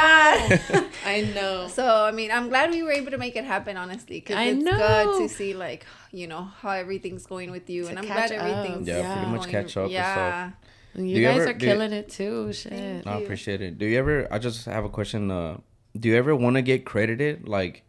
[0.78, 1.68] god!" I know.
[1.68, 4.62] so I mean, I'm glad we were able to make it happen, honestly, because it's
[4.62, 4.76] know.
[4.76, 8.30] good to see like you know how everything's going with you, To and I'm glad
[8.30, 8.38] up.
[8.44, 10.50] everything's Yeah, pretty much catch up Yeah,
[10.94, 12.52] You, you guys ever- are do you- killing it too.
[12.52, 13.07] Shit.
[13.07, 13.78] I appreciate it.
[13.78, 14.28] Do you ever?
[14.30, 15.30] I just have a question.
[15.30, 15.57] Uh,
[15.99, 17.82] do you ever want to get credited, like,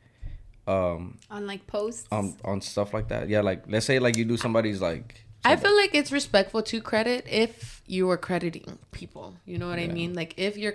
[0.67, 2.07] um, on like posts.
[2.11, 3.29] on on stuff like that?
[3.29, 5.21] Yeah, like let's say like you do somebody's like.
[5.43, 9.35] I feel like it's respectful to credit if you are crediting people.
[9.45, 10.15] You know what I mean?
[10.15, 10.73] Like if you're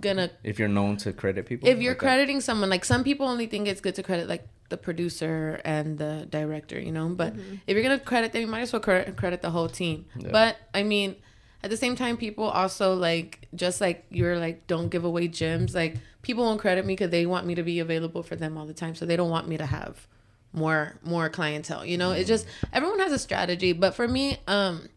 [0.00, 1.68] gonna if you're known to credit people.
[1.68, 2.06] if you're like that.
[2.06, 5.98] crediting someone like some people only think it's good to credit like the producer and
[5.98, 7.34] the director you know but
[7.66, 10.30] if you're gonna credit them you might as well credit, credit the whole team Yeah.
[10.32, 11.16] but i mean
[11.62, 15.74] at the same time people also like just like you're like don't give away gems
[15.74, 18.66] like people won't credit me because they want me to be available for them all
[18.66, 20.06] the time so they don't want me to have
[20.52, 24.88] more more clientele you know it's just everyone has a strategy but for me um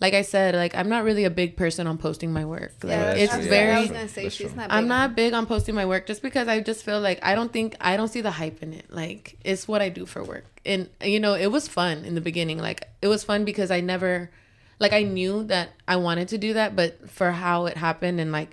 [0.00, 2.92] like i said like i'm not really a big person on posting my work like
[2.92, 3.42] yeah, it's true.
[3.48, 4.56] very I was gonna say That's she's true.
[4.56, 4.70] not.
[4.70, 7.52] I'm not big on posting my work just because I just feel like I don't
[7.52, 8.86] think I don't see the hype in it.
[8.90, 10.44] Like it's what I do for work.
[10.64, 12.58] And you know, it was fun in the beginning.
[12.58, 14.30] Like it was fun because I never
[14.82, 18.30] like I knew that I wanted to do that, but for how it happened and
[18.40, 18.50] like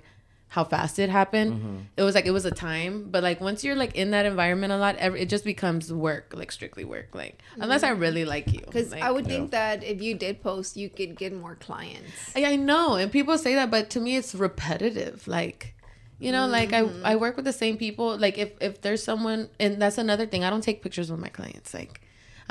[0.56, 1.76] how fast it happened, Mm-hmm.
[1.96, 2.94] it was like it was a time.
[3.12, 6.26] But like once you're like in that environment a lot, every, it just becomes work,
[6.40, 7.08] like strictly work.
[7.22, 9.32] Like unless I really like you, Because like, I would Yeah.
[9.34, 12.18] think that if you did post, you could get more clients.
[12.34, 15.28] I, I know, and people say that, but to me, it's repetitive.
[15.28, 15.74] Like,
[16.18, 16.80] you know, like I
[17.12, 18.08] I work with the same people.
[18.18, 21.28] Like, if if there's someone, and that's another thing, I don't take pictures with my
[21.38, 21.72] clients.
[21.80, 21.94] Like,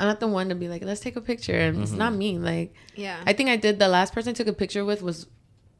[0.00, 2.18] I'm not the one to be like, let's take a picture, and it's not mm-hmm.
[2.18, 2.38] me.
[2.38, 3.20] Like, Yeah.
[3.26, 3.78] I think I did.
[3.78, 5.26] The last person I took a picture with was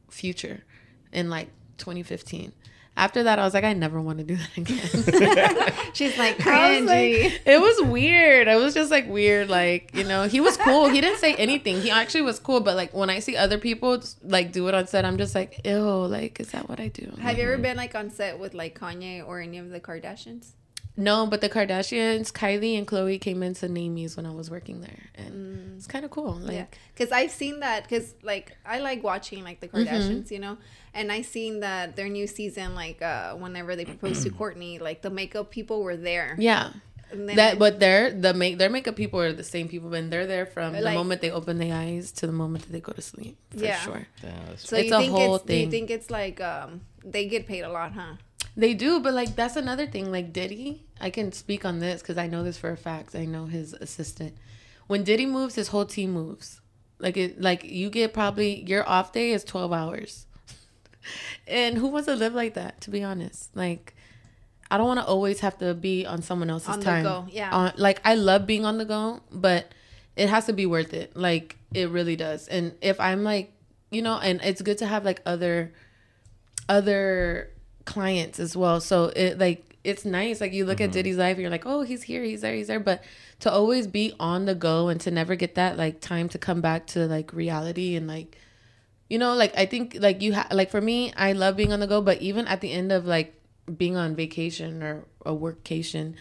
[0.09, 0.63] Future,
[1.11, 1.47] in like
[1.79, 2.53] 2015.
[2.97, 5.73] After that, I was like, I never want to do that again.
[5.93, 7.23] She's like I was cringy.
[7.23, 8.47] like- it was weird.
[8.47, 9.49] It was just like weird.
[9.49, 10.89] Like you know, he was cool.
[10.89, 11.81] He didn't say anything.
[11.81, 12.59] He actually was cool.
[12.59, 15.61] But like when I see other people like do it on set, I'm just like,
[15.65, 15.79] ew.
[15.79, 17.11] Like, is that what I do?
[17.21, 17.61] Have you ever mm-hmm.
[17.63, 20.51] been like on set with like Kanye or any of the Kardashians?
[20.97, 25.09] No, but the Kardashians, Kylie and Khloé came into Naimies when I was working there,
[25.15, 26.33] and it's kind of cool.
[26.33, 27.83] Like, yeah, because I've seen that.
[27.83, 30.57] Because like I like watching like the Kardashians, you know,
[30.93, 35.01] and I seen that their new season, like uh whenever they proposed to Kourtney, like
[35.01, 36.35] the makeup people were there.
[36.37, 36.73] yeah.
[37.13, 40.09] And then that but they're the make their makeup people are the same people and
[40.13, 42.93] they're there from the moment they open their eyes to the moment that they go
[42.93, 43.79] to sleep for Yeah.
[43.81, 46.79] sure Yeah, so it's you a think whole it's, Do you think it's like um
[47.03, 48.13] they get paid a lot, huh?
[48.55, 50.11] They do but like that's another thing.
[50.11, 53.15] Like diddy i can speak on this because i know this for a fact.
[53.15, 54.35] I know his assistant.
[54.87, 56.59] When diddy moves his whole team moves.
[56.99, 60.25] Like it like you get probably your off day is 12 hours.
[61.47, 63.55] And who wants to live like that to be honest?
[63.55, 63.95] Like
[64.69, 67.03] i don't want to always have to be on someone else's On the time.
[67.03, 67.49] go, yeah.
[67.51, 69.73] on, like i love being on the go but
[70.15, 71.15] it has to be worth it.
[71.15, 72.47] Like it really does.
[72.47, 73.51] And if i'm like
[73.89, 75.73] you know and it's good to have like other
[76.69, 77.49] other
[77.85, 78.79] clients as well.
[78.81, 80.41] So it like it's nice.
[80.41, 80.93] Like you look at mm-hmm.
[80.93, 82.79] diddy's life and you're like oh he's here he's there he's there.
[82.79, 83.03] But
[83.41, 86.61] to always be on the go and to never get that like time to come
[86.61, 88.37] back to like reality and like
[89.09, 91.79] you know like i think like you ha- like for me i love being on
[91.79, 93.33] the go but even at the end of like
[93.77, 96.13] being on vacation or a workcation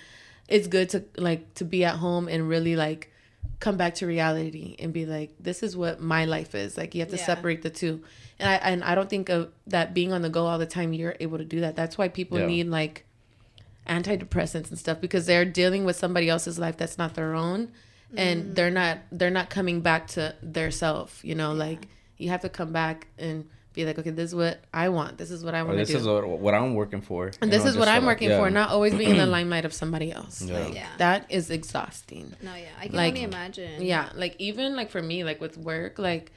[0.48, 3.09] it's good to like to be at home and really like
[3.60, 6.76] come back to reality and be like this is what my life is.
[6.76, 7.26] Like you have to Yeah.
[7.26, 8.02] separate the two.
[8.38, 10.92] And i and i don't think of that being on the go all the time
[10.94, 11.76] you're able to do that.
[11.76, 12.46] That's why people Yeah.
[12.46, 13.04] need like
[13.86, 17.70] antidepressants and stuff because they're dealing with somebody else's life that's not their own
[18.16, 18.54] and mm.
[18.54, 21.52] they're not they're not coming back to their self you know?
[21.52, 23.48] Like you have to come back and
[23.80, 25.92] be like okay this is what i want this is what i want to do.
[25.92, 27.30] this is what, what I'm working for.
[27.40, 28.38] and this know, is what i'm like- working yeah.
[28.38, 30.58] for not always being in the limelight of somebody else Yeah.
[30.58, 30.86] like Yeah.
[30.98, 33.82] that is exhausting No, yeah, I can Like- only imagine.
[33.82, 36.32] yeah like even like for me like with work like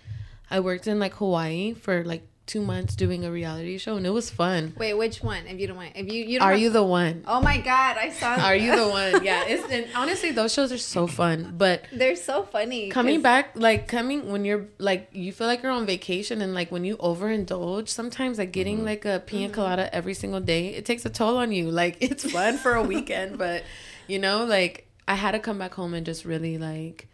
[0.49, 4.09] i worked in like hawaii for like two months doing a reality show and it
[4.09, 5.47] was fun Wait, which one?
[5.47, 7.57] If you don't mind, if you you don't are have- you the one Oh my
[7.59, 8.35] god, I saw.
[8.35, 12.17] are you the one yeah it's and honestly those shows are so fun but They're
[12.17, 12.89] so funny.
[12.89, 16.53] coming 'cause- back like coming when you're like you feel like you're on vacation and
[16.53, 18.85] like when you overindulge sometimes like getting Mm-hmm.
[18.85, 22.29] like a pina colada every single day it takes a toll on you like it's
[22.29, 23.63] fun for a weekend but
[24.07, 27.07] you know like i had to come back home and just really like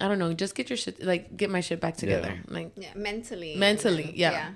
[0.00, 2.88] i don't know just get your shit like get my shit back together like Yeah,
[2.94, 3.54] mentally.
[3.56, 4.50] Mentally, and- yeah.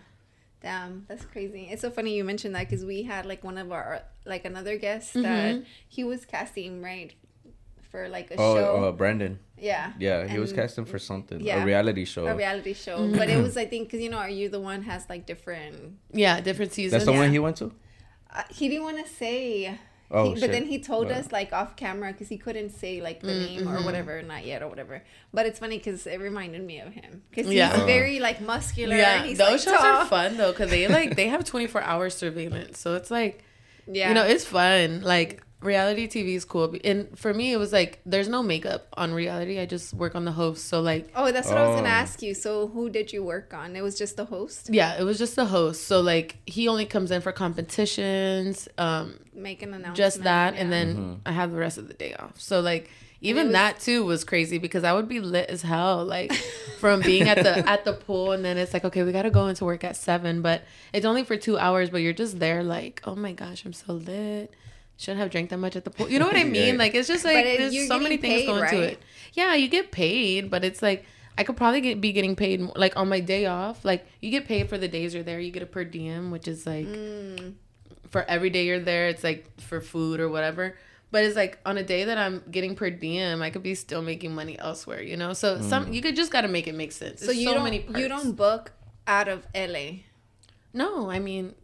[0.66, 1.68] Damn, that's crazy.
[1.70, 4.02] It's so funny you mentioned that because we had like one of our
[4.32, 5.22] like another guest Mm-hmm.
[5.22, 7.12] that he was casting right
[7.90, 8.84] for like a Oh, show.
[8.84, 9.38] uh, Brandon.
[9.70, 9.92] yeah.
[9.98, 11.62] Yeah, he was casting for something, yeah.
[11.62, 12.26] a reality show.
[12.26, 13.16] A reality show, Mm-hmm.
[13.18, 15.76] but it was I think because you know, are you the one has like different.
[16.12, 17.18] yeah different seasons That's the Yeah.
[17.24, 17.66] one he went to.
[18.34, 19.78] Uh, he didn't want to say.
[20.10, 20.52] Oh, he, but shit.
[20.52, 23.62] then he told But- us like off camera because he couldn't say like the name
[23.64, 23.76] Mm-hmm.
[23.76, 25.02] or whatever, not yet or whatever.
[25.34, 27.72] But it's funny because it reminded me of him because he's Yeah.
[27.82, 27.86] Uh.
[27.86, 28.96] very like muscular.
[28.96, 30.02] yeah he's, those like, shows tall.
[30.02, 33.42] are fun though because they like they have 24 hour surveillance so it's like
[33.88, 37.72] Yeah, you know it's fun like reality tv is cool and for me it was
[37.72, 41.32] like there's no makeup on reality i just work on the host so like Oh,
[41.32, 41.92] that's what I was gonna Oh.
[42.04, 42.34] ask you.
[42.34, 43.74] So, who did you work on?
[43.74, 46.84] It was just the host yeah it was just the host so like he only
[46.84, 49.96] comes in for competitions um make an announcement.
[49.96, 50.76] just that and yeah.
[50.84, 54.04] then i have the rest of the day off so like even was- that too
[54.04, 56.32] was crazy because i would be lit as hell like
[56.78, 59.46] from being at the at the pool and then it's like okay we gotta go
[59.46, 60.62] into work at seven but
[60.92, 63.92] it's only for two hours but you're just there like oh my gosh i'm so
[63.94, 64.52] lit
[64.96, 66.78] shouldn't have drank that much at the pool you know what i mean Yeah.
[66.78, 69.02] like it's just like it- there's so many things paid, going to it
[69.34, 71.04] yeah you get paid but it's like
[71.38, 73.84] I could probably get, be getting paid more, like on my day off.
[73.84, 75.38] Like you get paid for the days you're there.
[75.38, 77.52] You get a per diem, which is like Mm.
[78.08, 79.08] for every day you're there.
[79.08, 80.78] It's like for food or whatever.
[81.10, 84.00] But it's like on a day that I'm getting per diem, I could be still
[84.00, 85.02] making money elsewhere.
[85.02, 87.20] You know, so some you could just got to make it make sense.
[87.20, 88.72] So you so don't many you don't book
[89.06, 90.06] out of LA.
[90.72, 91.54] No, I mean,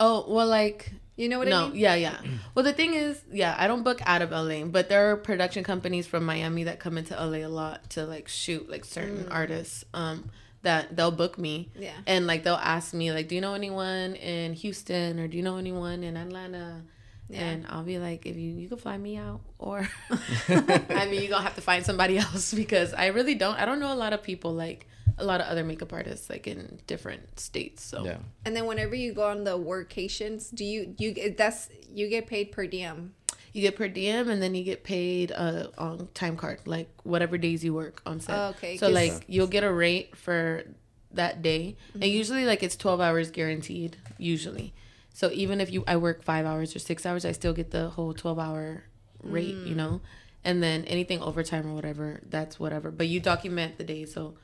[0.00, 1.70] oh well, like You know what no, I mean?
[1.70, 2.18] No, yeah, yeah.
[2.54, 5.64] Well, the thing is, yeah, I don't book out of LA, but there are production
[5.64, 9.84] companies from Miami that come into LA a lot to like shoot like certain artists.
[9.94, 10.30] Um,
[10.64, 11.70] that they'll book me.
[11.78, 11.92] Yeah.
[12.06, 15.42] And like they'll ask me like, do you know anyone in Houston or do you
[15.42, 16.82] know anyone in Atlanta?
[17.28, 17.40] Yeah.
[17.40, 19.88] And I'll be like, if you you can fly me out, or
[20.48, 23.56] I mean, you're gonna have to find somebody else because I really don't.
[23.56, 24.86] I don't know a lot of people like
[25.18, 27.84] a lot of other makeup artists like in different states.
[27.84, 28.18] So Yeah.
[28.44, 32.52] And then whenever you go on the workations, do you you that's you get paid
[32.52, 33.14] per diem?
[33.52, 37.38] You get per diem, and then you get paid uh, on time card, like whatever
[37.38, 38.36] days you work on set.
[38.36, 40.64] Oh, okay, So 'cause- like you'll get a rate for
[41.12, 43.96] that day, and usually like it's twelve hours guaranteed.
[44.18, 44.72] Usually,
[45.12, 47.90] so even if you I work five hours or six hours, I still get the
[47.90, 48.82] whole twelve hour
[49.22, 49.54] rate.
[49.54, 50.00] You know,
[50.42, 52.90] and then anything overtime or whatever, that's whatever.
[52.90, 54.04] But you document the day.
[54.04, 54.34] So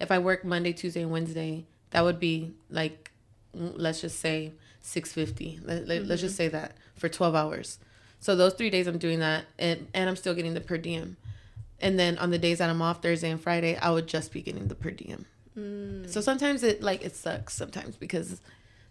[0.00, 3.10] if I work Monday, Tuesday, and Wednesday, that would be like
[3.56, 6.36] mm, let's just say 650 let, let, let's just mm-hmm.
[6.36, 7.78] say that for 12 hours.
[8.20, 11.16] So those three days i'm doing that and, and i'm still getting the per diem.
[11.78, 14.42] And then on the days that i'm off thursday and friday i would just be
[14.42, 15.26] getting the per diem.
[15.56, 16.08] Mm.
[16.10, 18.40] So sometimes it like it sucks sometimes because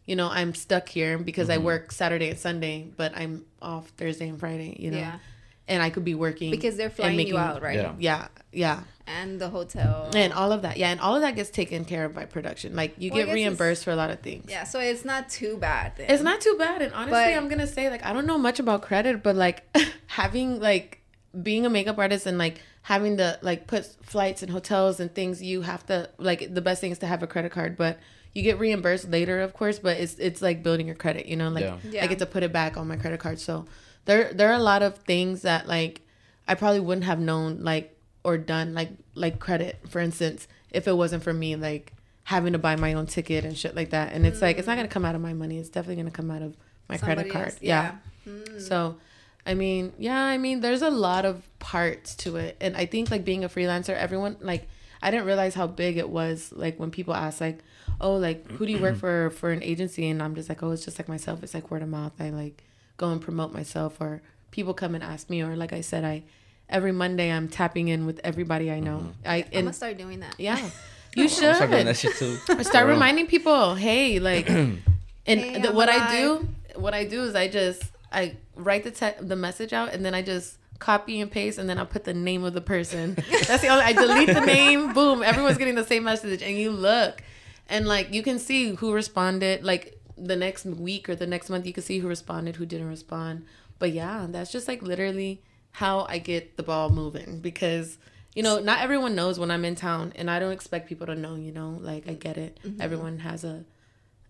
[0.06, 1.66] you know i'm stuck here because i mm-hmm.
[1.66, 4.98] work saturday and sunday but i'm off thursday and friday you know?
[4.98, 5.18] Yeah.
[5.68, 7.76] And I could be working because they're and flying making- you out, right?
[7.76, 7.94] Yeah.
[7.98, 10.12] Yeah, yeah, And the hotel.
[10.16, 10.78] and all of that.
[10.78, 12.76] Yeah, and all of that gets taken care of by production.
[12.76, 14.46] Like you Well, get reimbursed for a lot of things.
[14.50, 15.94] yeah, so it's not too bad.
[15.98, 16.10] Then.
[16.10, 18.60] It's not too bad, and honestly, But- I'm gonna say like I don't know much
[18.60, 19.64] about credit, but like
[20.08, 21.02] having like
[21.42, 25.42] being a makeup artist and like having to like put flights and hotels and things,
[25.42, 28.00] you have to like the best thing is to have a credit card, but
[28.34, 29.80] you get reimbursed later, of course.
[29.80, 31.78] But it's it's like building your credit, you know, like Yeah.
[31.90, 32.04] Yeah.
[32.04, 33.40] I get to put it back on my credit card.
[33.40, 33.66] So
[34.06, 36.02] there there are a lot of things that like
[36.48, 40.94] I probably wouldn't have known like or done like like credit, for instance, if it
[40.94, 44.12] wasn't for me like having to buy my own ticket and shit like that.
[44.14, 45.58] And it's like it's not gonna come out of my money.
[45.60, 46.56] It's definitely gonna come out of
[46.90, 47.46] my credit Somebody card.
[47.48, 47.96] else, Yeah.
[48.26, 48.32] yeah.
[48.34, 48.62] Mm.
[48.62, 48.98] So
[49.46, 52.58] I mean, yeah, I mean there's a lot of parts to it.
[52.60, 54.68] And I think like being a freelancer, everyone like
[55.04, 57.60] I didn't realize how big it was like when people ask like,
[58.02, 60.10] Oh, like who do you work for for an agency?
[60.10, 61.44] And I'm just like, Oh, it's just like myself.
[61.44, 62.14] It's like word of mouth.
[62.20, 62.64] I like
[62.98, 66.24] go and promote myself or people come and ask me or like I said, I
[66.70, 68.98] every Monday I'm tapping in with everybody I know.
[68.98, 69.10] Mm-hmm.
[69.28, 70.36] I I'm and gonna start doing that.
[70.40, 70.70] yeah.
[71.16, 72.64] You I'm start doing that should shit too.
[72.66, 74.82] start reminding people, hey, like, and
[75.26, 78.92] Hey, the, I'm what I do, what I do is I just I write the
[78.92, 82.04] te- the message out, and then I just copy and paste, and then I put
[82.04, 83.14] the name of the person.
[83.48, 83.86] That's the only.
[83.86, 84.92] I delete the name.
[84.94, 85.24] Boom!
[85.24, 87.24] Everyone's getting the same message, and you look,
[87.70, 89.64] and like you can see who responded.
[89.64, 92.88] Like the next week or the next month, you can see who responded, who didn't
[92.88, 93.46] respond.
[93.80, 97.98] But yeah, that's just like literally how I get the ball moving because
[98.34, 101.16] you know, not everyone knows when I'm in town, and I don't expect people to
[101.16, 101.36] know.
[101.36, 102.60] You know, like I get it.
[102.66, 102.82] Mm-hmm.
[102.82, 103.64] Everyone has a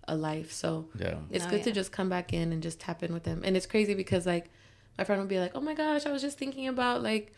[0.07, 1.16] a life, so Yeah.
[1.32, 3.41] it's Oh, good to just come back in and just tap in with them.
[3.44, 4.52] And it's crazy because like
[4.99, 7.34] my friend would be like, "Oh my gosh, I was just thinking about like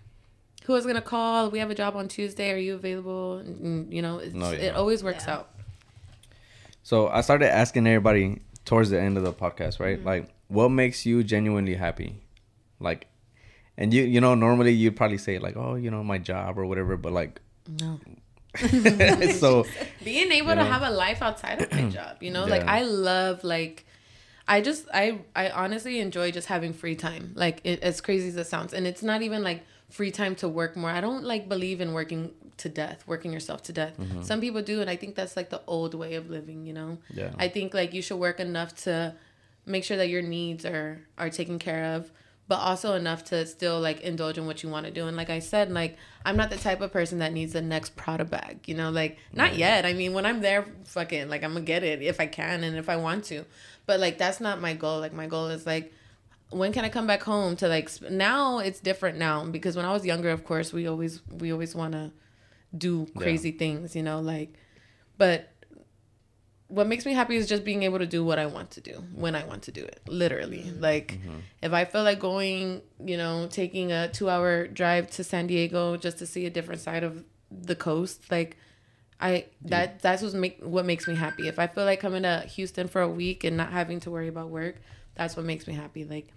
[0.65, 1.49] who I was gonna call.
[1.49, 2.51] We have a job on Tuesday.
[2.51, 4.57] Are you available?" And, and, you know, it's, No, yeah.
[4.57, 5.35] it always works Yeah.
[5.35, 5.49] out.
[6.87, 9.97] So I started asking everybody towards the end of the podcast, right?
[9.97, 10.07] Mm-hmm.
[10.07, 12.21] Like, what makes you genuinely happy?
[12.79, 13.07] Like,
[13.77, 16.65] and you, you know, normally you'd probably say like, oh, you know, my job or
[16.65, 17.41] whatever, but like,
[17.81, 17.99] No.
[19.33, 19.65] so
[20.05, 20.71] being able You to know?
[20.71, 23.85] have a life outside of my job you know like i love like
[24.47, 28.35] i just i i honestly enjoy just having free time like it, as crazy as
[28.37, 30.89] it sounds and it's not even like free time to work more.
[30.89, 33.97] I don't like believe in working to death working yourself to death.
[33.97, 34.23] Mm-hmm.
[34.23, 36.97] Some people do and i think that's like the old way of living you know?
[37.13, 37.31] Yeah.
[37.37, 39.13] i think like you should work enough to
[39.65, 42.11] make sure that your needs are are taken care of
[42.47, 45.05] but also enough to still like indulge in what you want to do.
[45.05, 47.95] And like i said like i'm not the type of person that needs the next
[47.95, 48.89] prada bag you know?
[48.89, 49.85] Like not yet.
[49.85, 52.75] I mean when i'm there fucking like i'm gonna get it if i can and
[52.77, 53.45] if i want to.
[53.85, 54.99] But like that's not my goal.
[54.99, 55.93] Like my goal is like
[56.49, 59.85] when can i come back home to like sp- now it's different now because when
[59.85, 62.11] i was younger of course we always we always want to
[62.77, 64.53] do crazy things you know like
[65.17, 65.51] but
[66.69, 69.03] what makes me happy is just being able to do what I want to do
[69.15, 70.01] when I want to do it.
[70.07, 70.59] Literally.
[70.59, 70.81] Mm-hmm.
[70.81, 71.37] Like mm-hmm.
[71.61, 76.17] if I feel like going, you know, taking a 2-hour drive to San Diego just
[76.19, 78.57] to see a different side of the coast, like
[79.19, 81.47] I that that's what make what makes me happy.
[81.47, 84.27] If I feel like coming to Houston for a week and not having to worry
[84.27, 84.75] about work,
[85.17, 86.05] that's what makes me happy.
[86.05, 86.27] Like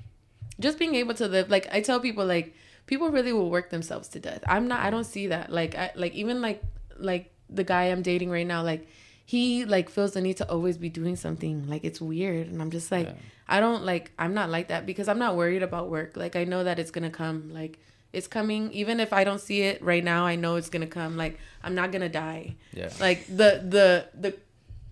[0.59, 2.55] just being able to live like I tell people like
[2.87, 4.43] people really will work themselves to death.
[4.47, 5.53] I'm not I don't see that.
[5.53, 6.63] Like I like even like
[6.99, 8.87] like the guy I'm dating right now like
[9.25, 11.69] he like feels the need to always be doing something.
[11.69, 13.15] Like it's weird and I'm just like Yeah.
[13.49, 16.17] I don't like I'm not like that because I'm not worried about work.
[16.17, 17.53] Like I know that it's to come.
[17.53, 17.79] Like
[18.13, 21.17] it's coming even if I don't see it right now, I know it's to come.
[21.17, 22.57] Like I'm not to die.
[22.73, 24.37] yeah, Like the the the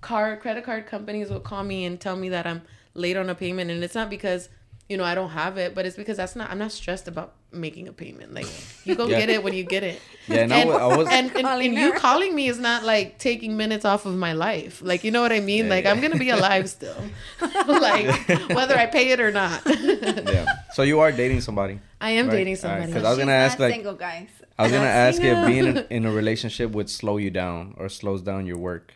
[0.00, 2.62] car credit card companies will call me and tell me that I'm
[2.98, 4.48] late on a payment and it's not because
[4.88, 7.34] you know I don't have it, but it's because that's not I'm not stressed about
[7.52, 8.32] making a payment.
[8.34, 8.46] Like
[8.86, 9.18] you go Yeah.
[9.20, 10.00] get it when you get it.
[10.28, 10.40] yeah.
[10.42, 12.84] And, I And, wa- I was, and, and, Calling and you calling me is not
[12.84, 14.80] like taking minutes off of my life.
[14.82, 15.64] Like you know what I mean?
[15.64, 15.90] Yeah, like yeah.
[15.92, 16.96] I'm gonna be alive still.
[17.66, 19.62] like whether I pay it or not.
[19.66, 20.46] yeah.
[20.72, 21.80] So you are dating somebody.
[22.00, 22.36] I am Right.
[22.38, 22.92] dating All right, somebody.
[22.92, 24.28] 'cause I was gonna ask, not like- single guys.
[24.58, 27.88] I was gonna ask if being in, in a relationship would slow you down or
[27.88, 28.94] slows down your work,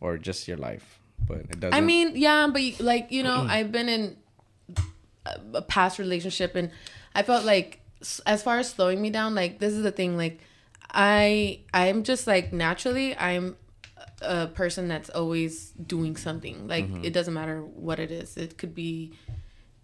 [0.00, 0.95] or just your life,
[1.26, 1.74] but it doesn't.
[1.74, 4.16] I mean, yeah, but you- like you know, I've been in
[5.24, 6.70] a, a past relationship, and
[7.14, 7.80] I felt like
[8.26, 10.40] as far as slowing me down, like this is the thing, like
[10.90, 13.56] I I'm just like naturally I'm
[14.22, 16.66] a person that's always doing something.
[16.66, 17.04] Like mm-hmm.
[17.04, 18.36] it doesn't matter what it is.
[18.36, 19.12] It could be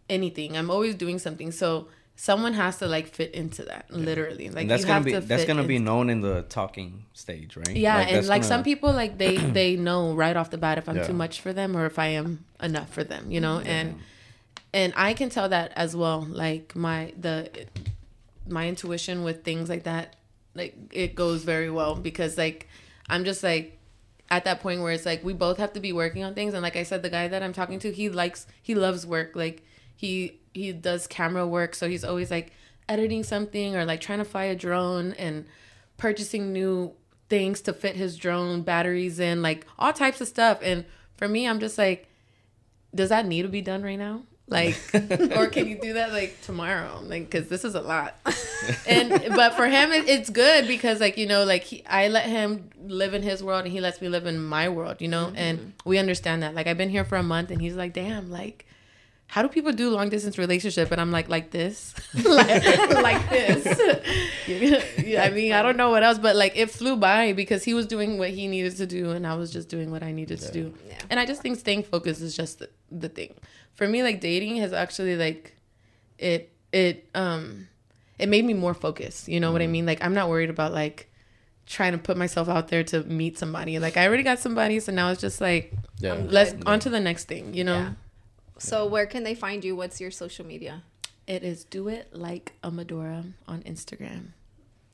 [0.09, 0.57] anything.
[0.57, 1.53] I'm always doing something.
[1.53, 4.49] So someone has to like fit into that, literally.
[4.51, 7.05] Like and that's you gonna have be to that's gonna be known in the talking
[7.15, 7.75] stage, right?
[7.77, 10.89] yeah, and like gonna- some people, like they they know right off the bat if
[10.89, 11.07] I'm Yeah.
[11.07, 13.59] too much for them or if I am enough for them, you know.
[13.61, 13.97] And
[14.75, 16.21] and I can tell that as well.
[16.29, 17.51] Like my the
[18.49, 20.17] my intuition with things like that,
[20.55, 22.69] like it goes very well because like
[23.09, 23.79] I'm just like
[24.31, 26.63] at that point where it's like we both have to be working on things and
[26.63, 29.63] like I said the guy that I'm talking to he likes he loves work like
[29.95, 32.53] he he does camera work so he's always like
[32.89, 35.47] editing something or like trying to fly a drone and
[35.97, 36.93] purchasing new
[37.29, 40.59] things to fit his drone, batteries in, like all types of stuff.
[40.62, 40.85] And
[41.16, 42.09] for me, I'm just like,
[42.95, 44.24] does that need to be done right now?
[44.49, 44.77] Like,
[45.35, 47.01] or can you do that like tomorrow?
[47.03, 48.16] Like, cause this is a lot.
[48.87, 52.27] and but for him, it, it's good because like you know, like he, I let
[52.27, 54.97] him live in his world and he lets me live in my world.
[55.01, 55.37] You know, mm-hmm.
[55.37, 56.55] and we understand that.
[56.55, 58.66] Like I've been here for a month and he's like, damn, like
[59.33, 60.93] how do people do long distance relationship?
[60.93, 63.65] And I'm like, like this, like, like this.
[65.07, 67.73] yeah, I mean, I don't know what else, but like it flew by because he
[67.73, 70.39] was doing what he needed to do, and I was just doing what I needed
[70.41, 70.75] to do.
[70.87, 70.99] Yeah.
[71.09, 73.33] And I just think staying focused is just the, the thing.
[73.73, 75.57] For me, like dating has actually like
[76.19, 77.69] it it um
[78.19, 79.29] it made me more focused.
[79.29, 79.87] You know what I mean?
[79.87, 81.11] Like I'm not worried about like
[81.65, 83.79] trying to put myself out there to meet somebody.
[83.79, 86.21] Like I already got somebody, so now it's just like Yeah.
[86.23, 87.55] let's on to the next thing.
[87.55, 87.79] You know.
[87.79, 87.93] Yeah.
[88.63, 89.75] So where can they find you?
[89.77, 90.83] What's your social media?
[91.27, 94.29] It is do it like Amadora on Instagram.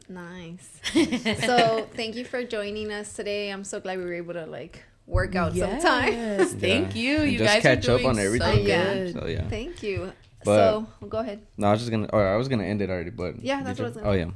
[0.09, 0.81] Nice.
[1.45, 3.51] so thank you for joining us today.
[3.51, 6.13] I'm so glad we were able to like work out some time.
[6.13, 7.01] Yes, thank Yeah.
[7.03, 7.17] you.
[7.19, 8.57] And You just guys catch are up on everything.
[8.57, 8.95] So Yeah.
[8.95, 9.13] good.
[9.15, 9.49] So yeah.
[9.49, 10.13] Thank you.
[10.45, 10.55] But-
[11.01, 11.41] so go ahead.
[11.59, 12.09] No, I was just gonna.
[12.13, 14.13] Or I was gonna end it already, but Yeah, that's what I was gonna- Oh
[14.13, 14.31] yeah.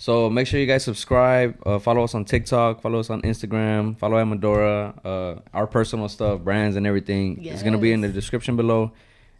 [0.00, 1.60] So make sure you guys subscribe.
[1.66, 2.80] Uh, follow us on TikTok.
[2.80, 3.98] Follow us on Instagram.
[3.98, 4.98] Follow Amadora.
[5.04, 7.44] Uh, our personal stuff, brands, and everything.
[7.44, 8.92] It's gonna be in the description below.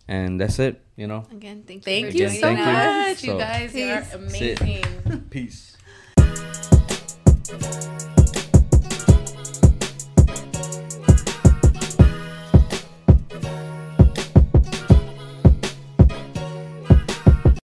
[0.07, 0.79] And that's it.
[0.97, 1.25] You know.
[1.33, 1.93] Again, thank you.
[1.93, 2.65] Thank for you so Thank you.
[2.65, 3.09] us.
[3.09, 3.25] much.
[3.25, 4.13] You guys Peace.
[4.13, 5.21] are amazing.
[5.31, 5.77] Peace.